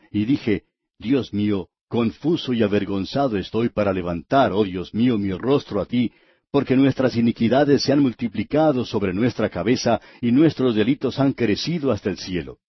Y 0.09 0.23
dije, 0.23 0.63
Dios 0.97 1.33
mío, 1.33 1.67
confuso 1.89 2.53
y 2.53 2.63
avergonzado 2.63 3.37
estoy 3.37 3.67
para 3.67 3.91
levantar, 3.91 4.53
oh 4.53 4.63
Dios 4.63 4.93
mío, 4.93 5.17
mi 5.17 5.33
rostro 5.33 5.81
a 5.81 5.87
ti, 5.87 6.13
porque 6.51 6.77
nuestras 6.77 7.17
iniquidades 7.17 7.83
se 7.83 7.91
han 7.91 7.99
multiplicado 7.99 8.85
sobre 8.85 9.13
nuestra 9.13 9.49
cabeza 9.49 9.99
y 10.21 10.31
nuestros 10.31 10.73
delitos 10.73 11.19
han 11.19 11.33
crecido 11.33 11.91
hasta 11.91 12.09
el 12.09 12.17
cielo. 12.17 12.59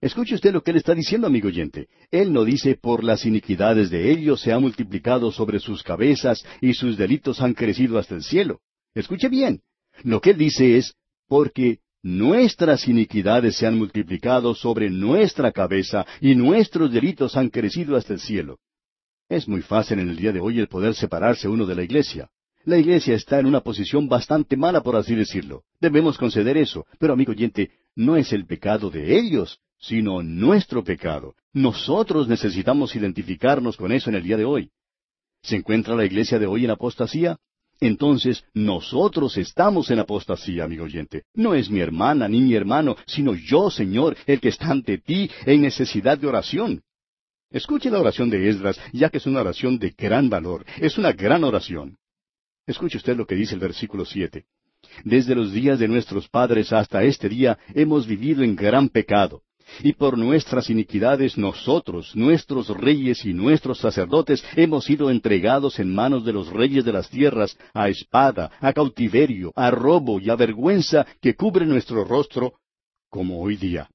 Escuche 0.00 0.36
usted 0.36 0.52
lo 0.52 0.62
que 0.62 0.70
él 0.70 0.76
está 0.76 0.94
diciendo, 0.94 1.26
amigo 1.26 1.48
oyente. 1.48 1.88
Él 2.12 2.32
no 2.32 2.44
dice, 2.44 2.76
por 2.76 3.02
las 3.02 3.26
iniquidades 3.26 3.90
de 3.90 4.12
ellos 4.12 4.40
se 4.40 4.52
ha 4.52 4.60
multiplicado 4.60 5.32
sobre 5.32 5.58
sus 5.58 5.82
cabezas 5.82 6.46
y 6.60 6.74
sus 6.74 6.96
delitos 6.96 7.40
han 7.40 7.54
crecido 7.54 7.98
hasta 7.98 8.14
el 8.14 8.22
cielo. 8.22 8.60
Escuche 8.94 9.28
bien. 9.28 9.62
Lo 10.04 10.20
que 10.20 10.30
él 10.30 10.38
dice 10.38 10.76
es, 10.76 10.94
porque 11.26 11.80
nuestras 12.02 12.86
iniquidades 12.88 13.56
se 13.56 13.66
han 13.66 13.76
multiplicado 13.76 14.54
sobre 14.54 14.90
nuestra 14.90 15.52
cabeza 15.52 16.06
y 16.20 16.34
nuestros 16.34 16.92
delitos 16.92 17.36
han 17.36 17.48
crecido 17.48 17.96
hasta 17.96 18.14
el 18.14 18.20
cielo. 18.20 18.58
Es 19.28 19.46
muy 19.46 19.60
fácil 19.60 19.98
en 19.98 20.08
el 20.08 20.16
día 20.16 20.32
de 20.32 20.40
hoy 20.40 20.58
el 20.58 20.68
poder 20.68 20.94
separarse 20.94 21.48
uno 21.48 21.66
de 21.66 21.74
la 21.74 21.82
iglesia. 21.82 22.30
La 22.64 22.78
iglesia 22.78 23.14
está 23.14 23.38
en 23.38 23.46
una 23.46 23.60
posición 23.60 24.08
bastante 24.08 24.56
mala, 24.56 24.82
por 24.82 24.96
así 24.96 25.14
decirlo. 25.14 25.64
Debemos 25.80 26.18
conceder 26.18 26.56
eso. 26.56 26.86
Pero, 26.98 27.12
amigo 27.12 27.32
oyente, 27.32 27.70
no 27.94 28.16
es 28.16 28.32
el 28.32 28.46
pecado 28.46 28.90
de 28.90 29.18
ellos, 29.18 29.60
sino 29.78 30.22
nuestro 30.22 30.82
pecado. 30.84 31.34
Nosotros 31.52 32.28
necesitamos 32.28 32.94
identificarnos 32.94 33.76
con 33.76 33.92
eso 33.92 34.10
en 34.10 34.16
el 34.16 34.22
día 34.22 34.36
de 34.36 34.44
hoy. 34.44 34.70
¿Se 35.42 35.56
encuentra 35.56 35.94
la 35.94 36.04
iglesia 36.04 36.38
de 36.38 36.46
hoy 36.46 36.64
en 36.64 36.70
apostasía? 36.70 37.38
Entonces 37.80 38.44
nosotros 38.54 39.36
estamos 39.36 39.90
en 39.90 40.00
apostasía, 40.00 40.64
amigo 40.64 40.84
oyente. 40.84 41.24
No 41.34 41.54
es 41.54 41.70
mi 41.70 41.80
hermana 41.80 42.28
ni 42.28 42.40
mi 42.40 42.54
hermano, 42.54 42.96
sino 43.06 43.34
yo, 43.34 43.70
Señor, 43.70 44.16
el 44.26 44.40
que 44.40 44.48
está 44.48 44.70
ante 44.70 44.98
ti 44.98 45.30
en 45.46 45.62
necesidad 45.62 46.18
de 46.18 46.26
oración. 46.26 46.82
Escuche 47.50 47.90
la 47.90 48.00
oración 48.00 48.28
de 48.30 48.48
Esdras, 48.48 48.78
ya 48.92 49.08
que 49.08 49.18
es 49.18 49.26
una 49.26 49.40
oración 49.40 49.78
de 49.78 49.94
gran 49.96 50.28
valor, 50.28 50.66
es 50.78 50.98
una 50.98 51.12
gran 51.12 51.44
oración. 51.44 51.96
Escuche 52.66 52.98
usted 52.98 53.16
lo 53.16 53.26
que 53.26 53.36
dice 53.36 53.54
el 53.54 53.60
versículo 53.60 54.04
siete. 54.04 54.44
Desde 55.04 55.34
los 55.34 55.52
días 55.52 55.78
de 55.78 55.88
nuestros 55.88 56.28
padres 56.28 56.72
hasta 56.72 57.02
este 57.02 57.28
día 57.28 57.58
hemos 57.74 58.06
vivido 58.06 58.42
en 58.42 58.54
gran 58.54 58.88
pecado 58.88 59.42
y 59.82 59.92
por 59.92 60.18
nuestras 60.18 60.70
iniquidades 60.70 61.38
nosotros, 61.38 62.14
nuestros 62.14 62.68
reyes 62.68 63.24
y 63.24 63.32
nuestros 63.32 63.78
sacerdotes, 63.78 64.44
hemos 64.56 64.84
sido 64.84 65.10
entregados 65.10 65.78
en 65.78 65.94
manos 65.94 66.24
de 66.24 66.32
los 66.32 66.48
reyes 66.48 66.84
de 66.84 66.92
las 66.92 67.08
tierras, 67.08 67.56
a 67.74 67.88
espada, 67.88 68.50
a 68.60 68.72
cautiverio, 68.72 69.52
a 69.56 69.70
robo 69.70 70.20
y 70.20 70.30
a 70.30 70.36
vergüenza 70.36 71.06
que 71.20 71.34
cubre 71.34 71.66
nuestro 71.66 72.04
rostro, 72.04 72.54
como 73.08 73.40
hoy 73.40 73.56
día. 73.56 73.88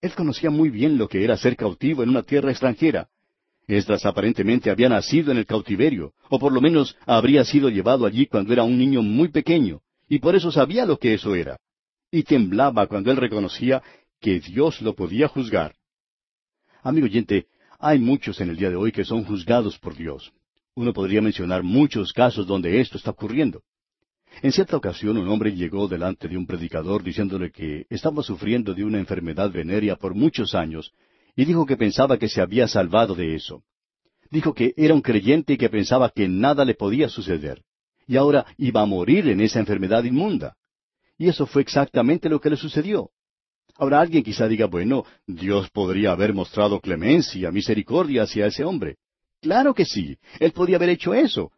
Él 0.00 0.14
conocía 0.14 0.50
muy 0.50 0.70
bien 0.70 0.96
lo 0.96 1.08
que 1.08 1.22
era 1.22 1.36
ser 1.36 1.56
cautivo 1.56 2.02
en 2.02 2.08
una 2.08 2.22
tierra 2.22 2.50
extranjera. 2.50 3.08
Esdras 3.66 4.04
aparentemente 4.06 4.70
había 4.70 4.88
nacido 4.88 5.30
en 5.30 5.38
el 5.38 5.46
cautiverio, 5.46 6.12
o 6.28 6.38
por 6.38 6.52
lo 6.52 6.60
menos 6.60 6.96
habría 7.06 7.44
sido 7.44 7.68
llevado 7.68 8.06
allí 8.06 8.26
cuando 8.26 8.52
era 8.52 8.64
un 8.64 8.78
niño 8.78 9.02
muy 9.02 9.28
pequeño, 9.28 9.80
y 10.08 10.18
por 10.18 10.34
eso 10.34 10.50
sabía 10.50 10.86
lo 10.86 10.98
que 10.98 11.14
eso 11.14 11.34
era. 11.34 11.58
Y 12.10 12.24
temblaba 12.24 12.88
cuando 12.88 13.12
él 13.12 13.18
reconocía 13.18 13.82
que 14.20 14.38
Dios 14.38 14.80
lo 14.82 14.94
podía 14.94 15.28
juzgar. 15.28 15.74
Amigo 16.82 17.06
oyente, 17.06 17.46
hay 17.78 17.98
muchos 17.98 18.40
en 18.40 18.50
el 18.50 18.56
día 18.56 18.70
de 18.70 18.76
hoy 18.76 18.92
que 18.92 19.04
son 19.04 19.24
juzgados 19.24 19.78
por 19.78 19.96
Dios. 19.96 20.32
Uno 20.74 20.92
podría 20.92 21.22
mencionar 21.22 21.62
muchos 21.62 22.12
casos 22.12 22.46
donde 22.46 22.80
esto 22.80 22.98
está 22.98 23.10
ocurriendo. 23.10 23.62
En 24.42 24.52
cierta 24.52 24.76
ocasión 24.76 25.16
un 25.16 25.28
hombre 25.28 25.54
llegó 25.54 25.88
delante 25.88 26.28
de 26.28 26.36
un 26.36 26.46
predicador 26.46 27.02
diciéndole 27.02 27.50
que 27.50 27.86
estaba 27.90 28.22
sufriendo 28.22 28.74
de 28.74 28.84
una 28.84 28.98
enfermedad 28.98 29.50
venérea 29.50 29.96
por 29.96 30.14
muchos 30.14 30.54
años 30.54 30.92
y 31.34 31.44
dijo 31.44 31.66
que 31.66 31.76
pensaba 31.76 32.18
que 32.18 32.28
se 32.28 32.40
había 32.40 32.68
salvado 32.68 33.14
de 33.14 33.34
eso. 33.34 33.64
Dijo 34.30 34.54
que 34.54 34.74
era 34.76 34.94
un 34.94 35.02
creyente 35.02 35.54
y 35.54 35.56
que 35.56 35.68
pensaba 35.68 36.10
que 36.10 36.28
nada 36.28 36.64
le 36.64 36.74
podía 36.74 37.08
suceder. 37.08 37.62
Y 38.06 38.16
ahora 38.16 38.46
iba 38.58 38.82
a 38.82 38.86
morir 38.86 39.28
en 39.28 39.40
esa 39.40 39.58
enfermedad 39.58 40.04
inmunda. 40.04 40.56
Y 41.18 41.28
eso 41.28 41.46
fue 41.46 41.62
exactamente 41.62 42.28
lo 42.28 42.40
que 42.40 42.50
le 42.50 42.56
sucedió. 42.56 43.10
Ahora 43.80 44.02
alguien 44.02 44.22
quizá 44.22 44.46
diga, 44.46 44.66
bueno, 44.66 45.06
Dios 45.26 45.70
podría 45.70 46.12
haber 46.12 46.34
mostrado 46.34 46.80
clemencia, 46.80 47.50
misericordia 47.50 48.24
hacia 48.24 48.44
ese 48.44 48.62
hombre. 48.62 48.98
Claro 49.40 49.72
que 49.72 49.86
sí, 49.86 50.18
él 50.38 50.52
podía 50.52 50.76
haber 50.76 50.90
hecho 50.90 51.14
eso. 51.14 51.50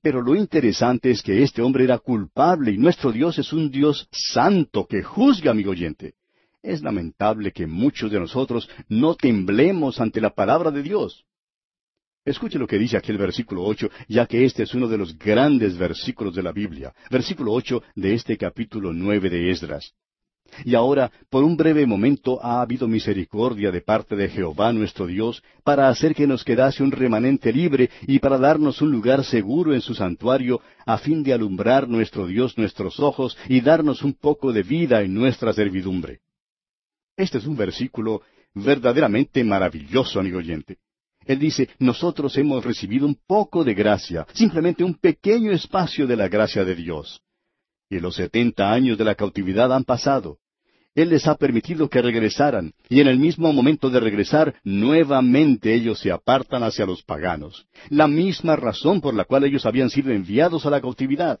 Pero 0.00 0.22
lo 0.22 0.36
interesante 0.36 1.10
es 1.10 1.20
que 1.20 1.42
este 1.42 1.62
hombre 1.62 1.82
era 1.82 1.98
culpable 1.98 2.70
y 2.70 2.78
nuestro 2.78 3.10
Dios 3.10 3.40
es 3.40 3.52
un 3.52 3.72
Dios 3.72 4.06
santo 4.12 4.86
que 4.86 5.02
juzga, 5.02 5.50
amigo 5.50 5.72
oyente. 5.72 6.14
Es 6.62 6.80
lamentable 6.80 7.50
que 7.50 7.66
muchos 7.66 8.08
de 8.12 8.20
nosotros 8.20 8.70
no 8.88 9.16
temblemos 9.16 10.00
ante 10.00 10.20
la 10.20 10.30
palabra 10.30 10.70
de 10.70 10.80
Dios. 10.80 11.24
Escuche 12.24 12.56
lo 12.56 12.68
que 12.68 12.78
dice 12.78 12.96
aquí 12.96 13.10
el 13.10 13.18
versículo 13.18 13.64
ocho, 13.64 13.90
ya 14.06 14.26
que 14.26 14.44
este 14.44 14.62
es 14.62 14.74
uno 14.74 14.86
de 14.86 14.98
los 14.98 15.18
grandes 15.18 15.76
versículos 15.76 16.36
de 16.36 16.44
la 16.44 16.52
Biblia. 16.52 16.94
Versículo 17.10 17.50
ocho 17.50 17.82
de 17.96 18.14
este 18.14 18.36
capítulo 18.38 18.92
nueve 18.92 19.28
de 19.28 19.50
Esdras. 19.50 19.92
Y 20.64 20.74
ahora, 20.74 21.10
por 21.30 21.44
un 21.44 21.56
breve 21.56 21.86
momento, 21.86 22.38
ha 22.44 22.60
habido 22.60 22.86
misericordia 22.86 23.70
de 23.70 23.80
parte 23.80 24.16
de 24.16 24.28
Jehová 24.28 24.72
nuestro 24.72 25.06
Dios 25.06 25.42
para 25.64 25.88
hacer 25.88 26.14
que 26.14 26.26
nos 26.26 26.44
quedase 26.44 26.82
un 26.82 26.92
remanente 26.92 27.52
libre 27.52 27.90
y 28.06 28.18
para 28.18 28.38
darnos 28.38 28.82
un 28.82 28.90
lugar 28.90 29.24
seguro 29.24 29.74
en 29.74 29.80
su 29.80 29.94
santuario, 29.94 30.60
a 30.86 30.98
fin 30.98 31.22
de 31.22 31.32
alumbrar 31.32 31.88
nuestro 31.88 32.26
Dios 32.26 32.56
nuestros 32.58 33.00
ojos 33.00 33.36
y 33.48 33.60
darnos 33.60 34.02
un 34.02 34.14
poco 34.14 34.52
de 34.52 34.62
vida 34.62 35.02
en 35.02 35.14
nuestra 35.14 35.52
servidumbre. 35.52 36.20
Este 37.16 37.38
es 37.38 37.46
un 37.46 37.56
versículo 37.56 38.22
verdaderamente 38.54 39.42
maravilloso, 39.44 40.20
amigo 40.20 40.38
oyente. 40.38 40.78
Él 41.26 41.38
dice, 41.38 41.70
nosotros 41.78 42.36
hemos 42.36 42.64
recibido 42.64 43.06
un 43.06 43.16
poco 43.26 43.64
de 43.64 43.74
gracia, 43.74 44.26
simplemente 44.34 44.84
un 44.84 44.94
pequeño 44.94 45.52
espacio 45.52 46.06
de 46.06 46.16
la 46.16 46.28
gracia 46.28 46.64
de 46.64 46.74
Dios. 46.74 47.22
Y 47.88 47.98
los 47.98 48.16
setenta 48.16 48.72
años 48.72 48.98
de 48.98 49.04
la 49.04 49.14
cautividad 49.14 49.72
han 49.72 49.84
pasado. 49.84 50.38
Él 50.94 51.10
les 51.10 51.26
ha 51.26 51.34
permitido 51.34 51.88
que 51.88 52.00
regresaran, 52.00 52.72
y 52.88 53.00
en 53.00 53.08
el 53.08 53.18
mismo 53.18 53.52
momento 53.52 53.90
de 53.90 54.00
regresar, 54.00 54.54
nuevamente 54.62 55.74
ellos 55.74 55.98
se 55.98 56.12
apartan 56.12 56.62
hacia 56.62 56.86
los 56.86 57.02
paganos. 57.02 57.66
La 57.90 58.06
misma 58.06 58.56
razón 58.56 59.00
por 59.00 59.14
la 59.14 59.24
cual 59.24 59.44
ellos 59.44 59.66
habían 59.66 59.90
sido 59.90 60.12
enviados 60.12 60.66
a 60.66 60.70
la 60.70 60.80
cautividad. 60.80 61.40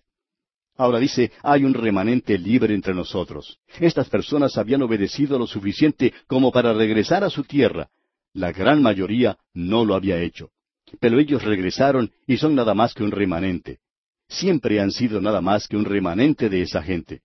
Ahora 0.76 0.98
dice, 0.98 1.30
hay 1.42 1.62
un 1.64 1.72
remanente 1.72 2.36
libre 2.36 2.74
entre 2.74 2.94
nosotros. 2.94 3.58
Estas 3.78 4.08
personas 4.08 4.58
habían 4.58 4.82
obedecido 4.82 5.38
lo 5.38 5.46
suficiente 5.46 6.12
como 6.26 6.50
para 6.50 6.72
regresar 6.72 7.22
a 7.22 7.30
su 7.30 7.44
tierra, 7.44 7.90
la 8.34 8.50
gran 8.50 8.82
mayoría 8.82 9.38
no 9.54 9.84
lo 9.84 9.94
había 9.94 10.20
hecho. 10.20 10.50
Pero 11.00 11.18
ellos 11.18 11.44
regresaron 11.44 12.10
y 12.26 12.36
son 12.36 12.54
nada 12.54 12.74
más 12.74 12.92
que 12.92 13.04
un 13.04 13.12
remanente. 13.12 13.78
Siempre 14.28 14.80
han 14.80 14.90
sido 14.90 15.20
nada 15.20 15.40
más 15.40 15.68
que 15.68 15.76
un 15.76 15.84
remanente 15.84 16.48
de 16.48 16.62
esa 16.62 16.82
gente. 16.82 17.22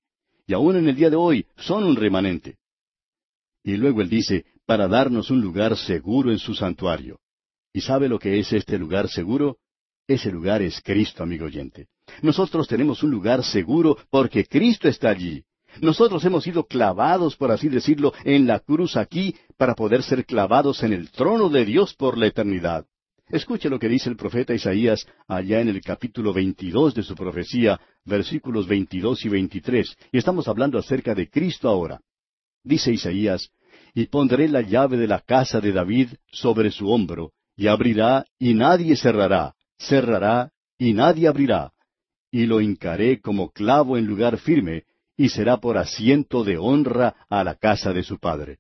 Y 0.50 0.54
aún 0.56 0.76
en 0.78 0.90
el 0.90 0.96
día 0.96 1.12
de 1.12 1.16
hoy 1.16 1.46
son 1.58 1.84
un 1.84 1.96
remanente. 1.96 2.58
Y 3.64 3.78
luego 3.78 4.02
él 4.02 4.10
dice, 4.10 4.46
para 4.66 4.88
darnos 4.88 5.30
un 5.30 5.42
lugar 5.42 5.78
seguro 5.78 6.32
en 6.32 6.40
su 6.40 6.56
santuario. 6.56 7.20
¿Y 7.72 7.82
sabe 7.82 8.10
lo 8.10 8.18
que 8.18 8.40
es 8.40 8.52
este 8.52 8.80
lugar 8.80 9.10
seguro? 9.10 9.58
Ese 10.08 10.32
lugar 10.32 10.64
es 10.64 10.82
Cristo, 10.82 11.22
amigo 11.22 11.46
oyente. 11.46 11.86
Nosotros 12.24 12.68
tenemos 12.68 13.04
un 13.04 13.12
lugar 13.12 13.44
seguro 13.44 13.96
porque 14.10 14.44
Cristo 14.44 14.88
está 14.88 15.12
allí. 15.12 15.44
Nosotros 15.82 16.26
hemos 16.26 16.44
sido 16.44 16.66
clavados, 16.66 17.36
por 17.36 17.52
así 17.52 17.70
decirlo, 17.70 18.12
en 18.24 18.48
la 18.48 18.60
cruz 18.60 18.98
aquí 18.98 19.36
para 19.56 19.76
poder 19.76 20.02
ser 20.02 20.26
clavados 20.26 20.82
en 20.82 20.94
el 20.94 21.12
trono 21.12 21.50
de 21.50 21.64
Dios 21.64 21.94
por 21.94 22.18
la 22.18 22.26
eternidad. 22.26 22.88
Escuche 23.30 23.70
lo 23.70 23.78
que 23.78 23.88
dice 23.88 24.10
el 24.10 24.16
profeta 24.16 24.56
Isaías 24.56 25.06
allá 25.28 25.62
en 25.62 25.70
el 25.70 25.82
capítulo 25.82 26.34
22 26.34 26.96
de 26.96 27.04
su 27.04 27.14
profecía, 27.14 27.80
versículos 28.04 28.68
22 28.68 29.24
y 29.26 29.30
23, 29.30 29.98
y 30.12 30.18
estamos 30.18 30.48
hablando 30.48 30.80
acerca 30.80 31.14
de 31.14 31.30
Cristo 31.30 31.70
ahora. 31.70 32.02
Dice 32.64 32.92
Isaías, 32.92 33.52
y 33.94 34.08
pondré 34.08 34.48
la 34.48 34.62
llave 34.62 34.98
de 34.98 35.06
la 35.06 35.20
casa 35.20 35.62
de 35.62 35.72
David 35.72 36.10
sobre 36.32 36.72
su 36.72 36.90
hombro, 36.90 37.34
y 37.56 37.68
abrirá, 37.68 38.26
y 38.40 38.56
nadie 38.56 38.96
cerrará, 38.96 39.54
cerrará, 39.78 40.52
y 40.80 40.94
nadie 40.94 41.28
abrirá, 41.28 41.72
y 42.32 42.48
lo 42.48 42.62
hincaré 42.62 43.22
como 43.22 43.52
clavo 43.52 43.96
en 43.96 44.08
lugar 44.08 44.40
firme, 44.40 44.86
y 45.16 45.30
será 45.30 45.58
por 45.58 45.78
asiento 45.78 46.44
de 46.44 46.58
honra 46.58 47.16
a 47.30 47.44
la 47.44 47.54
casa 47.54 47.94
de 47.94 48.02
su 48.02 48.18
Padre. 48.18 48.58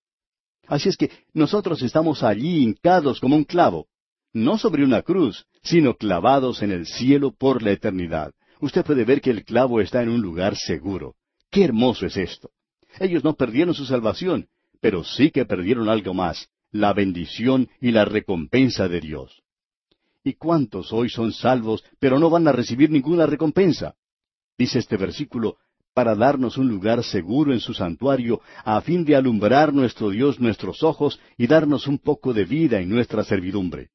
Así 0.68 0.90
es 0.90 0.98
que 0.98 1.10
nosotros 1.34 1.82
estamos 1.82 2.22
allí 2.22 2.62
hincados 2.62 3.20
como 3.20 3.36
un 3.36 3.46
clavo, 3.46 3.88
no 4.34 4.58
sobre 4.58 4.84
una 4.84 5.02
cruz, 5.02 5.46
sino 5.64 5.96
clavados 5.96 6.62
en 6.62 6.72
el 6.72 6.86
cielo 6.86 7.32
por 7.32 7.62
la 7.62 7.72
eternidad. 7.72 8.34
Usted 8.62 8.84
puede 8.84 9.06
ver 9.06 9.22
que 9.22 9.32
el 9.32 9.44
clavo 9.44 9.82
está 9.82 10.02
en 10.04 10.10
un 10.10 10.22
lugar 10.22 10.56
seguro. 10.56 11.16
¡Qué 11.50 11.64
hermoso 11.64 12.06
es 12.06 12.18
esto! 12.18 12.52
Ellos 13.00 13.24
no 13.24 13.36
perdieron 13.36 13.74
su 13.74 13.86
salvación, 13.86 14.48
pero 14.82 15.04
sí 15.04 15.32
que 15.32 15.46
perdieron 15.46 15.90
algo 15.90 16.14
más, 16.14 16.50
la 16.72 16.94
bendición 16.94 17.70
y 17.82 17.92
la 17.92 18.06
recompensa 18.06 18.88
de 18.88 19.00
Dios. 19.00 19.42
¿Y 20.24 20.34
cuántos 20.34 20.92
hoy 20.92 21.10
son 21.10 21.32
salvos, 21.32 21.84
pero 22.00 22.20
no 22.20 22.30
van 22.30 22.48
a 22.48 22.52
recibir 22.52 22.90
ninguna 22.90 23.26
recompensa? 23.26 23.96
Dice 24.58 24.80
este 24.80 24.98
versículo, 24.98 25.58
para 25.94 26.16
darnos 26.16 26.58
un 26.58 26.68
lugar 26.68 27.04
seguro 27.04 27.54
en 27.54 27.60
su 27.60 27.74
santuario, 27.74 28.42
a 28.64 28.82
fin 28.82 29.06
de 29.06 29.16
alumbrar 29.16 29.74
nuestro 29.74 30.10
Dios 30.10 30.40
nuestros 30.40 30.84
ojos 30.84 31.20
y 31.38 31.48
darnos 31.48 31.88
un 31.88 31.98
poco 31.98 32.34
de 32.34 32.46
vida 32.46 32.80
en 32.80 32.90
nuestra 32.90 33.24
servidumbre. 33.24 33.90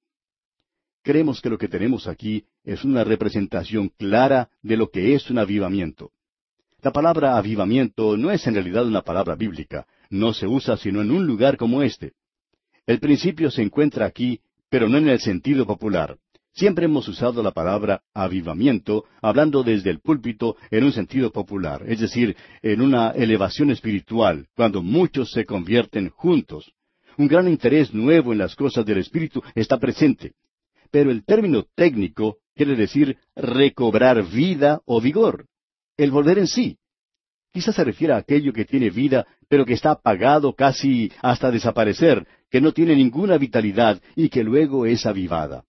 Creemos 1.04 1.42
que 1.42 1.50
lo 1.50 1.58
que 1.58 1.68
tenemos 1.68 2.08
aquí 2.08 2.44
es 2.64 2.82
una 2.82 3.04
representación 3.04 3.90
clara 3.90 4.48
de 4.62 4.78
lo 4.78 4.88
que 4.88 5.14
es 5.14 5.28
un 5.28 5.36
avivamiento. 5.36 6.12
La 6.80 6.92
palabra 6.92 7.36
avivamiento 7.36 8.16
no 8.16 8.30
es 8.30 8.46
en 8.46 8.54
realidad 8.54 8.86
una 8.86 9.02
palabra 9.02 9.34
bíblica, 9.34 9.86
no 10.08 10.32
se 10.32 10.46
usa 10.46 10.78
sino 10.78 11.02
en 11.02 11.10
un 11.10 11.26
lugar 11.26 11.58
como 11.58 11.82
este. 11.82 12.12
El 12.86 13.00
principio 13.00 13.50
se 13.50 13.60
encuentra 13.60 14.06
aquí, 14.06 14.40
pero 14.70 14.88
no 14.88 14.96
en 14.96 15.10
el 15.10 15.20
sentido 15.20 15.66
popular. 15.66 16.16
Siempre 16.54 16.86
hemos 16.86 17.06
usado 17.06 17.42
la 17.42 17.50
palabra 17.50 18.00
avivamiento 18.14 19.04
hablando 19.20 19.62
desde 19.62 19.90
el 19.90 20.00
púlpito 20.00 20.56
en 20.70 20.84
un 20.84 20.92
sentido 20.92 21.30
popular, 21.32 21.82
es 21.86 22.00
decir, 22.00 22.34
en 22.62 22.80
una 22.80 23.10
elevación 23.10 23.70
espiritual, 23.70 24.46
cuando 24.56 24.82
muchos 24.82 25.32
se 25.32 25.44
convierten 25.44 26.08
juntos. 26.08 26.72
Un 27.18 27.28
gran 27.28 27.46
interés 27.46 27.92
nuevo 27.92 28.32
en 28.32 28.38
las 28.38 28.56
cosas 28.56 28.86
del 28.86 28.98
Espíritu 28.98 29.42
está 29.54 29.78
presente. 29.78 30.32
Pero 30.94 31.10
el 31.10 31.24
término 31.24 31.64
técnico 31.74 32.38
quiere 32.54 32.76
decir 32.76 33.18
recobrar 33.34 34.24
vida 34.30 34.80
o 34.84 35.00
vigor, 35.00 35.48
el 35.96 36.12
volver 36.12 36.38
en 36.38 36.46
sí. 36.46 36.78
Quizás 37.52 37.74
se 37.74 37.82
refiere 37.82 38.12
a 38.12 38.18
aquello 38.18 38.52
que 38.52 38.64
tiene 38.64 38.90
vida, 38.90 39.26
pero 39.48 39.66
que 39.66 39.72
está 39.72 39.90
apagado 39.90 40.54
casi 40.54 41.10
hasta 41.20 41.50
desaparecer, 41.50 42.24
que 42.48 42.60
no 42.60 42.70
tiene 42.70 42.94
ninguna 42.94 43.38
vitalidad 43.38 44.00
y 44.14 44.28
que 44.28 44.44
luego 44.44 44.86
es 44.86 45.04
avivada. 45.04 45.64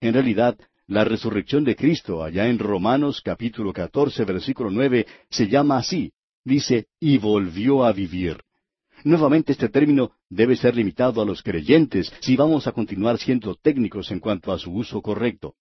En 0.00 0.14
realidad, 0.14 0.56
la 0.86 1.04
resurrección 1.04 1.62
de 1.62 1.76
Cristo, 1.76 2.24
allá 2.24 2.48
en 2.48 2.58
Romanos 2.58 3.20
capítulo 3.20 3.70
14, 3.70 4.24
versículo 4.24 4.70
9, 4.70 5.06
se 5.28 5.46
llama 5.46 5.76
así. 5.76 6.10
Dice, 6.42 6.86
y 6.98 7.18
volvió 7.18 7.84
a 7.84 7.92
vivir. 7.92 8.38
Nuevamente 9.04 9.52
este 9.52 9.68
término 9.68 10.12
debe 10.30 10.56
ser 10.56 10.74
limitado 10.74 11.20
a 11.20 11.26
los 11.26 11.42
creyentes 11.42 12.10
si 12.20 12.36
vamos 12.36 12.66
a 12.66 12.72
continuar 12.72 13.18
siendo 13.18 13.54
técnicos 13.54 14.10
en 14.10 14.18
cuanto 14.18 14.50
a 14.50 14.58
su 14.58 14.72
uso 14.72 15.02
correcto. 15.02 15.54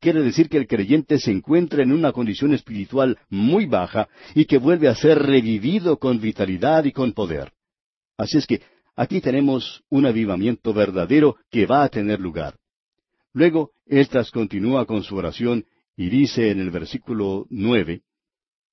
Quiere 0.00 0.22
decir 0.22 0.48
que 0.48 0.56
el 0.56 0.66
creyente 0.66 1.18
se 1.18 1.30
encuentra 1.30 1.82
en 1.82 1.92
una 1.92 2.12
condición 2.12 2.54
espiritual 2.54 3.18
muy 3.28 3.66
baja 3.66 4.08
y 4.34 4.46
que 4.46 4.56
vuelve 4.56 4.88
a 4.88 4.94
ser 4.94 5.18
revivido 5.18 5.98
con 5.98 6.18
vitalidad 6.18 6.84
y 6.84 6.92
con 6.92 7.12
poder. 7.12 7.52
Así 8.16 8.38
es 8.38 8.46
que 8.46 8.62
aquí 8.96 9.20
tenemos 9.20 9.82
un 9.90 10.06
avivamiento 10.06 10.72
verdadero 10.72 11.36
que 11.50 11.66
va 11.66 11.82
a 11.84 11.88
tener 11.90 12.20
lugar. 12.20 12.56
Luego, 13.34 13.72
Estas 13.84 14.30
continúa 14.30 14.86
con 14.86 15.02
su 15.02 15.16
oración 15.16 15.64
y 15.96 16.08
dice 16.08 16.50
en 16.50 16.60
el 16.60 16.70
versículo 16.70 17.46
nueve, 17.50 18.02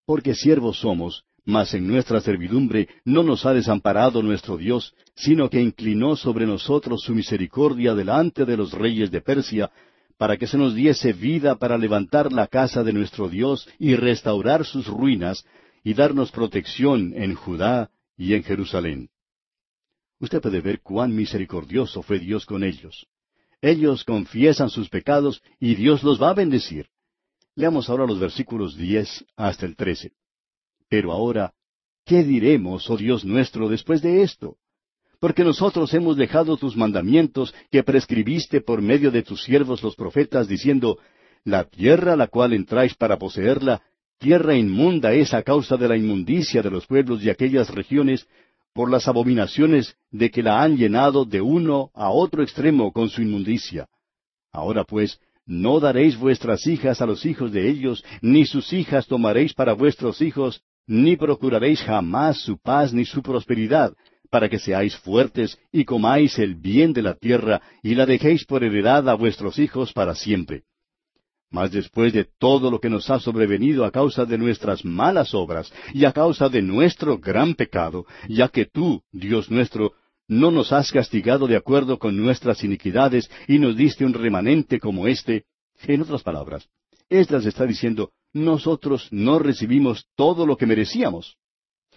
Porque 0.05 0.35
siervos 0.35 0.79
somos, 0.79 1.25
mas 1.45 1.73
en 1.75 1.87
nuestra 1.87 2.19
servidumbre 2.21 2.89
no 3.05 3.21
nos 3.21 3.45
ha 3.45 3.53
desamparado 3.53 4.23
nuestro 4.23 4.57
Dios, 4.57 4.95
sino 5.15 5.49
que 5.49 5.61
inclinó 5.61 6.15
sobre 6.15 6.47
nosotros 6.47 7.03
su 7.03 7.13
misericordia 7.13 7.93
delante 7.93 8.45
de 8.45 8.57
los 8.57 8.73
reyes 8.73 9.11
de 9.11 9.21
Persia, 9.21 9.71
para 10.17 10.37
que 10.37 10.47
se 10.47 10.57
nos 10.57 10.73
diese 10.73 11.13
vida 11.13 11.55
para 11.55 11.77
levantar 11.77 12.33
la 12.33 12.47
casa 12.47 12.83
de 12.83 12.93
nuestro 12.93 13.29
Dios 13.29 13.67
y 13.77 13.95
restaurar 13.95 14.65
sus 14.65 14.87
ruinas, 14.87 15.45
y 15.83 15.93
darnos 15.93 16.31
protección 16.31 17.13
en 17.15 17.35
Judá 17.35 17.91
y 18.17 18.33
en 18.33 18.43
Jerusalén. 18.43 19.09
Usted 20.19 20.41
puede 20.41 20.61
ver 20.61 20.81
cuán 20.81 21.15
misericordioso 21.15 22.01
fue 22.01 22.17
Dios 22.17 22.45
con 22.45 22.63
ellos. 22.63 23.05
Ellos 23.61 24.03
confiesan 24.03 24.69
sus 24.69 24.89
pecados 24.89 25.43
y 25.59 25.75
Dios 25.75 26.01
los 26.01 26.19
va 26.21 26.31
a 26.31 26.33
bendecir. 26.33 26.87
Leamos 27.53 27.89
ahora 27.89 28.07
los 28.07 28.19
versículos 28.19 28.75
diez 28.75 29.23
hasta 29.35 29.67
el 29.67 29.75
trece. 29.75 30.13
Pero 30.89 31.11
ahora, 31.11 31.53
¿qué 32.05 32.23
diremos, 32.23 32.89
oh 32.89 32.97
Dios 32.97 33.25
nuestro, 33.25 33.69
después 33.69 34.01
de 34.01 34.21
esto? 34.21 34.57
Porque 35.19 35.43
nosotros 35.43 35.93
hemos 35.93 36.17
dejado 36.17 36.57
tus 36.57 36.75
mandamientos 36.75 37.53
que 37.71 37.83
prescribiste 37.83 38.61
por 38.61 38.81
medio 38.81 39.11
de 39.11 39.23
tus 39.23 39.43
siervos 39.43 39.81
los 39.81 39.95
profetas, 39.95 40.47
diciendo, 40.47 40.99
La 41.43 41.63
tierra 41.63 42.13
a 42.13 42.17
la 42.17 42.27
cual 42.27 42.53
entráis 42.53 42.93
para 42.95 43.17
poseerla, 43.17 43.81
tierra 44.19 44.55
inmunda 44.55 45.13
es 45.13 45.33
a 45.33 45.43
causa 45.43 45.77
de 45.77 45.87
la 45.87 45.97
inmundicia 45.97 46.61
de 46.61 46.71
los 46.71 46.85
pueblos 46.85 47.21
de 47.21 47.31
aquellas 47.31 47.69
regiones, 47.69 48.27
por 48.75 48.91
las 48.91 49.07
abominaciones 49.07 49.95
de 50.11 50.29
que 50.29 50.43
la 50.43 50.61
han 50.61 50.75
llenado 50.75 51.23
de 51.23 51.39
uno 51.39 51.91
a 51.93 52.09
otro 52.09 52.43
extremo 52.43 52.91
con 52.91 53.09
su 53.09 53.21
inmundicia. 53.21 53.87
Ahora 54.51 54.83
pues, 54.83 55.17
no 55.45 55.79
daréis 55.79 56.17
vuestras 56.17 56.67
hijas 56.67 57.01
a 57.01 57.05
los 57.05 57.25
hijos 57.25 57.53
de 57.53 57.69
ellos, 57.69 58.03
ni 58.21 58.45
sus 58.45 58.73
hijas 58.73 59.07
tomaréis 59.07 59.53
para 59.53 59.73
vuestros 59.73 60.21
hijos, 60.21 60.61
ni 60.87 61.17
procuraréis 61.17 61.81
jamás 61.81 62.41
su 62.41 62.57
paz 62.57 62.93
ni 62.93 63.05
su 63.05 63.21
prosperidad, 63.21 63.93
para 64.29 64.49
que 64.49 64.59
seáis 64.59 64.95
fuertes 64.97 65.57
y 65.71 65.85
comáis 65.85 66.37
el 66.39 66.55
bien 66.55 66.93
de 66.93 67.01
la 67.01 67.15
tierra 67.15 67.61
y 67.81 67.95
la 67.95 68.05
dejéis 68.05 68.45
por 68.45 68.63
heredad 68.63 69.07
a 69.09 69.13
vuestros 69.13 69.59
hijos 69.59 69.93
para 69.93 70.15
siempre. 70.15 70.63
Mas 71.51 71.71
después 71.71 72.11
de 72.11 72.27
todo 72.37 72.69
lo 72.69 72.79
que 72.79 72.89
nos 72.89 73.09
ha 73.09 73.19
sobrevenido 73.19 73.85
a 73.85 73.91
causa 73.91 74.25
de 74.25 74.37
nuestras 74.37 74.83
malas 74.83 75.33
obras 75.33 75.71
y 75.93 76.05
a 76.05 76.11
causa 76.11 76.49
de 76.49 76.61
nuestro 76.61 77.17
gran 77.17 77.53
pecado, 77.53 78.05
ya 78.27 78.49
que 78.49 78.65
tú, 78.65 79.03
Dios 79.11 79.49
nuestro, 79.49 79.93
no 80.27 80.51
nos 80.51 80.73
has 80.73 80.91
castigado 80.91 81.47
de 81.47 81.55
acuerdo 81.55 81.99
con 81.99 82.17
nuestras 82.17 82.63
iniquidades 82.63 83.29
y 83.47 83.59
nos 83.59 83.77
diste 83.77 84.05
un 84.05 84.13
remanente 84.13 84.79
como 84.79 85.07
este, 85.07 85.45
en 85.87 86.01
otras 86.01 86.23
palabras, 86.23 86.67
Esdras 87.09 87.45
está 87.45 87.65
diciendo, 87.65 88.11
nosotros 88.35 89.07
no 89.11 89.39
recibimos 89.39 90.07
todo 90.15 90.45
lo 90.45 90.57
que 90.57 90.65
merecíamos. 90.65 91.37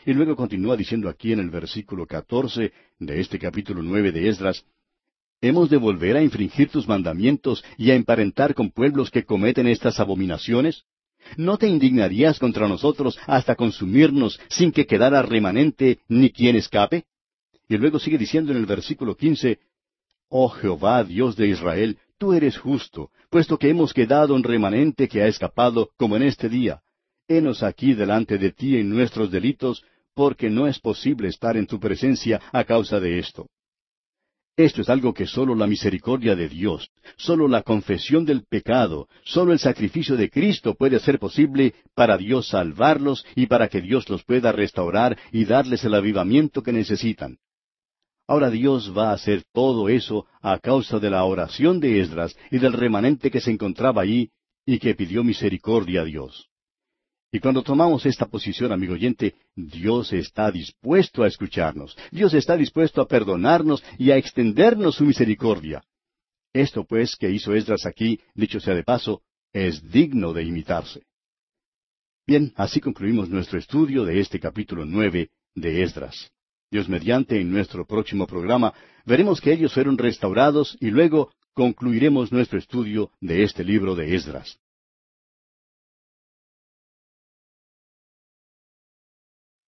Y 0.06 0.14
luego 0.14 0.36
continúa 0.36 0.76
diciendo 0.76 1.08
aquí 1.08 1.32
en 1.32 1.40
el 1.40 1.50
versículo 1.50 2.06
catorce 2.06 2.72
de 3.00 3.20
este 3.20 3.40
capítulo 3.40 3.82
nueve 3.82 4.12
de 4.12 4.28
Esdras, 4.28 4.64
¿Hemos 5.40 5.68
de 5.70 5.76
volver 5.76 6.16
a 6.16 6.22
infringir 6.22 6.68
tus 6.68 6.88
mandamientos 6.88 7.64
y 7.76 7.90
a 7.90 7.94
emparentar 7.94 8.54
con 8.54 8.70
pueblos 8.70 9.10
que 9.10 9.24
cometen 9.24 9.68
estas 9.68 10.00
abominaciones? 10.00 10.84
¿No 11.36 11.58
te 11.58 11.68
indignarías 11.68 12.38
contra 12.38 12.66
nosotros 12.66 13.18
hasta 13.26 13.54
consumirnos 13.54 14.40
sin 14.48 14.72
que 14.72 14.86
quedara 14.86 15.22
remanente 15.22 15.98
ni 16.08 16.30
quien 16.30 16.56
escape? 16.56 17.04
Y 17.68 17.76
luego 17.76 17.98
sigue 18.00 18.18
diciendo 18.18 18.50
en 18.52 18.58
el 18.58 18.66
versículo 18.66 19.16
quince, 19.16 19.58
Oh 20.28 20.48
Jehová, 20.48 21.04
Dios 21.04 21.36
de 21.36 21.48
Israel, 21.48 21.98
tú 22.18 22.32
eres 22.32 22.58
justo, 22.58 23.10
puesto 23.30 23.58
que 23.58 23.70
hemos 23.70 23.94
quedado 23.94 24.34
un 24.34 24.42
remanente 24.42 25.08
que 25.08 25.22
ha 25.22 25.28
escapado, 25.28 25.90
como 25.96 26.16
en 26.16 26.24
este 26.24 26.48
día. 26.48 26.82
Henos 27.28 27.62
aquí 27.62 27.94
delante 27.94 28.38
de 28.38 28.52
ti 28.52 28.76
en 28.76 28.90
nuestros 28.90 29.30
delitos, 29.30 29.84
porque 30.14 30.50
no 30.50 30.66
es 30.66 30.78
posible 30.80 31.28
estar 31.28 31.56
en 31.56 31.66
tu 31.66 31.78
presencia 31.78 32.40
a 32.52 32.64
causa 32.64 32.98
de 33.00 33.18
esto. 33.18 33.46
Esto 34.56 34.82
es 34.82 34.88
algo 34.88 35.14
que 35.14 35.26
sólo 35.26 35.54
la 35.54 35.68
misericordia 35.68 36.34
de 36.34 36.48
Dios, 36.48 36.90
sólo 37.16 37.46
la 37.46 37.62
confesión 37.62 38.24
del 38.24 38.42
pecado, 38.42 39.06
sólo 39.22 39.52
el 39.52 39.60
sacrificio 39.60 40.16
de 40.16 40.30
Cristo 40.30 40.74
puede 40.74 40.96
hacer 40.96 41.20
posible 41.20 41.74
para 41.94 42.18
Dios 42.18 42.48
salvarlos 42.48 43.24
y 43.36 43.46
para 43.46 43.68
que 43.68 43.80
Dios 43.80 44.08
los 44.08 44.24
pueda 44.24 44.50
restaurar 44.50 45.16
y 45.30 45.44
darles 45.44 45.84
el 45.84 45.94
avivamiento 45.94 46.64
que 46.64 46.72
necesitan. 46.72 47.38
Ahora 48.28 48.50
Dios 48.50 48.92
va 48.96 49.10
a 49.10 49.14
hacer 49.14 49.42
todo 49.54 49.88
eso 49.88 50.26
a 50.42 50.58
causa 50.58 50.98
de 50.98 51.08
la 51.08 51.24
oración 51.24 51.80
de 51.80 52.00
Esdras 52.00 52.36
y 52.50 52.58
del 52.58 52.74
remanente 52.74 53.30
que 53.30 53.40
se 53.40 53.50
encontraba 53.50 54.02
allí 54.02 54.30
y 54.66 54.78
que 54.78 54.94
pidió 54.94 55.24
misericordia 55.24 56.02
a 56.02 56.04
Dios. 56.04 56.50
Y 57.32 57.40
cuando 57.40 57.62
tomamos 57.62 58.04
esta 58.04 58.26
posición, 58.26 58.70
amigo 58.70 58.92
oyente, 58.92 59.34
Dios 59.56 60.12
está 60.12 60.50
dispuesto 60.50 61.22
a 61.22 61.26
escucharnos. 61.26 61.96
Dios 62.10 62.34
está 62.34 62.54
dispuesto 62.54 63.00
a 63.00 63.08
perdonarnos 63.08 63.82
y 63.98 64.10
a 64.10 64.18
extendernos 64.18 64.96
su 64.96 65.04
misericordia. 65.04 65.82
Esto, 66.52 66.84
pues, 66.84 67.16
que 67.16 67.30
hizo 67.30 67.54
Esdras 67.54 67.86
aquí, 67.86 68.20
dicho 68.34 68.60
sea 68.60 68.74
de 68.74 68.84
paso, 68.84 69.22
es 69.54 69.90
digno 69.90 70.34
de 70.34 70.44
imitarse. 70.44 71.02
Bien, 72.26 72.52
así 72.56 72.78
concluimos 72.80 73.30
nuestro 73.30 73.58
estudio 73.58 74.04
de 74.04 74.20
este 74.20 74.38
capítulo 74.38 74.84
nueve 74.84 75.30
de 75.54 75.82
Esdras. 75.82 76.30
Dios 76.70 76.88
mediante, 76.88 77.40
en 77.40 77.50
nuestro 77.50 77.86
próximo 77.86 78.26
programa, 78.26 78.74
veremos 79.06 79.40
que 79.40 79.52
ellos 79.52 79.72
fueron 79.72 79.96
restaurados 79.96 80.76
y 80.80 80.90
luego 80.90 81.32
concluiremos 81.54 82.30
nuestro 82.30 82.58
estudio 82.58 83.10
de 83.20 83.42
este 83.42 83.64
libro 83.64 83.94
de 83.94 84.14
Esdras. 84.14 84.58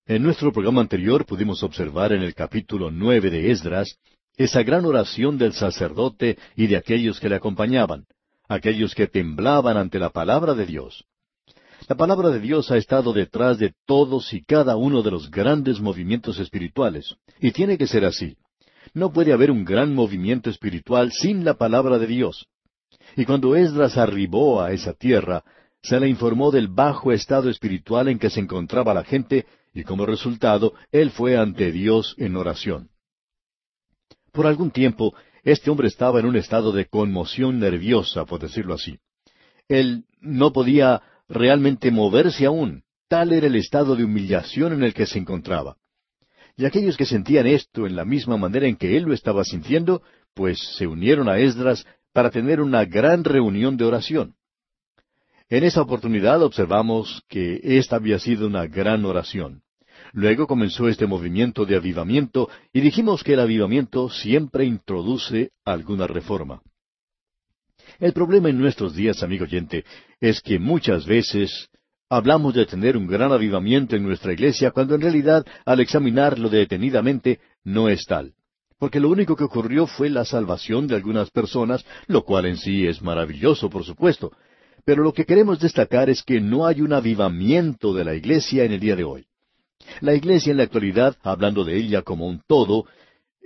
En 0.06 0.22
nuestro 0.22 0.52
programa 0.52 0.80
anterior 0.80 1.24
pudimos 1.24 1.62
observar 1.62 2.12
en 2.12 2.22
el 2.22 2.34
capítulo 2.34 2.90
nueve 2.90 3.30
de 3.30 3.50
Esdras 3.50 3.96
esa 4.36 4.62
gran 4.62 4.84
oración 4.84 5.38
del 5.38 5.52
sacerdote 5.52 6.36
y 6.56 6.66
de 6.66 6.76
aquellos 6.76 7.20
que 7.20 7.28
le 7.28 7.36
acompañaban, 7.36 8.06
aquellos 8.48 8.94
que 8.94 9.06
temblaban 9.06 9.76
ante 9.76 9.98
la 9.98 10.10
palabra 10.10 10.54
de 10.54 10.66
Dios. 10.66 11.06
La 11.88 11.96
palabra 11.96 12.30
de 12.30 12.40
Dios 12.40 12.70
ha 12.70 12.76
estado 12.76 13.12
detrás 13.12 13.58
de 13.58 13.72
todos 13.86 14.32
y 14.32 14.42
cada 14.44 14.76
uno 14.76 15.02
de 15.02 15.10
los 15.10 15.30
grandes 15.30 15.80
movimientos 15.80 16.38
espirituales, 16.38 17.16
y 17.40 17.52
tiene 17.52 17.78
que 17.78 17.86
ser 17.86 18.04
así. 18.04 18.36
No 18.94 19.12
puede 19.12 19.32
haber 19.32 19.50
un 19.50 19.64
gran 19.64 19.94
movimiento 19.94 20.50
espiritual 20.50 21.12
sin 21.12 21.44
la 21.44 21.54
palabra 21.54 21.98
de 21.98 22.06
Dios. 22.06 22.46
Y 23.16 23.24
cuando 23.24 23.56
Esdras 23.56 23.96
arribó 23.96 24.62
a 24.62 24.72
esa 24.72 24.92
tierra, 24.92 25.44
se 25.82 25.98
le 25.98 26.08
informó 26.08 26.50
del 26.50 26.68
bajo 26.68 27.12
estado 27.12 27.48
espiritual 27.48 28.08
en 28.08 28.18
que 28.18 28.30
se 28.30 28.40
encontraba 28.40 28.94
la 28.94 29.04
gente 29.04 29.46
y 29.72 29.84
como 29.84 30.04
resultado 30.04 30.74
él 30.92 31.10
fue 31.10 31.36
ante 31.36 31.72
Dios 31.72 32.14
en 32.18 32.36
oración. 32.36 32.90
Por 34.32 34.46
algún 34.46 34.70
tiempo, 34.70 35.14
este 35.42 35.70
hombre 35.70 35.88
estaba 35.88 36.20
en 36.20 36.26
un 36.26 36.36
estado 36.36 36.72
de 36.72 36.86
conmoción 36.86 37.58
nerviosa, 37.58 38.26
por 38.26 38.40
decirlo 38.40 38.74
así. 38.74 38.98
Él 39.68 40.04
no 40.20 40.52
podía 40.52 41.02
realmente 41.30 41.90
moverse 41.90 42.44
aún, 42.44 42.82
tal 43.08 43.32
era 43.32 43.46
el 43.46 43.54
estado 43.54 43.96
de 43.96 44.04
humillación 44.04 44.72
en 44.72 44.82
el 44.82 44.92
que 44.92 45.06
se 45.06 45.18
encontraba. 45.18 45.76
Y 46.56 46.66
aquellos 46.66 46.96
que 46.96 47.06
sentían 47.06 47.46
esto 47.46 47.86
en 47.86 47.96
la 47.96 48.04
misma 48.04 48.36
manera 48.36 48.66
en 48.66 48.76
que 48.76 48.96
él 48.96 49.04
lo 49.04 49.14
estaba 49.14 49.44
sintiendo, 49.44 50.02
pues 50.34 50.58
se 50.76 50.86
unieron 50.86 51.28
a 51.28 51.38
Esdras 51.38 51.86
para 52.12 52.30
tener 52.30 52.60
una 52.60 52.84
gran 52.84 53.24
reunión 53.24 53.76
de 53.76 53.84
oración. 53.84 54.34
En 55.48 55.64
esa 55.64 55.80
oportunidad 55.80 56.42
observamos 56.42 57.22
que 57.28 57.60
esta 57.62 57.96
había 57.96 58.18
sido 58.18 58.46
una 58.46 58.66
gran 58.66 59.04
oración. 59.04 59.62
Luego 60.12 60.46
comenzó 60.46 60.88
este 60.88 61.06
movimiento 61.06 61.64
de 61.64 61.76
avivamiento 61.76 62.48
y 62.72 62.80
dijimos 62.80 63.22
que 63.22 63.34
el 63.34 63.40
avivamiento 63.40 64.10
siempre 64.10 64.64
introduce 64.64 65.52
alguna 65.64 66.06
reforma. 66.06 66.62
El 68.00 68.14
problema 68.14 68.48
en 68.48 68.58
nuestros 68.58 68.94
días, 68.94 69.22
amigo 69.22 69.44
oyente, 69.44 69.84
es 70.20 70.40
que 70.40 70.58
muchas 70.58 71.04
veces 71.04 71.68
hablamos 72.08 72.54
de 72.54 72.64
tener 72.64 72.96
un 72.96 73.06
gran 73.06 73.30
avivamiento 73.30 73.94
en 73.94 74.02
nuestra 74.02 74.32
iglesia 74.32 74.70
cuando 74.70 74.94
en 74.94 75.02
realidad 75.02 75.44
al 75.66 75.80
examinarlo 75.80 76.48
detenidamente 76.48 77.40
no 77.62 77.90
es 77.90 78.06
tal. 78.06 78.32
Porque 78.78 79.00
lo 79.00 79.10
único 79.10 79.36
que 79.36 79.44
ocurrió 79.44 79.86
fue 79.86 80.08
la 80.08 80.24
salvación 80.24 80.86
de 80.86 80.96
algunas 80.96 81.30
personas, 81.30 81.84
lo 82.06 82.24
cual 82.24 82.46
en 82.46 82.56
sí 82.56 82.86
es 82.86 83.02
maravilloso, 83.02 83.68
por 83.68 83.84
supuesto, 83.84 84.32
pero 84.86 85.02
lo 85.02 85.12
que 85.12 85.26
queremos 85.26 85.60
destacar 85.60 86.08
es 86.08 86.22
que 86.22 86.40
no 86.40 86.66
hay 86.66 86.80
un 86.80 86.94
avivamiento 86.94 87.92
de 87.92 88.04
la 88.04 88.14
iglesia 88.14 88.64
en 88.64 88.72
el 88.72 88.80
día 88.80 88.96
de 88.96 89.04
hoy. 89.04 89.26
La 90.00 90.14
iglesia 90.14 90.52
en 90.52 90.56
la 90.56 90.62
actualidad, 90.62 91.16
hablando 91.22 91.64
de 91.64 91.76
ella 91.76 92.00
como 92.00 92.26
un 92.26 92.40
todo, 92.46 92.86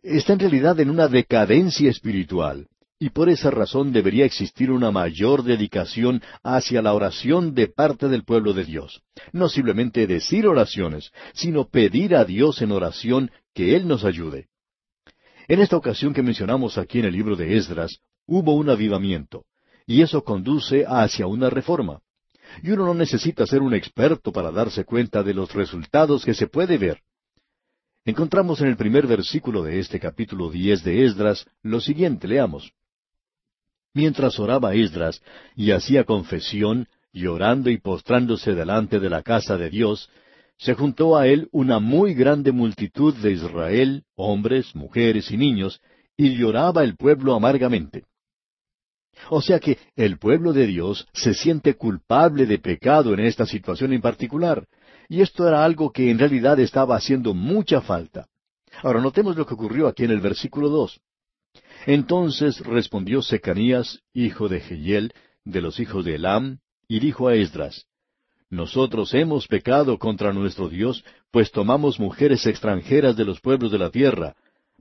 está 0.00 0.34
en 0.34 0.38
realidad 0.38 0.78
en 0.78 0.90
una 0.90 1.08
decadencia 1.08 1.90
espiritual, 1.90 2.68
y 3.04 3.10
por 3.10 3.28
esa 3.28 3.50
razón 3.50 3.92
debería 3.92 4.24
existir 4.24 4.70
una 4.70 4.90
mayor 4.90 5.42
dedicación 5.42 6.22
hacia 6.42 6.80
la 6.80 6.94
oración 6.94 7.52
de 7.52 7.68
parte 7.68 8.08
del 8.08 8.24
pueblo 8.24 8.54
de 8.54 8.64
Dios. 8.64 9.02
No 9.30 9.50
simplemente 9.50 10.06
decir 10.06 10.46
oraciones, 10.46 11.10
sino 11.34 11.68
pedir 11.68 12.16
a 12.16 12.24
Dios 12.24 12.62
en 12.62 12.72
oración 12.72 13.30
que 13.52 13.76
Él 13.76 13.86
nos 13.86 14.06
ayude. 14.06 14.48
En 15.48 15.60
esta 15.60 15.76
ocasión 15.76 16.14
que 16.14 16.22
mencionamos 16.22 16.78
aquí 16.78 17.00
en 17.00 17.04
el 17.04 17.12
libro 17.12 17.36
de 17.36 17.58
Esdras, 17.58 17.98
hubo 18.24 18.54
un 18.54 18.70
avivamiento 18.70 19.44
y 19.86 20.00
eso 20.00 20.24
conduce 20.24 20.86
hacia 20.88 21.26
una 21.26 21.50
reforma. 21.50 22.00
Y 22.62 22.70
uno 22.70 22.86
no 22.86 22.94
necesita 22.94 23.46
ser 23.46 23.60
un 23.60 23.74
experto 23.74 24.32
para 24.32 24.50
darse 24.50 24.86
cuenta 24.86 25.22
de 25.22 25.34
los 25.34 25.52
resultados 25.52 26.24
que 26.24 26.32
se 26.32 26.46
puede 26.46 26.78
ver. 26.78 27.02
Encontramos 28.06 28.62
en 28.62 28.68
el 28.68 28.78
primer 28.78 29.06
versículo 29.06 29.62
de 29.62 29.78
este 29.78 30.00
capítulo 30.00 30.48
diez 30.50 30.82
de 30.82 31.04
Esdras 31.04 31.46
lo 31.62 31.82
siguiente, 31.82 32.26
leamos. 32.26 32.72
Mientras 33.94 34.40
oraba 34.40 34.74
Esdras 34.74 35.22
y 35.54 35.70
hacía 35.70 36.04
confesión, 36.04 36.88
llorando 37.12 37.70
y 37.70 37.78
postrándose 37.78 38.54
delante 38.54 38.98
de 38.98 39.08
la 39.08 39.22
casa 39.22 39.56
de 39.56 39.70
Dios, 39.70 40.10
se 40.58 40.74
juntó 40.74 41.16
a 41.16 41.28
él 41.28 41.48
una 41.52 41.78
muy 41.78 42.14
grande 42.14 42.50
multitud 42.50 43.14
de 43.14 43.32
Israel, 43.32 44.02
hombres, 44.16 44.74
mujeres 44.74 45.30
y 45.30 45.36
niños, 45.36 45.80
y 46.16 46.36
lloraba 46.36 46.82
el 46.82 46.96
pueblo 46.96 47.34
amargamente. 47.34 48.04
O 49.30 49.40
sea 49.40 49.60
que 49.60 49.78
el 49.94 50.18
pueblo 50.18 50.52
de 50.52 50.66
Dios 50.66 51.06
se 51.12 51.34
siente 51.34 51.74
culpable 51.74 52.46
de 52.46 52.58
pecado 52.58 53.14
en 53.14 53.20
esta 53.20 53.46
situación 53.46 53.92
en 53.92 54.00
particular, 54.00 54.66
y 55.08 55.20
esto 55.20 55.46
era 55.46 55.64
algo 55.64 55.92
que 55.92 56.10
en 56.10 56.18
realidad 56.18 56.58
estaba 56.58 56.96
haciendo 56.96 57.32
mucha 57.32 57.80
falta. 57.80 58.26
Ahora 58.82 59.00
notemos 59.00 59.36
lo 59.36 59.46
que 59.46 59.54
ocurrió 59.54 59.86
aquí 59.86 60.04
en 60.04 60.10
el 60.10 60.20
versículo 60.20 60.68
dos. 60.68 61.00
Entonces 61.86 62.60
respondió 62.60 63.22
Secanías, 63.22 64.00
hijo 64.12 64.48
de 64.48 64.60
Jehiel, 64.60 65.12
de 65.44 65.60
los 65.60 65.80
hijos 65.80 66.04
de 66.04 66.14
Elam, 66.14 66.60
y 66.88 67.00
dijo 67.00 67.28
a 67.28 67.34
Esdras, 67.34 67.86
Nosotros 68.48 69.12
hemos 69.14 69.46
pecado 69.46 69.98
contra 69.98 70.32
nuestro 70.32 70.68
Dios, 70.68 71.04
pues 71.30 71.50
tomamos 71.50 72.00
mujeres 72.00 72.46
extranjeras 72.46 73.16
de 73.16 73.24
los 73.24 73.40
pueblos 73.40 73.70
de 73.70 73.78
la 73.78 73.90
tierra, 73.90 74.34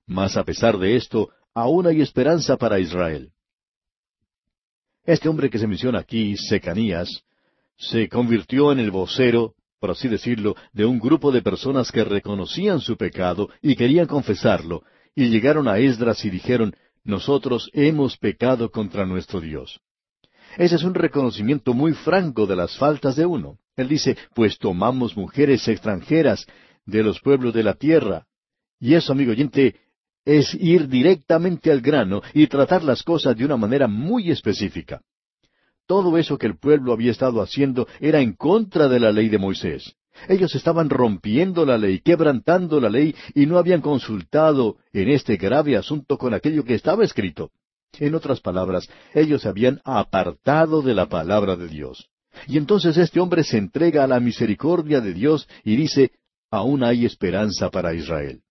mas 0.06 0.38
a 0.38 0.44
pesar 0.44 0.78
de 0.78 0.96
esto, 0.96 1.30
aún 1.54 1.88
hay 1.88 2.02
esperanza 2.02 2.58
para 2.58 2.80
Israel. 2.80 3.32
Este 5.06 5.28
hombre 5.28 5.50
que 5.50 5.60
se 5.60 5.68
menciona 5.68 6.00
aquí, 6.00 6.38
Secanías, 6.38 7.24
se 7.76 8.08
convirtió 8.08 8.72
en 8.72 8.80
el 8.80 8.92
vocero 8.92 9.56
por 9.84 9.92
así 9.92 10.08
decirlo, 10.08 10.56
de 10.72 10.86
un 10.86 10.98
grupo 10.98 11.30
de 11.30 11.42
personas 11.42 11.92
que 11.92 12.06
reconocían 12.06 12.80
su 12.80 12.96
pecado 12.96 13.50
y 13.62 13.76
querían 13.76 14.08
confesarlo, 14.08 14.84
y 15.14 15.28
llegaron 15.28 15.68
a 15.68 15.78
Esdras 15.78 16.24
y 16.24 16.30
dijeron, 16.30 16.74
nosotros 17.04 17.70
hemos 17.74 18.18
pecado 18.18 18.72
contra 18.72 19.06
nuestro 19.06 19.42
Dios. 19.42 19.80
Ese 20.58 20.76
es 20.76 20.84
un 20.84 20.94
reconocimiento 20.94 21.74
muy 21.74 21.94
franco 21.94 22.46
de 22.46 22.56
las 22.56 22.78
faltas 22.78 23.16
de 23.16 23.26
uno. 23.26 23.58
Él 23.76 23.88
dice, 23.88 24.18
pues 24.36 24.58
tomamos 24.58 25.18
mujeres 25.18 25.68
extranjeras 25.68 26.46
de 26.86 27.04
los 27.04 27.20
pueblos 27.20 27.54
de 27.54 27.64
la 27.64 27.74
tierra. 27.74 28.28
Y 28.80 28.94
eso, 28.94 29.14
amigo 29.14 29.32
oyente, 29.32 29.76
es 30.26 30.54
ir 30.54 30.88
directamente 30.88 31.72
al 31.72 31.82
grano 31.82 32.22
y 32.34 32.48
tratar 32.48 32.84
las 32.84 33.04
cosas 33.04 33.36
de 33.36 33.46
una 33.46 33.58
manera 33.58 33.88
muy 33.88 34.30
específica. 34.32 35.02
Todo 35.86 36.18
eso 36.18 36.38
que 36.38 36.48
el 36.48 36.58
pueblo 36.58 36.94
había 36.94 37.12
estado 37.12 37.42
haciendo 37.42 37.88
era 38.00 38.22
en 38.22 38.34
contra 38.34 38.88
de 38.88 39.00
la 39.00 39.12
ley 39.12 39.28
de 39.28 39.38
Moisés. 39.38 39.96
Ellos 40.28 40.56
estaban 40.56 40.90
rompiendo 40.90 41.66
la 41.66 41.78
ley, 41.78 42.00
quebrantando 42.00 42.80
la 42.80 42.90
ley, 42.90 43.16
y 43.34 43.46
no 43.46 43.58
habían 43.58 43.82
consultado 43.82 44.78
en 44.92 45.10
este 45.10 45.38
grave 45.38 45.76
asunto 45.76 46.18
con 46.18 46.34
aquello 46.34 46.64
que 46.64 46.76
estaba 46.76 47.04
escrito. 47.04 47.52
En 48.00 48.16
otras 48.16 48.40
palabras, 48.40 48.88
ellos 49.14 49.42
se 49.42 49.50
habían 49.50 49.82
apartado 49.84 50.82
de 50.82 50.96
la 50.96 51.08
palabra 51.08 51.56
de 51.56 51.68
Dios. 51.68 52.10
Y 52.48 52.58
entonces 52.58 52.98
este 52.98 53.20
hombre 53.20 53.44
se 53.44 53.58
entrega 53.58 54.04
a 54.04 54.08
la 54.08 54.20
misericordia 54.20 55.02
de 55.02 55.14
Dios 55.14 55.48
y 55.64 55.76
dice, 55.76 56.12
aún 56.50 56.84
hay 56.84 57.06
esperanza 57.06 57.70
para 57.70 57.94
Israel. 57.94 58.42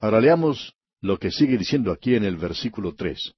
Ahora 0.00 0.20
leamos 0.20 0.74
lo 1.00 1.18
que 1.18 1.30
sigue 1.30 1.56
diciendo 1.56 1.92
aquí 1.92 2.14
en 2.14 2.24
el 2.24 2.36
versículo 2.36 2.94
tres. 2.94 3.34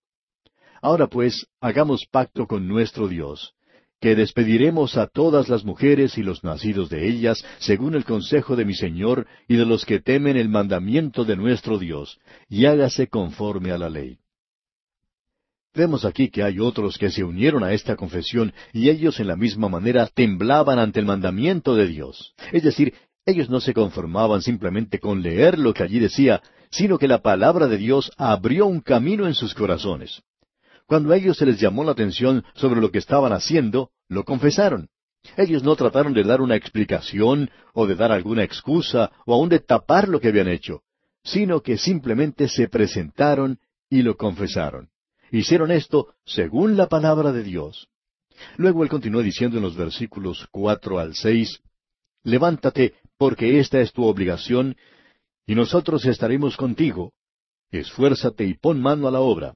Ahora 0.83 1.07
pues, 1.07 1.47
hagamos 1.61 2.07
pacto 2.11 2.47
con 2.47 2.67
nuestro 2.67 3.09
Dios, 3.09 3.55
que 4.01 4.15
despediremos 4.15 4.97
a 4.97 5.07
todas 5.07 5.49
las 5.49 5.65
mujeres 5.65 6.19
y 6.19 6.23
los 6.23 6.45
nacidos 6.45 6.91
de 6.91 7.09
ellas, 7.09 7.45
según 7.59 7.95
el 7.95 8.05
consejo 8.05 8.57
de 8.57 8.65
mi 8.65 8.75
Señor 8.75 9.27
y 9.49 9.57
de 9.57 9.65
los 9.65 9.85
que 9.85 10.01
temen 10.01 10.37
el 10.37 10.49
mandamiento 10.49 11.25
de 11.25 11.37
nuestro 11.37 11.79
Dios, 11.79 12.19
y 12.49 12.67
hágase 12.67 13.09
conforme 13.09 13.73
a 13.73 13.79
la 13.79 13.89
ley. 13.89 14.19
Vemos 15.75 16.07
aquí 16.07 16.31
que 16.31 16.43
hay 16.43 16.59
otros 16.59 16.97
que 16.97 17.11
se 17.11 17.23
unieron 17.23 17.63
a 17.63 17.75
esta 17.75 17.97
confesión 17.97 18.55
y 18.73 18.89
ellos 18.89 19.21
en 19.21 19.29
la 19.29 19.37
misma 19.37 19.69
manera 19.69 20.09
temblaban 20.13 20.79
ante 20.79 21.01
el 21.01 21.07
mandamiento 21.07 21.75
de 21.75 21.87
Dios. 21.87 22.35
Es 22.51 22.63
decir, 22.63 22.95
ellos 23.27 23.51
no 23.51 23.61
se 23.61 23.75
conformaban 23.75 24.41
simplemente 24.41 24.99
con 24.99 25.23
leer 25.23 25.59
lo 25.59 25.75
que 25.75 25.83
allí 25.83 25.99
decía, 25.99 26.41
sino 26.71 26.99
que 26.99 27.09
la 27.09 27.21
palabra 27.21 27.67
de 27.67 27.77
Dios 27.77 28.11
abrió 28.17 28.67
un 28.67 28.81
camino 28.81 29.27
en 29.27 29.35
sus 29.35 29.55
corazones. 29.55 30.23
Cuando 30.87 31.13
a 31.13 31.17
ellos 31.17 31.37
se 31.37 31.47
les 31.47 31.61
llamó 31.61 31.85
la 31.85 31.93
atención 31.93 32.45
sobre 32.55 32.81
lo 32.81 32.91
que 32.91 32.99
estaban 32.99 33.33
haciendo, 33.33 33.91
lo 34.09 34.25
confesaron. 34.25 34.89
Ellos 35.37 35.65
no 35.65 35.75
trataron 35.75 36.15
de 36.15 36.23
dar 36.23 36.41
una 36.41 36.55
explicación 36.55 37.51
o 37.75 37.87
de 37.87 37.97
dar 37.97 38.13
alguna 38.13 38.45
excusa 38.45 39.11
o 39.27 39.35
aun 39.35 39.49
de 39.49 39.59
tapar 39.59 40.09
lo 40.09 40.21
que 40.21 40.29
habían 40.29 40.49
hecho, 40.49 40.83
sino 41.25 41.61
que 41.61 41.77
simplemente 41.77 42.49
se 42.49 42.69
presentaron 42.69 43.59
y 43.91 44.03
lo 44.03 44.17
confesaron. 44.17 44.91
Hicieron 45.33 45.73
esto 45.73 46.15
según 46.25 46.77
la 46.77 46.89
palabra 46.89 47.33
de 47.33 47.43
Dios. 47.43 47.89
Luego 48.57 48.85
él 48.85 48.89
continuó 48.89 49.23
diciendo 49.23 49.57
en 49.57 49.65
los 49.65 49.77
versículos 49.77 50.47
cuatro 50.53 51.01
al 51.01 51.15
seis, 51.15 51.61
Levántate, 52.23 52.95
porque 53.19 53.61
esta 53.61 53.81
es 53.81 53.93
tu 53.93 54.05
obligación, 54.05 54.77
y 55.47 55.55
nosotros 55.55 56.05
estaremos 56.07 56.57
contigo. 56.57 57.13
Esfuérzate 57.71 58.45
y 58.45 58.55
pon 58.55 58.81
mano 58.81 59.09
a 59.09 59.11
la 59.11 59.21
obra. 59.21 59.55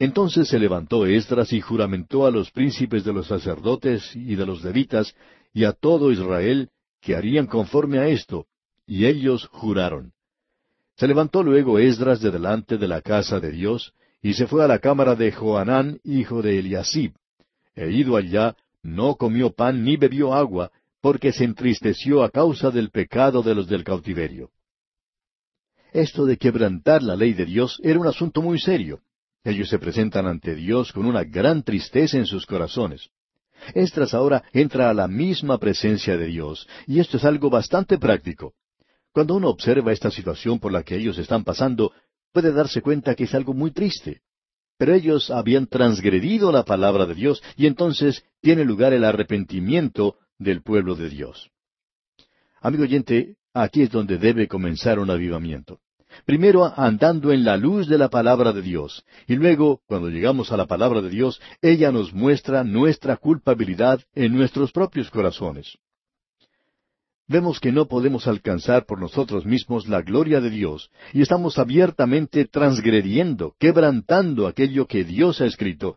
Entonces 0.00 0.48
se 0.48 0.58
levantó 0.58 1.04
Esdras 1.04 1.52
y 1.52 1.60
juramentó 1.60 2.24
a 2.24 2.30
los 2.30 2.50
príncipes 2.50 3.04
de 3.04 3.12
los 3.12 3.26
sacerdotes 3.26 4.16
y 4.16 4.34
de 4.34 4.46
los 4.46 4.64
levitas 4.64 5.14
y 5.52 5.64
a 5.64 5.72
todo 5.72 6.10
Israel 6.10 6.70
que 7.02 7.14
harían 7.14 7.46
conforme 7.46 7.98
a 7.98 8.08
esto, 8.08 8.46
y 8.86 9.04
ellos 9.04 9.46
juraron. 9.52 10.12
Se 10.96 11.06
levantó 11.06 11.42
luego 11.42 11.78
Esdras 11.78 12.22
de 12.22 12.30
delante 12.30 12.78
de 12.78 12.88
la 12.88 13.02
casa 13.02 13.40
de 13.40 13.52
Dios, 13.52 13.92
y 14.22 14.32
se 14.32 14.46
fue 14.46 14.64
a 14.64 14.68
la 14.68 14.78
cámara 14.78 15.16
de 15.16 15.32
Joanán, 15.32 16.00
hijo 16.02 16.40
de 16.40 16.58
Eliasib. 16.58 17.12
E 17.74 17.90
ido 17.90 18.16
allá, 18.16 18.56
no 18.82 19.16
comió 19.16 19.50
pan 19.50 19.84
ni 19.84 19.98
bebió 19.98 20.32
agua, 20.32 20.70
porque 21.02 21.30
se 21.30 21.44
entristeció 21.44 22.22
a 22.22 22.30
causa 22.30 22.70
del 22.70 22.88
pecado 22.88 23.42
de 23.42 23.54
los 23.54 23.68
del 23.68 23.84
cautiverio. 23.84 24.50
Esto 25.92 26.24
de 26.24 26.38
quebrantar 26.38 27.02
la 27.02 27.16
ley 27.16 27.34
de 27.34 27.44
Dios 27.44 27.78
era 27.82 27.98
un 27.98 28.06
asunto 28.06 28.40
muy 28.40 28.58
serio. 28.58 29.00
Ellos 29.42 29.68
se 29.68 29.78
presentan 29.78 30.26
ante 30.26 30.54
Dios 30.54 30.92
con 30.92 31.06
una 31.06 31.24
gran 31.24 31.62
tristeza 31.62 32.18
en 32.18 32.26
sus 32.26 32.44
corazones. 32.44 33.08
Estras 33.74 34.14
ahora 34.14 34.42
entra 34.52 34.90
a 34.90 34.94
la 34.94 35.08
misma 35.08 35.58
presencia 35.58 36.16
de 36.16 36.26
Dios, 36.26 36.66
y 36.86 37.00
esto 37.00 37.16
es 37.16 37.24
algo 37.24 37.50
bastante 37.50 37.98
práctico. 37.98 38.54
Cuando 39.12 39.34
uno 39.34 39.48
observa 39.48 39.92
esta 39.92 40.10
situación 40.10 40.58
por 40.58 40.72
la 40.72 40.82
que 40.82 40.96
ellos 40.96 41.18
están 41.18 41.44
pasando, 41.44 41.92
puede 42.32 42.52
darse 42.52 42.80
cuenta 42.80 43.14
que 43.14 43.24
es 43.24 43.34
algo 43.34 43.54
muy 43.54 43.70
triste. 43.70 44.20
Pero 44.78 44.94
ellos 44.94 45.30
habían 45.30 45.66
transgredido 45.66 46.52
la 46.52 46.64
palabra 46.64 47.06
de 47.06 47.14
Dios, 47.14 47.42
y 47.56 47.66
entonces 47.66 48.24
tiene 48.40 48.64
lugar 48.64 48.92
el 48.92 49.04
arrepentimiento 49.04 50.16
del 50.38 50.62
pueblo 50.62 50.94
de 50.94 51.10
Dios. 51.10 51.50
Amigo 52.60 52.84
oyente, 52.84 53.36
aquí 53.52 53.82
es 53.82 53.90
donde 53.90 54.18
debe 54.18 54.48
comenzar 54.48 54.98
un 54.98 55.10
avivamiento. 55.10 55.80
Primero 56.24 56.72
andando 56.76 57.32
en 57.32 57.44
la 57.44 57.56
luz 57.56 57.88
de 57.88 57.98
la 57.98 58.08
palabra 58.08 58.52
de 58.52 58.62
Dios, 58.62 59.04
y 59.26 59.36
luego, 59.36 59.80
cuando 59.86 60.08
llegamos 60.08 60.52
a 60.52 60.56
la 60.56 60.66
palabra 60.66 61.00
de 61.00 61.10
Dios, 61.10 61.40
ella 61.62 61.92
nos 61.92 62.12
muestra 62.12 62.64
nuestra 62.64 63.16
culpabilidad 63.16 64.00
en 64.14 64.34
nuestros 64.34 64.72
propios 64.72 65.10
corazones. 65.10 65.78
Vemos 67.26 67.60
que 67.60 67.70
no 67.70 67.86
podemos 67.86 68.26
alcanzar 68.26 68.86
por 68.86 69.00
nosotros 69.00 69.46
mismos 69.46 69.88
la 69.88 70.02
gloria 70.02 70.40
de 70.40 70.50
Dios, 70.50 70.90
y 71.12 71.22
estamos 71.22 71.58
abiertamente 71.58 72.44
transgrediendo, 72.44 73.54
quebrantando 73.58 74.46
aquello 74.46 74.86
que 74.86 75.04
Dios 75.04 75.40
ha 75.40 75.46
escrito, 75.46 75.96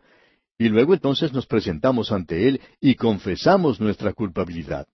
y 0.60 0.70
luego 0.70 0.94
entonces 0.94 1.34
nos 1.34 1.48
presentamos 1.48 2.12
ante 2.12 2.48
Él 2.48 2.62
y 2.80 2.96
confesamos 2.96 3.82
nuestra 3.82 4.14
culpabilidad 4.14 4.88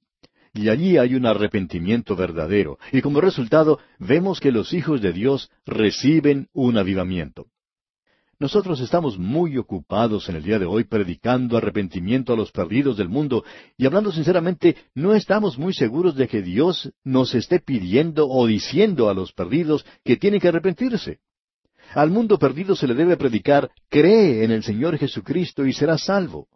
y 0.53 0.69
allí 0.69 0.97
hay 0.97 1.15
un 1.15 1.25
arrepentimiento 1.25 2.15
verdadero, 2.15 2.77
y 2.91 3.01
como 3.01 3.21
resultado 3.21 3.79
vemos 3.99 4.39
que 4.39 4.51
los 4.51 4.73
hijos 4.73 5.01
de 5.01 5.13
Dios 5.13 5.49
reciben 5.65 6.47
un 6.53 6.77
avivamiento. 6.77 7.47
Nosotros 8.41 8.79
estamos 8.79 9.17
muy 9.17 9.57
ocupados 9.57 10.29
en 10.29 10.37
el 10.37 10.43
día 10.43 10.59
de 10.59 10.65
hoy 10.65 10.85
predicando 10.85 11.57
arrepentimiento 11.57 12.31
a 12.31 12.37
los 12.37 12.53
perdidos 12.53 12.95
del 12.95 13.09
mundo 13.09 13.43
y 13.77 13.85
hablando 13.85 14.13
sinceramente, 14.13 14.77
no 14.95 15.13
estamos 15.13 15.57
muy 15.57 15.73
seguros 15.73 16.15
de 16.15 16.29
que 16.29 16.41
Dios 16.41 16.89
nos 17.03 17.35
esté 17.35 17.59
pidiendo 17.59 18.29
o 18.29 18.47
diciendo 18.47 19.09
a 19.09 19.13
los 19.13 19.33
perdidos 19.33 19.85
que 20.05 20.15
tienen 20.15 20.39
que 20.39 20.47
arrepentirse. 20.47 21.19
Al 21.93 22.11
mundo 22.11 22.39
perdido 22.39 22.77
se 22.77 22.87
le 22.87 22.93
debe 22.93 23.17
predicar, 23.17 23.71
cree 23.89 24.45
en 24.45 24.51
el 24.51 24.63
Señor 24.63 24.97
Jesucristo 24.97 25.65
y 25.65 25.73
serás 25.73 26.05
salvo. 26.05 26.47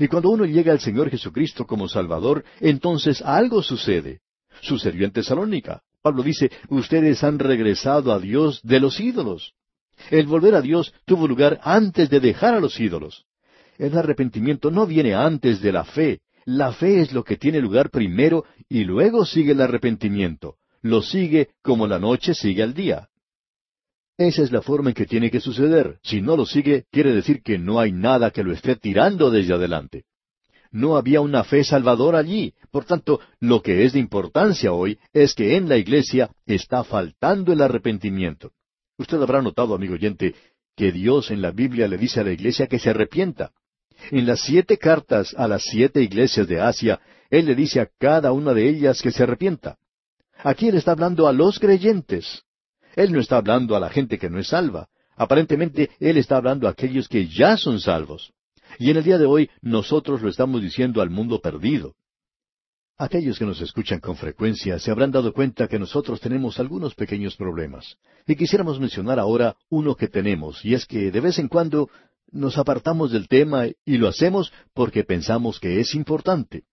Y 0.00 0.08
cuando 0.08 0.30
uno 0.30 0.46
llega 0.46 0.72
al 0.72 0.80
Señor 0.80 1.10
Jesucristo 1.10 1.66
como 1.66 1.86
Salvador, 1.86 2.42
entonces 2.58 3.20
algo 3.20 3.62
sucede. 3.62 4.20
Sucedió 4.62 5.04
en 5.04 5.12
Tesalónica. 5.12 5.82
Pablo 6.00 6.22
dice, 6.22 6.50
ustedes 6.70 7.22
han 7.22 7.38
regresado 7.38 8.10
a 8.10 8.18
Dios 8.18 8.62
de 8.62 8.80
los 8.80 8.98
ídolos. 8.98 9.52
El 10.10 10.26
volver 10.26 10.54
a 10.54 10.62
Dios 10.62 10.94
tuvo 11.04 11.28
lugar 11.28 11.60
antes 11.62 12.08
de 12.08 12.18
dejar 12.18 12.54
a 12.54 12.60
los 12.60 12.80
ídolos. 12.80 13.26
El 13.76 13.94
arrepentimiento 13.98 14.70
no 14.70 14.86
viene 14.86 15.14
antes 15.14 15.60
de 15.60 15.70
la 15.70 15.84
fe. 15.84 16.20
La 16.46 16.72
fe 16.72 17.02
es 17.02 17.12
lo 17.12 17.22
que 17.22 17.36
tiene 17.36 17.60
lugar 17.60 17.90
primero 17.90 18.46
y 18.70 18.84
luego 18.84 19.26
sigue 19.26 19.52
el 19.52 19.60
arrepentimiento. 19.60 20.56
Lo 20.80 21.02
sigue 21.02 21.50
como 21.60 21.86
la 21.86 21.98
noche 21.98 22.32
sigue 22.32 22.62
al 22.62 22.72
día. 22.72 23.09
Esa 24.20 24.42
es 24.42 24.52
la 24.52 24.60
forma 24.60 24.90
en 24.90 24.94
que 24.94 25.06
tiene 25.06 25.30
que 25.30 25.40
suceder. 25.40 25.98
Si 26.02 26.20
no 26.20 26.36
lo 26.36 26.44
sigue, 26.44 26.84
quiere 26.92 27.14
decir 27.14 27.42
que 27.42 27.56
no 27.56 27.80
hay 27.80 27.90
nada 27.90 28.30
que 28.30 28.44
lo 28.44 28.52
esté 28.52 28.76
tirando 28.76 29.30
desde 29.30 29.54
adelante. 29.54 30.04
No 30.70 30.98
había 30.98 31.22
una 31.22 31.42
fe 31.42 31.64
salvadora 31.64 32.18
allí. 32.18 32.52
Por 32.70 32.84
tanto, 32.84 33.20
lo 33.38 33.62
que 33.62 33.86
es 33.86 33.94
de 33.94 33.98
importancia 33.98 34.72
hoy 34.72 34.98
es 35.14 35.34
que 35.34 35.56
en 35.56 35.70
la 35.70 35.78
iglesia 35.78 36.30
está 36.44 36.84
faltando 36.84 37.54
el 37.54 37.62
arrepentimiento. 37.62 38.52
Usted 38.98 39.22
habrá 39.22 39.40
notado, 39.40 39.74
amigo 39.74 39.94
oyente, 39.94 40.34
que 40.76 40.92
Dios 40.92 41.30
en 41.30 41.40
la 41.40 41.50
Biblia 41.50 41.88
le 41.88 41.96
dice 41.96 42.20
a 42.20 42.24
la 42.24 42.32
iglesia 42.32 42.66
que 42.66 42.78
se 42.78 42.90
arrepienta. 42.90 43.52
En 44.10 44.26
las 44.26 44.42
siete 44.42 44.76
cartas 44.76 45.34
a 45.34 45.48
las 45.48 45.62
siete 45.62 46.02
iglesias 46.02 46.46
de 46.46 46.60
Asia, 46.60 47.00
Él 47.30 47.46
le 47.46 47.54
dice 47.54 47.80
a 47.80 47.88
cada 47.98 48.32
una 48.32 48.52
de 48.52 48.68
ellas 48.68 49.00
que 49.00 49.12
se 49.12 49.22
arrepienta. 49.22 49.78
Aquí 50.44 50.68
Él 50.68 50.76
está 50.76 50.92
hablando 50.92 51.26
a 51.26 51.32
los 51.32 51.58
creyentes. 51.58 52.44
Él 52.96 53.12
no 53.12 53.20
está 53.20 53.36
hablando 53.36 53.76
a 53.76 53.80
la 53.80 53.90
gente 53.90 54.18
que 54.18 54.30
no 54.30 54.38
es 54.38 54.48
salva. 54.48 54.88
Aparentemente, 55.16 55.90
Él 56.00 56.16
está 56.16 56.36
hablando 56.36 56.66
a 56.66 56.70
aquellos 56.70 57.08
que 57.08 57.28
ya 57.28 57.56
son 57.56 57.80
salvos. 57.80 58.32
Y 58.78 58.90
en 58.90 58.96
el 58.96 59.04
día 59.04 59.18
de 59.18 59.26
hoy 59.26 59.50
nosotros 59.60 60.22
lo 60.22 60.28
estamos 60.28 60.62
diciendo 60.62 61.02
al 61.02 61.10
mundo 61.10 61.40
perdido. 61.40 61.94
Aquellos 62.96 63.38
que 63.38 63.46
nos 63.46 63.60
escuchan 63.62 63.98
con 63.98 64.16
frecuencia 64.16 64.78
se 64.78 64.90
habrán 64.90 65.10
dado 65.10 65.32
cuenta 65.32 65.68
que 65.68 65.78
nosotros 65.78 66.20
tenemos 66.20 66.60
algunos 66.60 66.94
pequeños 66.94 67.34
problemas. 67.34 67.96
Y 68.26 68.36
quisiéramos 68.36 68.78
mencionar 68.78 69.18
ahora 69.18 69.56
uno 69.70 69.94
que 69.94 70.06
tenemos, 70.06 70.62
y 70.64 70.74
es 70.74 70.84
que 70.84 71.10
de 71.10 71.20
vez 71.20 71.38
en 71.38 71.48
cuando 71.48 71.88
nos 72.30 72.58
apartamos 72.58 73.10
del 73.10 73.26
tema 73.26 73.66
y 73.84 73.96
lo 73.96 74.06
hacemos 74.06 74.52
porque 74.74 75.04
pensamos 75.04 75.58
que 75.58 75.80
es 75.80 75.94
importante. 75.94 76.64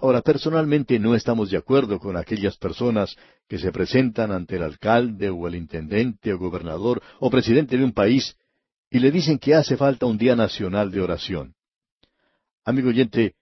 Ahora, 0.00 0.22
personalmente 0.22 0.98
no 0.98 1.14
estamos 1.14 1.50
de 1.50 1.56
acuerdo 1.56 1.98
con 1.98 2.16
aquellas 2.16 2.56
personas 2.56 3.16
que 3.48 3.58
se 3.58 3.72
presentan 3.72 4.30
ante 4.32 4.56
el 4.56 4.62
alcalde 4.62 5.30
o 5.30 5.48
el 5.48 5.54
intendente 5.54 6.32
o 6.32 6.38
gobernador 6.38 7.02
o 7.20 7.30
presidente 7.30 7.76
de 7.76 7.84
un 7.84 7.92
país 7.92 8.36
y 8.90 8.98
le 8.98 9.10
dicen 9.10 9.38
que 9.38 9.54
hace 9.54 9.76
falta 9.76 10.06
un 10.06 10.18
día 10.18 10.36
nacional 10.36 10.90
de 10.90 11.00
oración. 11.00 11.54
Amigo 12.64 12.88
oyente, 12.88 13.34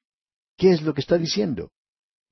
¿qué 0.57 0.71
es 0.71 0.83
lo 0.83 0.95
que 0.95 1.01
está 1.01 1.19
diciendo? 1.19 1.71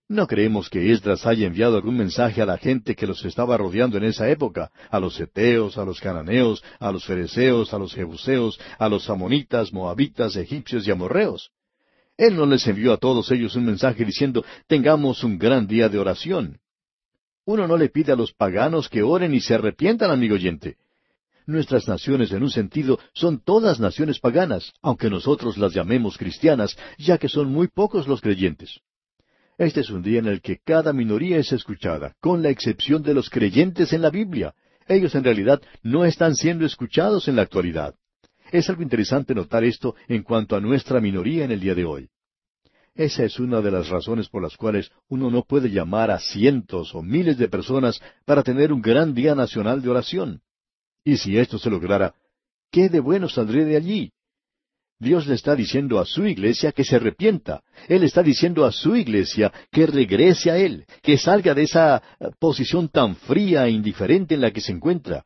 No 0.08 0.26
creemos 0.26 0.68
que 0.68 0.92
Esdras 0.92 1.26
haya 1.26 1.46
enviado 1.46 1.76
algún 1.76 1.96
mensaje 1.96 2.42
a 2.42 2.46
la 2.46 2.58
gente 2.58 2.94
que 2.94 3.06
los 3.06 3.24
estaba 3.24 3.56
rodeando 3.56 3.96
en 3.96 4.04
esa 4.04 4.28
época, 4.28 4.70
a 4.90 5.00
los 5.00 5.18
eteos, 5.18 5.78
a 5.78 5.84
los 5.84 5.98
cananeos, 5.98 6.62
a 6.78 6.92
los 6.92 7.06
fereceos, 7.06 7.72
a 7.72 7.78
los 7.78 7.94
jebuseos, 7.94 8.60
a 8.78 8.88
los 8.88 9.08
amonitas, 9.08 9.72
moabitas, 9.72 10.36
egipcios 10.36 10.86
y 10.86 10.90
amorreos. 10.90 11.50
Él 12.16 12.36
no 12.36 12.46
les 12.46 12.66
envió 12.66 12.92
a 12.92 12.96
todos 12.96 13.30
ellos 13.32 13.56
un 13.56 13.64
mensaje 13.64 14.04
diciendo, 14.04 14.44
tengamos 14.66 15.24
un 15.24 15.38
gran 15.38 15.66
día 15.66 15.88
de 15.88 15.98
oración. 15.98 16.58
Uno 17.44 17.66
no 17.66 17.76
le 17.76 17.88
pide 17.88 18.12
a 18.12 18.16
los 18.16 18.32
paganos 18.32 18.88
que 18.88 19.02
oren 19.02 19.34
y 19.34 19.40
se 19.40 19.54
arrepientan, 19.54 20.10
amigo 20.10 20.34
oyente. 20.34 20.76
Nuestras 21.46 21.86
naciones, 21.88 22.32
en 22.32 22.42
un 22.42 22.50
sentido, 22.50 22.98
son 23.12 23.38
todas 23.38 23.78
naciones 23.78 24.18
paganas, 24.18 24.72
aunque 24.80 25.10
nosotros 25.10 25.58
las 25.58 25.74
llamemos 25.74 26.16
cristianas, 26.16 26.76
ya 26.96 27.18
que 27.18 27.28
son 27.28 27.52
muy 27.52 27.68
pocos 27.68 28.08
los 28.08 28.22
creyentes. 28.22 28.80
Este 29.58 29.80
es 29.80 29.90
un 29.90 30.02
día 30.02 30.20
en 30.20 30.26
el 30.26 30.40
que 30.40 30.58
cada 30.64 30.92
minoría 30.92 31.36
es 31.38 31.52
escuchada, 31.52 32.14
con 32.20 32.42
la 32.42 32.48
excepción 32.48 33.02
de 33.02 33.14
los 33.14 33.28
creyentes 33.28 33.92
en 33.92 34.02
la 34.02 34.10
Biblia. 34.10 34.54
Ellos 34.88 35.14
en 35.14 35.24
realidad 35.24 35.60
no 35.82 36.04
están 36.04 36.34
siendo 36.34 36.64
escuchados 36.64 37.28
en 37.28 37.36
la 37.36 37.42
actualidad. 37.42 37.94
Es 38.54 38.70
algo 38.70 38.84
interesante 38.84 39.34
notar 39.34 39.64
esto 39.64 39.96
en 40.06 40.22
cuanto 40.22 40.54
a 40.54 40.60
nuestra 40.60 41.00
minoría 41.00 41.44
en 41.44 41.50
el 41.50 41.58
día 41.58 41.74
de 41.74 41.84
hoy. 41.84 42.08
Esa 42.94 43.24
es 43.24 43.40
una 43.40 43.60
de 43.60 43.72
las 43.72 43.88
razones 43.88 44.28
por 44.28 44.44
las 44.44 44.56
cuales 44.56 44.92
uno 45.08 45.28
no 45.28 45.42
puede 45.42 45.70
llamar 45.70 46.12
a 46.12 46.20
cientos 46.20 46.94
o 46.94 47.02
miles 47.02 47.36
de 47.36 47.48
personas 47.48 48.00
para 48.24 48.44
tener 48.44 48.72
un 48.72 48.80
gran 48.80 49.12
día 49.12 49.34
nacional 49.34 49.82
de 49.82 49.90
oración. 49.90 50.40
Y 51.02 51.16
si 51.16 51.36
esto 51.36 51.58
se 51.58 51.68
lograra, 51.68 52.14
¿qué 52.70 52.88
de 52.88 53.00
bueno 53.00 53.28
saldría 53.28 53.64
de 53.64 53.76
allí? 53.76 54.12
Dios 55.00 55.26
le 55.26 55.34
está 55.34 55.56
diciendo 55.56 55.98
a 55.98 56.06
su 56.06 56.24
iglesia 56.24 56.70
que 56.70 56.84
se 56.84 56.94
arrepienta. 56.94 57.64
Él 57.88 58.04
está 58.04 58.22
diciendo 58.22 58.64
a 58.64 58.70
su 58.70 58.94
iglesia 58.94 59.52
que 59.72 59.84
regrese 59.84 60.52
a 60.52 60.58
Él, 60.58 60.86
que 61.02 61.18
salga 61.18 61.54
de 61.54 61.64
esa 61.64 62.00
posición 62.38 62.88
tan 62.88 63.16
fría 63.16 63.66
e 63.66 63.72
indiferente 63.72 64.36
en 64.36 64.42
la 64.42 64.52
que 64.52 64.60
se 64.60 64.70
encuentra. 64.70 65.24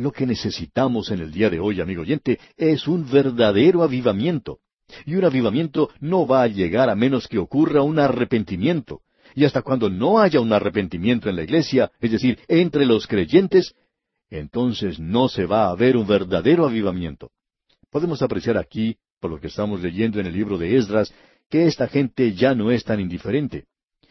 Lo 0.00 0.12
que 0.12 0.24
necesitamos 0.24 1.10
en 1.10 1.20
el 1.20 1.30
día 1.30 1.50
de 1.50 1.60
hoy, 1.60 1.78
amigo 1.78 2.00
oyente, 2.00 2.40
es 2.56 2.88
un 2.88 3.06
verdadero 3.06 3.82
avivamiento. 3.82 4.60
Y 5.04 5.14
un 5.14 5.26
avivamiento 5.26 5.90
no 6.00 6.26
va 6.26 6.42
a 6.42 6.46
llegar 6.46 6.88
a 6.88 6.94
menos 6.94 7.28
que 7.28 7.36
ocurra 7.36 7.82
un 7.82 7.98
arrepentimiento. 7.98 9.02
Y 9.34 9.44
hasta 9.44 9.60
cuando 9.60 9.90
no 9.90 10.18
haya 10.18 10.40
un 10.40 10.54
arrepentimiento 10.54 11.28
en 11.28 11.36
la 11.36 11.42
iglesia, 11.42 11.92
es 12.00 12.12
decir, 12.12 12.38
entre 12.48 12.86
los 12.86 13.06
creyentes, 13.06 13.74
entonces 14.30 14.98
no 14.98 15.28
se 15.28 15.44
va 15.44 15.68
a 15.68 15.74
ver 15.74 15.98
un 15.98 16.06
verdadero 16.06 16.64
avivamiento. 16.64 17.30
Podemos 17.90 18.22
apreciar 18.22 18.56
aquí, 18.56 18.96
por 19.20 19.30
lo 19.30 19.38
que 19.38 19.48
estamos 19.48 19.82
leyendo 19.82 20.18
en 20.18 20.24
el 20.24 20.32
libro 20.32 20.56
de 20.56 20.78
Esdras, 20.78 21.12
que 21.50 21.66
esta 21.66 21.88
gente 21.88 22.32
ya 22.32 22.54
no 22.54 22.70
es 22.70 22.84
tan 22.84 23.00
indiferente. 23.00 23.66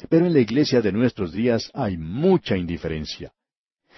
Pero 0.07 0.27
en 0.27 0.33
la 0.33 0.39
iglesia 0.39 0.81
de 0.81 0.91
nuestros 0.91 1.31
días 1.33 1.71
hay 1.73 1.97
mucha 1.97 2.55
indiferencia. 2.55 3.33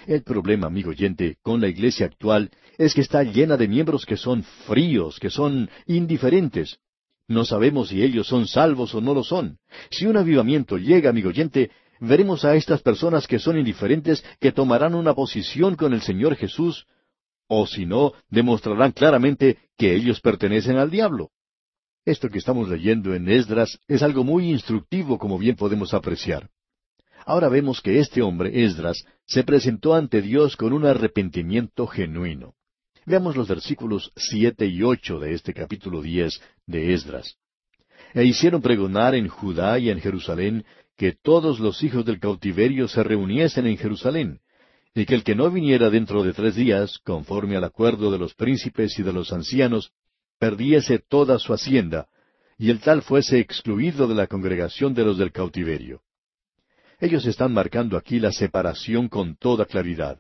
El 0.08 0.24
problema, 0.24 0.68
amigo 0.68 0.90
oyente, 0.90 1.38
con 1.42 1.62
la 1.62 1.68
iglesia 1.68 2.08
actual 2.08 2.50
es 2.78 2.94
que 2.94 3.02
está 3.02 3.24
llena 3.24 3.58
de 3.58 3.68
miembros 3.68 4.06
que 4.06 4.18
son 4.18 4.44
fríos, 4.44 5.20
que 5.20 5.30
son 5.30 5.70
indiferentes. 5.86 6.80
No 7.28 7.46
sabemos 7.46 7.90
si 7.90 8.02
ellos 8.02 8.28
son 8.28 8.48
salvos 8.48 8.96
o 8.96 9.02
no 9.02 9.14
lo 9.14 9.24
son. 9.24 9.58
Si 9.90 10.06
un 10.06 10.18
avivamiento 10.18 10.78
llega, 10.78 11.10
amigo 11.10 11.30
oyente, 11.30 11.72
veremos 12.00 12.44
a 12.44 12.56
estas 12.56 12.82
personas 12.82 13.28
que 13.28 13.40
son 13.40 13.58
indiferentes 13.58 14.24
que 14.40 14.52
tomarán 14.52 14.96
una 14.96 15.14
posición 15.14 15.76
con 15.76 15.94
el 15.94 16.02
Señor 16.02 16.36
Jesús, 16.36 16.88
o 17.48 17.68
si 17.68 17.86
no, 17.86 18.14
demostrarán 18.30 18.92
claramente 18.92 19.60
que 19.78 19.94
ellos 19.96 20.20
pertenecen 20.20 20.78
al 20.78 20.90
diablo. 20.90 21.30
Esto 22.06 22.30
que 22.30 22.40
estamos 22.40 22.68
leyendo 22.68 23.14
en 23.14 23.30
Esdras 23.30 23.78
es 23.88 24.02
algo 24.02 24.24
muy 24.24 24.50
instructivo, 24.50 25.20
como 25.20 25.38
bien 25.38 25.56
podemos 25.56 25.94
apreciar. 25.94 26.50
Ahora 27.26 27.50
vemos 27.50 27.82
que 27.82 28.00
este 28.00 28.22
hombre, 28.22 28.64
Esdras, 28.64 29.06
se 29.26 29.44
presentó 29.44 29.94
ante 29.94 30.22
Dios 30.22 30.56
con 30.56 30.74
un 30.74 30.86
arrepentimiento 30.86 31.88
genuino. 31.88 32.56
Veamos 33.06 33.36
los 33.36 33.48
versículos 33.48 34.12
siete 34.16 34.66
y 34.66 34.84
ocho 34.84 35.20
de 35.20 35.34
este 35.34 35.54
capítulo 35.54 36.02
diez 36.02 36.42
de 36.66 36.94
Esdras. 36.94 37.36
E 38.14 38.26
hicieron 38.26 38.62
pregonar 38.62 39.16
en 39.16 39.28
Judá 39.28 39.80
y 39.80 39.90
en 39.90 40.00
Jerusalén 40.00 40.66
que 40.98 41.14
todos 41.14 41.60
los 41.60 41.84
hijos 41.84 42.06
del 42.06 42.20
cautiverio 42.20 42.88
se 42.88 43.02
reuniesen 43.04 43.66
en 43.66 43.78
Jerusalén, 43.78 44.40
y 44.94 45.06
que 45.06 45.16
el 45.16 45.24
que 45.24 45.36
no 45.36 45.50
viniera 45.50 45.90
dentro 45.90 46.22
de 46.24 46.34
tres 46.34 46.56
días, 46.56 47.00
conforme 47.00 47.56
al 47.56 47.64
acuerdo 47.64 48.12
de 48.12 48.20
los 48.20 48.36
príncipes 48.36 49.00
y 49.00 49.04
de 49.04 49.14
los 49.14 49.32
ancianos, 49.32 49.92
perdiese 50.38 51.00
toda 51.00 51.40
su 51.40 51.54
hacienda, 51.54 52.08
y 52.58 52.70
el 52.70 52.80
tal 52.80 53.02
fuese 53.02 53.40
excluido 53.40 54.08
de 54.08 54.16
la 54.16 54.28
congregación 54.28 54.94
de 54.94 55.06
los 55.06 55.18
del 55.18 55.32
cautiverio. 55.32 56.02
Ellos 57.02 57.26
están 57.26 57.52
marcando 57.52 57.98
aquí 57.98 58.20
la 58.20 58.32
separación 58.32 59.10
con 59.10 59.36
toda 59.36 59.66
claridad. 59.66 60.20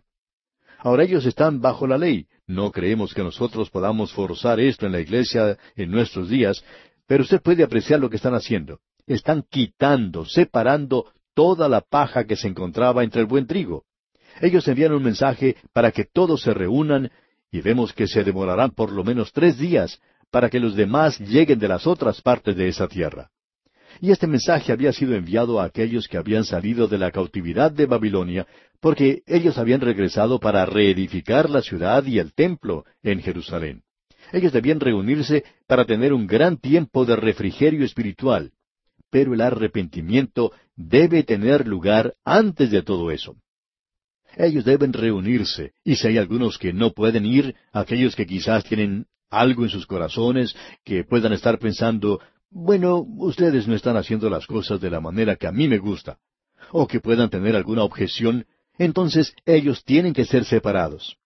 Ahora 0.79 1.03
ellos 1.03 1.27
están 1.27 1.61
bajo 1.61 1.85
la 1.85 1.95
ley. 1.95 2.25
No 2.47 2.71
creemos 2.71 3.13
que 3.13 3.21
nosotros 3.21 3.69
podamos 3.69 4.11
forzar 4.11 4.59
esto 4.59 4.87
en 4.87 4.93
la 4.93 4.99
iglesia 4.99 5.59
en 5.75 5.91
nuestros 5.91 6.27
días, 6.27 6.65
pero 7.05 7.21
usted 7.21 7.39
puede 7.39 7.63
apreciar 7.63 7.99
lo 7.99 8.09
que 8.09 8.15
están 8.15 8.33
haciendo. 8.33 8.79
Están 9.05 9.43
quitando, 9.47 10.25
separando 10.25 11.05
toda 11.35 11.69
la 11.69 11.81
paja 11.81 12.25
que 12.25 12.35
se 12.35 12.47
encontraba 12.47 13.03
entre 13.03 13.21
el 13.21 13.27
buen 13.27 13.45
trigo. 13.45 13.85
Ellos 14.41 14.67
envían 14.67 14.93
un 14.93 15.03
mensaje 15.03 15.57
para 15.73 15.91
que 15.91 16.05
todos 16.05 16.41
se 16.41 16.51
reúnan 16.51 17.11
y 17.51 17.61
vemos 17.61 17.93
que 17.93 18.07
se 18.07 18.23
demorarán 18.23 18.71
por 18.71 18.91
lo 18.91 19.03
menos 19.03 19.31
tres 19.31 19.59
días 19.59 20.01
para 20.31 20.49
que 20.49 20.59
los 20.59 20.75
demás 20.75 21.19
lleguen 21.19 21.59
de 21.59 21.67
las 21.67 21.85
otras 21.85 22.21
partes 22.21 22.55
de 22.55 22.69
esa 22.69 22.87
tierra. 22.87 23.29
Y 23.99 24.11
este 24.11 24.27
mensaje 24.27 24.71
había 24.71 24.93
sido 24.93 25.15
enviado 25.15 25.59
a 25.59 25.65
aquellos 25.65 26.07
que 26.07 26.17
habían 26.17 26.45
salido 26.45 26.87
de 26.87 26.97
la 26.97 27.11
cautividad 27.11 27.71
de 27.71 27.85
Babilonia, 27.85 28.47
porque 28.79 29.23
ellos 29.27 29.57
habían 29.57 29.81
regresado 29.81 30.39
para 30.39 30.65
reedificar 30.65 31.49
la 31.49 31.61
ciudad 31.61 32.05
y 32.05 32.19
el 32.19 32.33
templo 32.33 32.85
en 33.03 33.21
Jerusalén. 33.21 33.83
Ellos 34.31 34.53
debían 34.53 34.79
reunirse 34.79 35.43
para 35.67 35.85
tener 35.85 36.13
un 36.13 36.25
gran 36.25 36.57
tiempo 36.57 37.05
de 37.05 37.15
refrigerio 37.15 37.83
espiritual. 37.83 38.51
Pero 39.09 39.33
el 39.33 39.41
arrepentimiento 39.41 40.53
debe 40.75 41.23
tener 41.23 41.67
lugar 41.67 42.13
antes 42.23 42.71
de 42.71 42.81
todo 42.81 43.11
eso. 43.11 43.35
Ellos 44.37 44.63
deben 44.63 44.93
reunirse, 44.93 45.73
y 45.83 45.97
si 45.97 46.07
hay 46.07 46.17
algunos 46.17 46.57
que 46.57 46.71
no 46.71 46.91
pueden 46.91 47.25
ir, 47.25 47.55
aquellos 47.73 48.15
que 48.15 48.25
quizás 48.25 48.63
tienen 48.63 49.05
algo 49.29 49.63
en 49.63 49.69
sus 49.69 49.85
corazones, 49.85 50.55
que 50.85 51.03
puedan 51.03 51.33
estar 51.33 51.59
pensando, 51.59 52.21
bueno, 52.51 53.05
ustedes 53.17 53.67
no 53.67 53.75
están 53.75 53.95
haciendo 53.95 54.29
las 54.29 54.45
cosas 54.45 54.79
de 54.81 54.89
la 54.89 54.99
manera 54.99 55.37
que 55.37 55.47
a 55.47 55.51
mí 55.51 55.69
me 55.69 55.77
gusta, 55.77 56.19
o 56.71 56.85
que 56.85 56.99
puedan 56.99 57.29
tener 57.29 57.55
alguna 57.55 57.83
objeción, 57.83 58.45
entonces 58.77 59.33
ellos 59.45 59.83
tienen 59.85 60.13
que 60.13 60.25
ser 60.25 60.43
separados. 60.43 61.17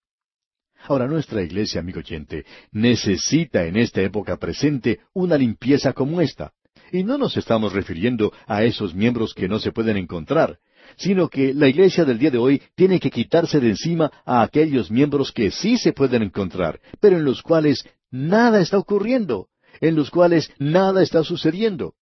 Ahora 0.88 1.08
nuestra 1.08 1.42
iglesia, 1.42 1.82
amigo 1.82 2.00
oyente, 2.00 2.46
necesita 2.72 3.66
en 3.66 3.76
esta 3.76 4.02
época 4.02 4.38
presente 4.38 5.00
una 5.14 5.36
limpieza 5.36 5.94
como 5.94 6.22
esta. 6.22 6.54
Y 6.92 7.04
no 7.04 7.18
nos 7.18 7.36
estamos 7.38 7.74
refiriendo 7.74 8.32
a 8.46 8.64
esos 8.64 8.94
miembros 8.94 9.34
que 9.34 9.48
no 9.48 9.58
se 9.58 9.72
pueden 9.72 9.98
encontrar, 9.98 10.60
sino 10.96 11.28
que 11.28 11.56
la 11.56 11.68
iglesia 11.68 12.06
del 12.06 12.20
día 12.20 12.30
de 12.30 12.38
hoy 12.38 12.62
tiene 12.76 13.00
que 13.00 13.10
quitarse 13.10 13.60
de 13.60 13.70
encima 13.70 14.12
a 14.26 14.44
aquellos 14.44 14.92
miembros 14.92 15.32
que 15.32 15.50
sí 15.50 15.78
se 15.80 15.92
pueden 15.92 16.22
encontrar, 16.22 16.80
pero 17.00 17.18
en 17.18 17.26
los 17.26 17.42
cuales 17.42 17.84
nada 18.12 18.62
está 18.62 18.78
ocurriendo 18.78 19.48
en 19.82 19.96
los 19.96 20.10
cuales 20.10 20.52
nada 20.60 21.02
está 21.04 21.24
sucediendo. 21.24 21.94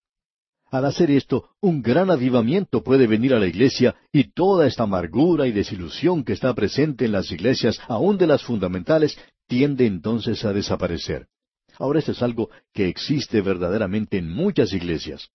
Al 0.71 0.85
hacer 0.85 1.11
esto, 1.11 1.49
un 1.61 1.83
gran 1.83 2.09
avivamiento 2.09 2.83
puede 2.83 3.05
venir 3.05 3.33
a 3.35 3.39
la 3.39 3.45
iglesia 3.45 3.95
y 4.11 4.31
toda 4.31 4.65
esta 4.65 4.83
amargura 4.83 5.45
y 5.45 5.51
desilusión 5.51 6.23
que 6.23 6.33
está 6.33 6.53
presente 6.55 7.05
en 7.05 7.11
las 7.11 7.31
iglesias, 7.31 7.79
aun 7.87 8.17
de 8.17 8.25
las 8.25 8.41
fundamentales, 8.41 9.17
tiende 9.47 9.85
entonces 9.85 10.43
a 10.45 10.51
desaparecer. 10.51 11.27
Ahora 11.77 11.99
esto 11.99 12.11
es 12.11 12.23
algo 12.23 12.49
que 12.73 12.87
existe 12.87 13.41
verdaderamente 13.41 14.17
en 14.17 14.31
muchas 14.31 14.73
iglesias. 14.73 15.29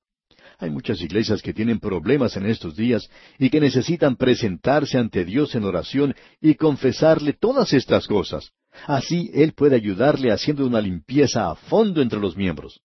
Hay 0.61 0.70
muchas 0.70 1.00
iglesias 1.00 1.40
que 1.40 1.54
tienen 1.54 1.78
problemas 1.78 2.36
en 2.36 2.46
estos 2.46 2.74
días 2.76 3.09
y 3.38 3.48
que 3.48 3.61
necesitan 3.61 4.16
presentarse 4.16 4.98
ante 4.98 5.24
Dios 5.24 5.54
en 5.54 5.62
oración 5.62 6.16
y 6.40 6.56
confesarle 6.56 7.32
todas 7.32 7.72
estas 7.72 8.09
cosas. 8.09 8.50
Así 8.86 9.30
Él 9.32 9.52
puede 9.52 9.76
ayudarle 9.76 10.32
haciendo 10.32 10.66
una 10.66 10.80
limpieza 10.80 11.48
a 11.48 11.54
fondo 11.54 12.02
entre 12.02 12.18
los 12.18 12.36
miembros. 12.36 12.80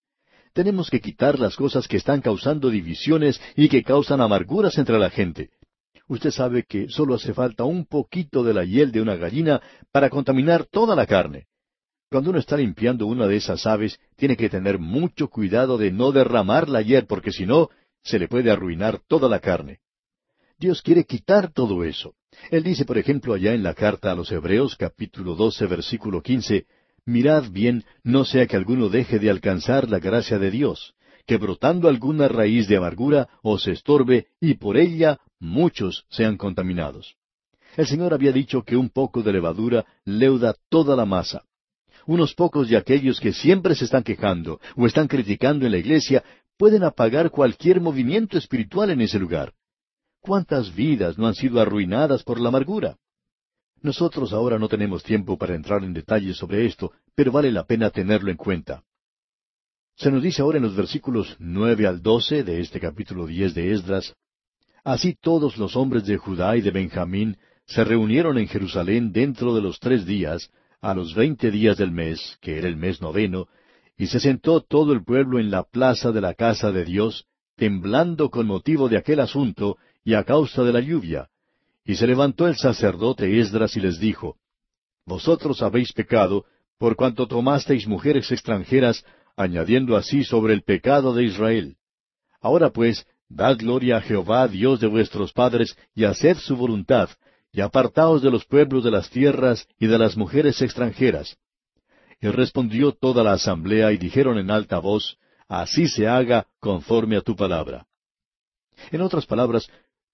Tenemos 0.54 0.92
que 0.92 1.02
quitar 1.02 1.40
las 1.40 1.56
cosas 1.56 1.88
que 1.88 1.98
están 1.98 2.22
causando 2.22 2.70
divisiones 2.70 3.42
y 3.56 3.70
que 3.70 3.82
causan 3.82 4.22
amarguras 4.22 4.78
entre 4.78 5.00
la 5.00 5.10
gente. 5.10 5.50
Usted 6.08 6.30
sabe 6.30 6.66
que 6.70 6.90
solo 6.90 7.16
hace 7.16 7.34
falta 7.34 7.64
un 7.64 7.86
poquito 7.86 8.44
de 8.44 8.54
la 8.54 8.66
hiel 8.66 8.92
de 8.92 9.02
una 9.02 9.16
gallina 9.16 9.62
para 9.92 10.12
contaminar 10.12 10.66
toda 10.66 10.96
la 10.96 11.08
carne. 11.08 11.48
Cuando 12.14 12.30
uno 12.30 12.38
está 12.38 12.58
limpiando 12.58 13.08
una 13.08 13.26
de 13.26 13.38
esas 13.38 13.66
aves, 13.66 14.00
tiene 14.16 14.38
que 14.38 14.48
tener 14.48 14.78
mucho 14.78 15.30
cuidado 15.30 15.80
de 15.80 15.90
no 15.90 16.12
derramar 16.12 16.70
la 16.70 16.84
porque 17.08 17.32
si 17.32 17.48
no, 17.48 17.70
se 18.04 18.20
le 18.20 18.28
puede 18.28 18.52
arruinar 18.52 19.02
toda 19.08 19.28
la 19.28 19.40
carne. 19.40 19.80
Dios 20.60 20.84
quiere 20.84 21.06
quitar 21.06 21.52
todo 21.52 21.84
eso. 21.84 22.14
Él 22.52 22.62
dice, 22.62 22.86
por 22.86 23.00
ejemplo, 23.00 23.34
allá 23.34 23.56
en 23.56 23.64
la 23.64 23.74
carta 23.74 24.12
a 24.12 24.16
los 24.16 24.32
Hebreos, 24.32 24.76
capítulo 24.76 25.34
12, 25.34 25.66
versículo 25.66 26.22
15, 26.22 26.68
Mirad 27.08 27.50
bien, 27.50 27.84
no 28.04 28.26
sea 28.26 28.46
que 28.46 28.58
alguno 28.58 28.90
deje 28.90 29.18
de 29.18 29.32
alcanzar 29.32 29.90
la 29.90 29.98
gracia 29.98 30.38
de 30.38 30.52
Dios, 30.52 30.94
que 31.26 31.38
brotando 31.38 31.90
alguna 31.90 32.28
raíz 32.28 32.68
de 32.68 32.78
amargura 32.78 33.28
os 33.42 33.66
estorbe 33.66 34.28
y 34.40 34.54
por 34.54 34.78
ella 34.78 35.18
muchos 35.40 36.06
sean 36.12 36.38
contaminados. 36.38 37.16
El 37.76 37.88
Señor 37.88 38.14
había 38.14 38.32
dicho 38.32 38.62
que 38.62 38.78
un 38.78 38.92
poco 38.92 39.24
de 39.24 39.34
levadura 39.34 39.84
leuda 40.06 40.56
toda 40.70 40.96
la 40.96 41.06
masa. 41.06 41.42
Unos 42.06 42.34
pocos 42.34 42.70
de 42.70 42.78
aquellos 42.78 43.20
que 43.20 43.34
siempre 43.34 43.76
se 43.76 43.86
están 43.86 44.04
quejando 44.04 44.60
o 44.76 44.86
están 44.86 45.08
criticando 45.08 45.66
en 45.66 45.72
la 45.72 45.78
iglesia 45.78 46.24
pueden 46.58 46.84
apagar 46.84 47.30
cualquier 47.30 47.82
movimiento 47.82 48.38
espiritual 48.38 48.92
en 48.92 49.02
ese 49.02 49.20
lugar. 49.20 49.54
¿Cuántas 50.22 50.74
vidas 50.74 51.18
no 51.18 51.28
han 51.28 51.36
sido 51.36 51.60
arruinadas 51.60 52.24
por 52.24 52.40
la 52.40 52.50
amargura? 52.50 52.98
Nosotros 53.82 54.32
ahora 54.32 54.58
no 54.58 54.70
tenemos 54.70 55.04
tiempo 55.04 55.38
para 55.38 55.56
entrar 55.56 55.84
en 55.84 55.94
detalles 55.94 56.38
sobre 56.38 56.66
esto, 56.66 56.92
pero 57.16 57.32
vale 57.32 57.52
la 57.52 57.66
pena 57.66 57.90
tenerlo 57.90 58.32
en 58.32 58.38
cuenta. 58.38 58.84
Se 59.96 60.10
nos 60.10 60.24
dice 60.24 60.42
ahora 60.42 60.58
en 60.58 60.64
los 60.64 60.76
versículos 60.76 61.36
nueve 61.40 61.86
al 61.86 62.02
doce 62.02 62.44
de 62.44 62.62
este 62.62 62.80
capítulo 62.80 63.28
diez 63.28 63.54
de 63.54 63.74
Esdras, 63.74 64.16
Así 64.84 65.16
todos 65.16 65.58
los 65.58 65.78
hombres 65.78 66.06
de 66.06 66.18
Judá 66.18 66.58
y 66.58 66.62
de 66.62 66.72
Benjamín 66.72 67.38
se 67.66 67.86
reunieron 67.86 68.38
en 68.38 68.48
Jerusalén 68.48 69.14
dentro 69.14 69.56
de 69.56 69.62
los 69.62 69.80
tres 69.80 70.06
días, 70.06 70.52
a 70.84 70.94
los 70.94 71.16
veinte 71.16 71.50
días 71.50 71.78
del 71.78 71.92
mes, 71.92 72.38
que 72.42 72.58
era 72.58 72.68
el 72.68 72.76
mes 72.76 73.02
noveno, 73.02 73.48
y 73.98 74.08
se 74.08 74.20
sentó 74.20 74.60
todo 74.60 74.92
el 74.92 75.02
pueblo 75.02 75.40
en 75.40 75.50
la 75.50 75.64
plaza 75.64 76.12
de 76.12 76.20
la 76.20 76.34
casa 76.34 76.74
de 76.74 76.84
Dios, 76.84 77.26
temblando 77.56 78.30
con 78.30 78.48
motivo 78.48 78.90
de 78.90 78.98
aquel 78.98 79.22
asunto 79.22 79.78
y 80.04 80.14
a 80.14 80.26
causa 80.26 80.62
de 80.62 80.74
la 80.74 80.82
lluvia, 80.82 81.30
y 81.86 81.96
se 81.96 82.06
levantó 82.06 82.50
el 82.50 82.58
sacerdote 82.58 83.40
Esdras 83.40 83.78
y 83.78 83.80
les 83.80 83.98
dijo, 83.98 84.36
Vosotros 85.06 85.62
habéis 85.62 85.94
pecado, 85.94 86.44
por 86.78 86.98
cuanto 86.98 87.28
tomasteis 87.28 87.88
mujeres 87.88 88.30
extranjeras, 88.30 89.06
añadiendo 89.38 89.96
así 89.96 90.26
sobre 90.26 90.54
el 90.54 90.64
pecado 90.64 91.14
de 91.14 91.24
Israel. 91.24 91.78
Ahora 92.42 92.72
pues, 92.72 93.08
dad 93.30 93.56
gloria 93.58 93.98
a 93.98 94.02
Jehová, 94.02 94.50
Dios 94.50 94.82
de 94.82 94.88
vuestros 94.88 95.32
padres, 95.32 95.78
y 95.96 96.04
haced 96.04 96.36
su 96.40 96.58
voluntad, 96.58 97.08
y 97.54 97.62
apartaos 97.62 98.22
de 98.22 98.32
los 98.32 98.46
pueblos 98.46 98.84
de 98.84 98.92
las 98.92 99.10
tierras 99.10 99.68
y 99.80 99.88
de 99.88 100.00
las 100.00 100.18
mujeres 100.18 100.62
extranjeras. 100.62 101.38
Y 102.20 102.28
respondió 102.28 102.92
toda 102.92 103.24
la 103.24 103.34
asamblea 103.34 103.92
y 103.92 103.98
dijeron 103.98 104.38
en 104.40 104.50
alta 104.50 104.80
voz, 104.80 105.18
Así 105.48 105.88
se 105.88 106.08
haga 106.08 106.48
conforme 106.60 107.16
a 107.16 107.22
tu 107.22 107.36
palabra. 107.36 107.86
En 108.92 109.02
otras 109.02 109.26
palabras, 109.28 109.70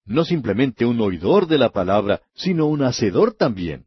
no 0.05 0.25
simplemente 0.25 0.85
un 0.85 0.99
oidor 0.99 1.47
de 1.47 1.57
la 1.57 1.69
palabra, 1.69 2.21
sino 2.33 2.65
un 2.65 2.83
hacedor 2.83 3.33
también. 3.33 3.85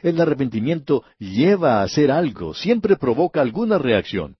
El 0.00 0.20
arrepentimiento 0.20 1.02
lleva 1.18 1.80
a 1.80 1.82
hacer 1.82 2.10
algo, 2.10 2.54
siempre 2.54 2.96
provoca 2.96 3.42
alguna 3.42 3.76
reacción. 3.76 4.36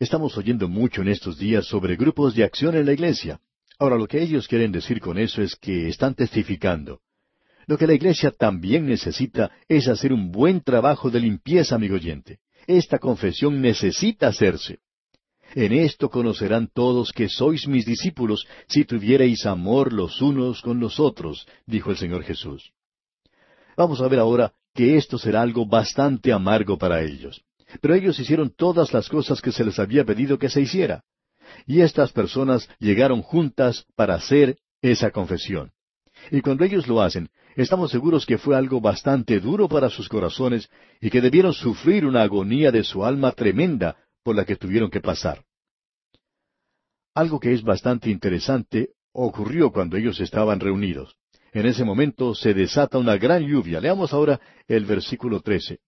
Estamos 0.00 0.36
oyendo 0.36 0.66
mucho 0.66 1.02
en 1.02 1.08
estos 1.08 1.38
días 1.38 1.66
sobre 1.66 1.94
grupos 1.94 2.34
de 2.34 2.42
acción 2.42 2.74
en 2.74 2.86
la 2.86 2.92
iglesia. 2.92 3.40
Ahora, 3.78 3.96
lo 3.96 4.08
que 4.08 4.20
ellos 4.22 4.48
quieren 4.48 4.72
decir 4.72 5.00
con 5.00 5.18
eso 5.18 5.42
es 5.42 5.54
que 5.56 5.88
están 5.88 6.14
testificando. 6.14 7.00
Lo 7.70 7.78
que 7.78 7.86
la 7.86 7.94
iglesia 7.94 8.32
también 8.32 8.86
necesita 8.86 9.52
es 9.68 9.86
hacer 9.86 10.12
un 10.12 10.32
buen 10.32 10.60
trabajo 10.60 11.08
de 11.08 11.20
limpieza, 11.20 11.76
amigo 11.76 11.94
oyente. 11.94 12.40
Esta 12.66 12.98
confesión 12.98 13.62
necesita 13.62 14.26
hacerse. 14.26 14.80
En 15.54 15.72
esto 15.72 16.10
conocerán 16.10 16.68
todos 16.74 17.12
que 17.12 17.28
sois 17.28 17.68
mis 17.68 17.86
discípulos 17.86 18.44
si 18.66 18.84
tuviereis 18.84 19.46
amor 19.46 19.92
los 19.92 20.20
unos 20.20 20.62
con 20.62 20.80
los 20.80 20.98
otros, 20.98 21.46
dijo 21.64 21.92
el 21.92 21.96
Señor 21.96 22.24
Jesús. 22.24 22.72
Vamos 23.76 24.00
a 24.00 24.08
ver 24.08 24.18
ahora 24.18 24.52
que 24.74 24.96
esto 24.96 25.16
será 25.16 25.40
algo 25.40 25.64
bastante 25.64 26.32
amargo 26.32 26.76
para 26.76 27.02
ellos. 27.02 27.40
Pero 27.80 27.94
ellos 27.94 28.18
hicieron 28.18 28.50
todas 28.50 28.92
las 28.92 29.08
cosas 29.08 29.40
que 29.40 29.52
se 29.52 29.64
les 29.64 29.78
había 29.78 30.04
pedido 30.04 30.40
que 30.40 30.48
se 30.48 30.60
hiciera. 30.60 31.04
Y 31.68 31.82
estas 31.82 32.10
personas 32.10 32.68
llegaron 32.80 33.22
juntas 33.22 33.86
para 33.94 34.16
hacer 34.16 34.56
esa 34.82 35.12
confesión. 35.12 35.70
Y 36.32 36.40
cuando 36.40 36.64
ellos 36.64 36.86
lo 36.86 37.00
hacen, 37.00 37.30
estamos 37.62 37.90
seguros 37.90 38.24
que 38.26 38.38
fue 38.38 38.56
algo 38.56 38.80
bastante 38.80 39.40
duro 39.40 39.68
para 39.68 39.90
sus 39.90 40.08
corazones 40.08 40.68
y 41.00 41.10
que 41.10 41.20
debieron 41.20 41.52
sufrir 41.52 42.06
una 42.06 42.22
agonía 42.22 42.70
de 42.70 42.84
su 42.84 43.04
alma 43.04 43.32
tremenda 43.32 43.96
por 44.22 44.36
la 44.36 44.44
que 44.44 44.56
tuvieron 44.56 44.90
que 44.90 45.00
pasar. 45.00 45.44
Algo 47.14 47.40
que 47.40 47.52
es 47.52 47.62
bastante 47.62 48.08
interesante 48.10 48.90
ocurrió 49.12 49.72
cuando 49.72 49.96
ellos 49.96 50.20
estaban 50.20 50.60
reunidos. 50.60 51.16
En 51.52 51.66
ese 51.66 51.84
momento 51.84 52.34
se 52.34 52.54
desata 52.54 52.98
una 52.98 53.16
gran 53.16 53.42
lluvia. 53.42 53.80
Leamos 53.80 54.12
ahora 54.12 54.40
el 54.68 54.84
versículo 54.84 55.40
13. 55.40 55.80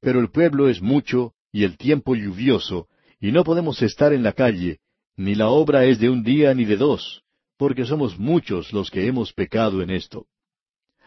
Pero 0.00 0.18
el 0.20 0.30
pueblo 0.30 0.68
es 0.68 0.80
mucho 0.80 1.34
y 1.52 1.64
el 1.64 1.76
tiempo 1.76 2.14
lluvioso, 2.16 2.88
y 3.20 3.30
no 3.30 3.44
podemos 3.44 3.82
estar 3.82 4.12
en 4.14 4.22
la 4.22 4.32
calle, 4.32 4.80
ni 5.16 5.34
la 5.34 5.48
obra 5.48 5.84
es 5.84 6.00
de 6.00 6.08
un 6.08 6.24
día 6.24 6.54
ni 6.54 6.64
de 6.64 6.78
dos, 6.78 7.22
porque 7.58 7.84
somos 7.84 8.18
muchos 8.18 8.72
los 8.72 8.90
que 8.90 9.06
hemos 9.06 9.34
pecado 9.34 9.82
en 9.82 9.90
esto. 9.90 10.26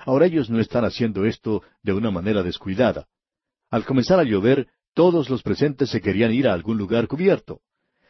Ahora 0.05 0.27
ellos 0.27 0.49
no 0.49 0.59
están 0.59 0.85
haciendo 0.85 1.25
esto 1.25 1.63
de 1.81 1.91
una 1.91 2.11
manera 2.11 2.43
descuidada. 2.43 3.07
Al 3.71 3.85
comenzar 3.85 4.19
a 4.19 4.23
llover, 4.23 4.67
todos 4.93 5.29
los 5.29 5.41
presentes 5.41 5.89
se 5.89 5.99
querían 5.99 6.31
ir 6.31 6.47
a 6.47 6.53
algún 6.53 6.77
lugar 6.77 7.07
cubierto. 7.07 7.59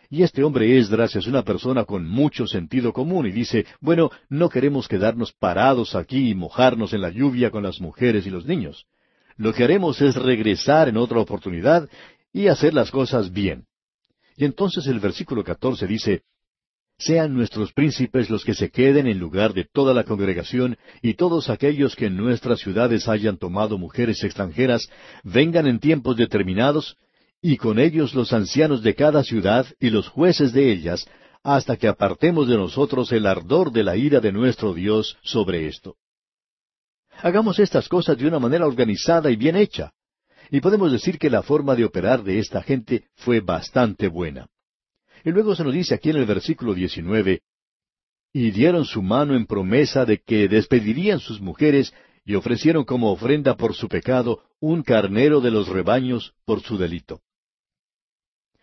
Y 0.10 0.22
este 0.22 0.44
hombre 0.44 0.78
Esdras 0.78 1.16
es 1.16 1.26
una 1.26 1.44
persona 1.44 1.86
con 1.86 2.08
mucho 2.08 2.46
sentido 2.46 2.94
común 2.94 3.26
y 3.26 3.32
dice, 3.32 3.66
bueno, 3.80 4.12
no 4.30 4.50
queremos 4.50 4.88
quedarnos 4.88 5.34
parados 5.34 5.96
aquí 5.96 6.30
y 6.30 6.36
mojarnos 6.36 6.94
en 6.94 7.02
la 7.02 7.10
lluvia 7.10 7.50
con 7.50 7.64
las 7.64 7.82
mujeres 7.82 8.28
y 8.28 8.30
los 8.30 8.46
niños. 8.46 8.86
Lo 9.38 9.54
que 9.54 9.64
haremos 9.64 10.02
es 10.02 10.16
regresar 10.16 10.90
en 10.90 10.98
otra 10.98 11.20
oportunidad 11.20 11.90
y 12.32 12.48
hacer 12.48 12.74
las 12.74 12.92
cosas 12.92 13.32
bien. 13.32 13.66
Y 14.38 14.46
entonces 14.46 14.86
el 14.88 15.00
versículo 15.00 15.44
14 15.44 15.88
dice, 15.88 16.24
sean 16.98 17.34
nuestros 17.34 17.74
príncipes 17.74 18.30
los 18.30 18.46
que 18.46 18.54
se 18.54 18.70
queden 18.70 19.08
en 19.08 19.20
lugar 19.20 19.54
de 19.54 19.66
toda 19.66 19.94
la 19.94 20.04
congregación, 20.04 20.78
y 21.02 21.16
todos 21.16 21.50
aquellos 21.50 21.96
que 21.96 22.06
en 22.06 22.18
nuestras 22.18 22.60
ciudades 22.60 23.08
hayan 23.08 23.38
tomado 23.38 23.78
mujeres 23.78 24.24
extranjeras, 24.24 24.90
vengan 25.24 25.68
en 25.68 25.80
tiempos 25.80 26.16
determinados, 26.16 26.98
y 27.42 27.58
con 27.58 27.80
ellos 27.80 28.16
los 28.16 28.34
ancianos 28.34 28.82
de 28.82 28.96
cada 28.96 29.24
ciudad 29.24 29.66
y 29.80 29.90
los 29.90 30.08
jueces 30.08 30.54
de 30.54 30.72
ellas, 30.72 31.06
hasta 31.44 31.78
que 31.78 31.88
apartemos 31.88 32.48
de 32.48 32.58
nosotros 32.58 33.12
el 33.12 33.28
ardor 33.28 33.72
de 33.72 33.84
la 33.84 33.96
ira 33.98 34.20
de 34.20 34.32
nuestro 34.32 34.74
Dios 34.74 35.18
sobre 35.22 35.68
esto. 35.68 35.96
Hagamos 37.22 37.60
estas 37.60 37.88
cosas 37.88 38.18
de 38.18 38.28
una 38.28 38.40
manera 38.40 38.66
organizada 38.66 39.30
y 39.30 39.36
bien 39.36 39.56
hecha. 39.56 39.92
Y 40.50 40.60
podemos 40.60 40.92
decir 40.92 41.18
que 41.18 41.30
la 41.30 41.44
forma 41.44 41.76
de 41.76 41.86
operar 41.86 42.24
de 42.24 42.40
esta 42.40 42.62
gente 42.62 43.06
fue 43.16 43.42
bastante 43.42 44.08
buena. 44.08 44.48
Y 45.26 45.32
luego 45.32 45.56
se 45.56 45.64
nos 45.64 45.74
dice 45.74 45.96
aquí 45.96 46.12
en 46.12 46.18
el 46.18 46.26
versículo 46.28 46.76
19, 46.76 47.42
y 48.32 48.52
dieron 48.52 48.86
su 48.86 49.02
mano 49.02 49.36
en 49.36 49.48
promesa 49.48 50.06
de 50.06 50.22
que 50.22 50.48
despedirían 50.48 51.20
sus 51.20 51.42
mujeres 51.42 51.92
y 52.24 52.36
ofrecieron 52.36 52.84
como 52.84 53.12
ofrenda 53.12 53.58
por 53.58 53.74
su 53.74 53.88
pecado 53.88 54.44
un 54.60 54.84
carnero 54.84 55.42
de 55.42 55.50
los 55.50 55.68
rebaños 55.68 56.36
por 56.46 56.62
su 56.62 56.78
delito. 56.78 57.22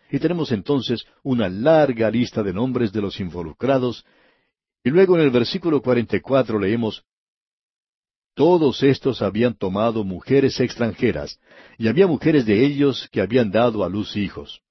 Y 0.09 0.19
tenemos 0.19 0.53
entonces 0.53 1.05
una 1.21 1.49
larga 1.49 2.09
lista 2.09 2.43
de 2.43 2.53
nombres 2.53 2.93
de 2.93 3.01
los 3.01 3.19
involucrados, 3.19 4.05
y 4.85 4.89
luego 4.89 5.17
en 5.17 5.23
el 5.23 5.31
versículo 5.31 5.81
44 5.81 6.59
leemos, 6.59 7.03
Todos 8.35 8.83
estos 8.83 9.21
habían 9.21 9.53
tomado 9.57 10.05
mujeres 10.05 10.61
extranjeras, 10.61 11.41
y 11.77 11.89
había 11.89 12.07
mujeres 12.07 12.45
de 12.45 12.65
ellos 12.65 13.09
que 13.11 13.19
habían 13.19 13.51
dado 13.51 13.83
a 13.83 13.89
luz 13.89 14.15
hijos. 14.15 14.61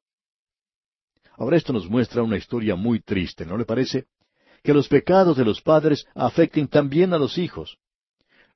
Ahora 1.37 1.57
esto 1.57 1.73
nos 1.73 1.89
muestra 1.89 2.23
una 2.23 2.37
historia 2.37 2.77
muy 2.77 3.01
triste, 3.01 3.47
¿no 3.47 3.57
le 3.57 3.65
parece? 3.65 4.05
Que 4.63 4.75
los 4.75 4.89
pecados 4.89 5.37
de 5.37 5.45
los 5.45 5.61
padres 5.61 6.07
afecten 6.15 6.69
también 6.69 7.13
a 7.15 7.19
los 7.19 7.39
hijos. 7.39 7.79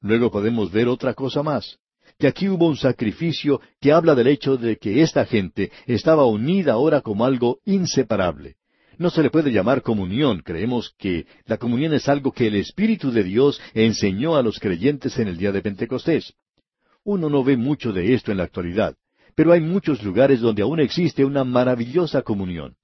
Luego 0.00 0.30
podemos 0.30 0.70
ver 0.70 0.88
otra 0.88 1.14
cosa 1.14 1.42
más, 1.42 1.78
que 2.18 2.26
aquí 2.26 2.48
hubo 2.48 2.66
un 2.66 2.76
sacrificio 2.76 3.60
que 3.80 3.92
habla 3.92 4.14
del 4.14 4.28
hecho 4.28 4.56
de 4.56 4.76
que 4.76 5.02
esta 5.02 5.24
gente 5.24 5.72
estaba 5.86 6.26
unida 6.26 6.74
ahora 6.74 7.00
como 7.00 7.24
algo 7.24 7.60
inseparable. 7.64 8.56
No 8.98 9.10
se 9.10 9.22
le 9.22 9.30
puede 9.30 9.50
llamar 9.50 9.82
comunión, 9.82 10.40
creemos 10.40 10.94
que 10.96 11.26
la 11.44 11.58
comunión 11.58 11.92
es 11.92 12.08
algo 12.08 12.32
que 12.32 12.46
el 12.46 12.56
Espíritu 12.56 13.10
de 13.10 13.24
Dios 13.24 13.60
enseñó 13.74 14.36
a 14.36 14.42
los 14.42 14.58
creyentes 14.58 15.18
en 15.18 15.28
el 15.28 15.36
día 15.36 15.52
de 15.52 15.60
Pentecostés. 15.60 16.34
Uno 17.04 17.28
no 17.28 17.44
ve 17.44 17.56
mucho 17.56 17.92
de 17.92 18.14
esto 18.14 18.32
en 18.32 18.38
la 18.38 18.44
actualidad 18.44 18.96
pero 19.37 19.53
hay 19.53 19.61
muchos 19.61 20.03
lugares 20.03 20.41
donde 20.41 20.62
aún 20.62 20.80
existe 20.80 21.24
una 21.24 21.45
maravillosa 21.45 22.22
comunión. 22.22 22.74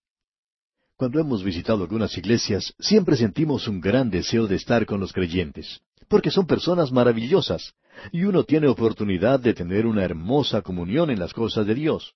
Cuando 0.97 1.19
hemos 1.19 1.43
visitado 1.43 1.83
algunas 1.83 2.17
iglesias, 2.17 2.75
siempre 2.79 3.17
sentimos 3.17 3.67
un 3.67 3.81
gran 3.81 4.11
deseo 4.11 4.47
de 4.47 4.57
estar 4.57 4.85
con 4.85 5.01
los 5.01 5.15
creyentes, 5.15 5.81
porque 6.09 6.31
son 6.31 6.47
personas 6.47 6.93
maravillosas, 6.93 7.73
y 8.13 8.25
uno 8.25 8.45
tiene 8.45 8.69
oportunidad 8.69 9.41
de 9.41 9.55
tener 9.55 9.87
una 9.87 10.05
hermosa 10.05 10.61
comunión 10.61 11.11
en 11.11 11.19
las 11.19 11.33
cosas 11.33 11.67
de 11.67 11.75
Dios. 11.75 12.13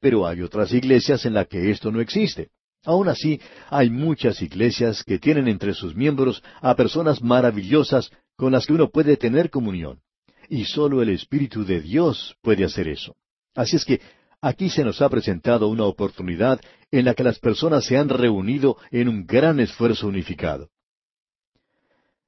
Pero 0.00 0.26
hay 0.26 0.42
otras 0.42 0.72
iglesias 0.72 1.24
en 1.24 1.34
las 1.34 1.46
que 1.46 1.70
esto 1.70 1.92
no 1.92 2.00
existe. 2.00 2.50
Aún 2.84 3.08
así, 3.08 3.40
hay 3.70 3.90
muchas 3.90 4.42
iglesias 4.42 5.04
que 5.04 5.20
tienen 5.20 5.46
entre 5.46 5.72
sus 5.72 5.94
miembros 5.94 6.42
a 6.60 6.74
personas 6.74 7.22
maravillosas 7.22 8.10
con 8.36 8.52
las 8.52 8.66
que 8.66 8.72
uno 8.72 8.90
puede 8.90 9.16
tener 9.16 9.50
comunión. 9.50 10.00
Y 10.48 10.64
solo 10.64 11.00
el 11.00 11.10
Espíritu 11.10 11.64
de 11.64 11.80
Dios 11.80 12.36
puede 12.42 12.64
hacer 12.64 12.88
eso. 12.88 13.14
Así 13.58 13.74
es 13.74 13.84
que 13.84 14.00
aquí 14.40 14.70
se 14.70 14.84
nos 14.84 15.02
ha 15.02 15.08
presentado 15.08 15.66
una 15.66 15.82
oportunidad 15.84 16.60
en 16.92 17.06
la 17.06 17.14
que 17.14 17.24
las 17.24 17.40
personas 17.40 17.84
se 17.84 17.96
han 17.96 18.08
reunido 18.08 18.76
en 18.92 19.08
un 19.08 19.26
gran 19.26 19.58
esfuerzo 19.58 20.06
unificado. 20.06 20.70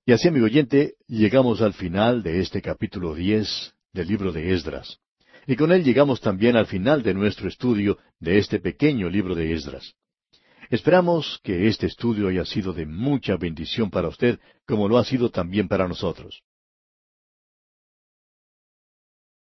Y 0.05 0.11
así, 0.11 0.27
amigo 0.27 0.47
oyente, 0.47 0.95
llegamos 1.07 1.63
al 1.63 1.73
final 1.73 2.25
de 2.25 2.41
este 2.41 2.61
capítulo 2.61 3.15
diez 3.15 3.75
del 3.93 4.09
libro 4.09 4.33
de 4.33 4.53
Esdras. 4.53 4.99
Y 5.47 5.55
con 5.55 5.71
él 5.71 5.85
llegamos 5.85 6.21
también 6.21 6.57
al 6.57 6.67
final 6.67 7.05
de 7.05 7.15
nuestro 7.15 7.47
estudio 7.49 7.97
de 8.19 8.39
este 8.39 8.59
pequeño 8.59 9.09
libro 9.09 9.37
de 9.37 9.53
Esdras. 9.53 9.95
Esperamos 10.69 11.39
que 11.45 11.69
este 11.69 11.87
estudio 11.87 12.27
haya 12.27 12.45
sido 12.45 12.73
de 12.73 12.87
mucha 12.87 13.37
bendición 13.37 13.89
para 13.89 14.09
usted, 14.09 14.41
como 14.67 14.89
lo 14.89 14.99
ha 14.99 15.05
sido 15.05 15.31
también 15.31 15.69
para 15.69 15.87
nosotros. 15.87 16.43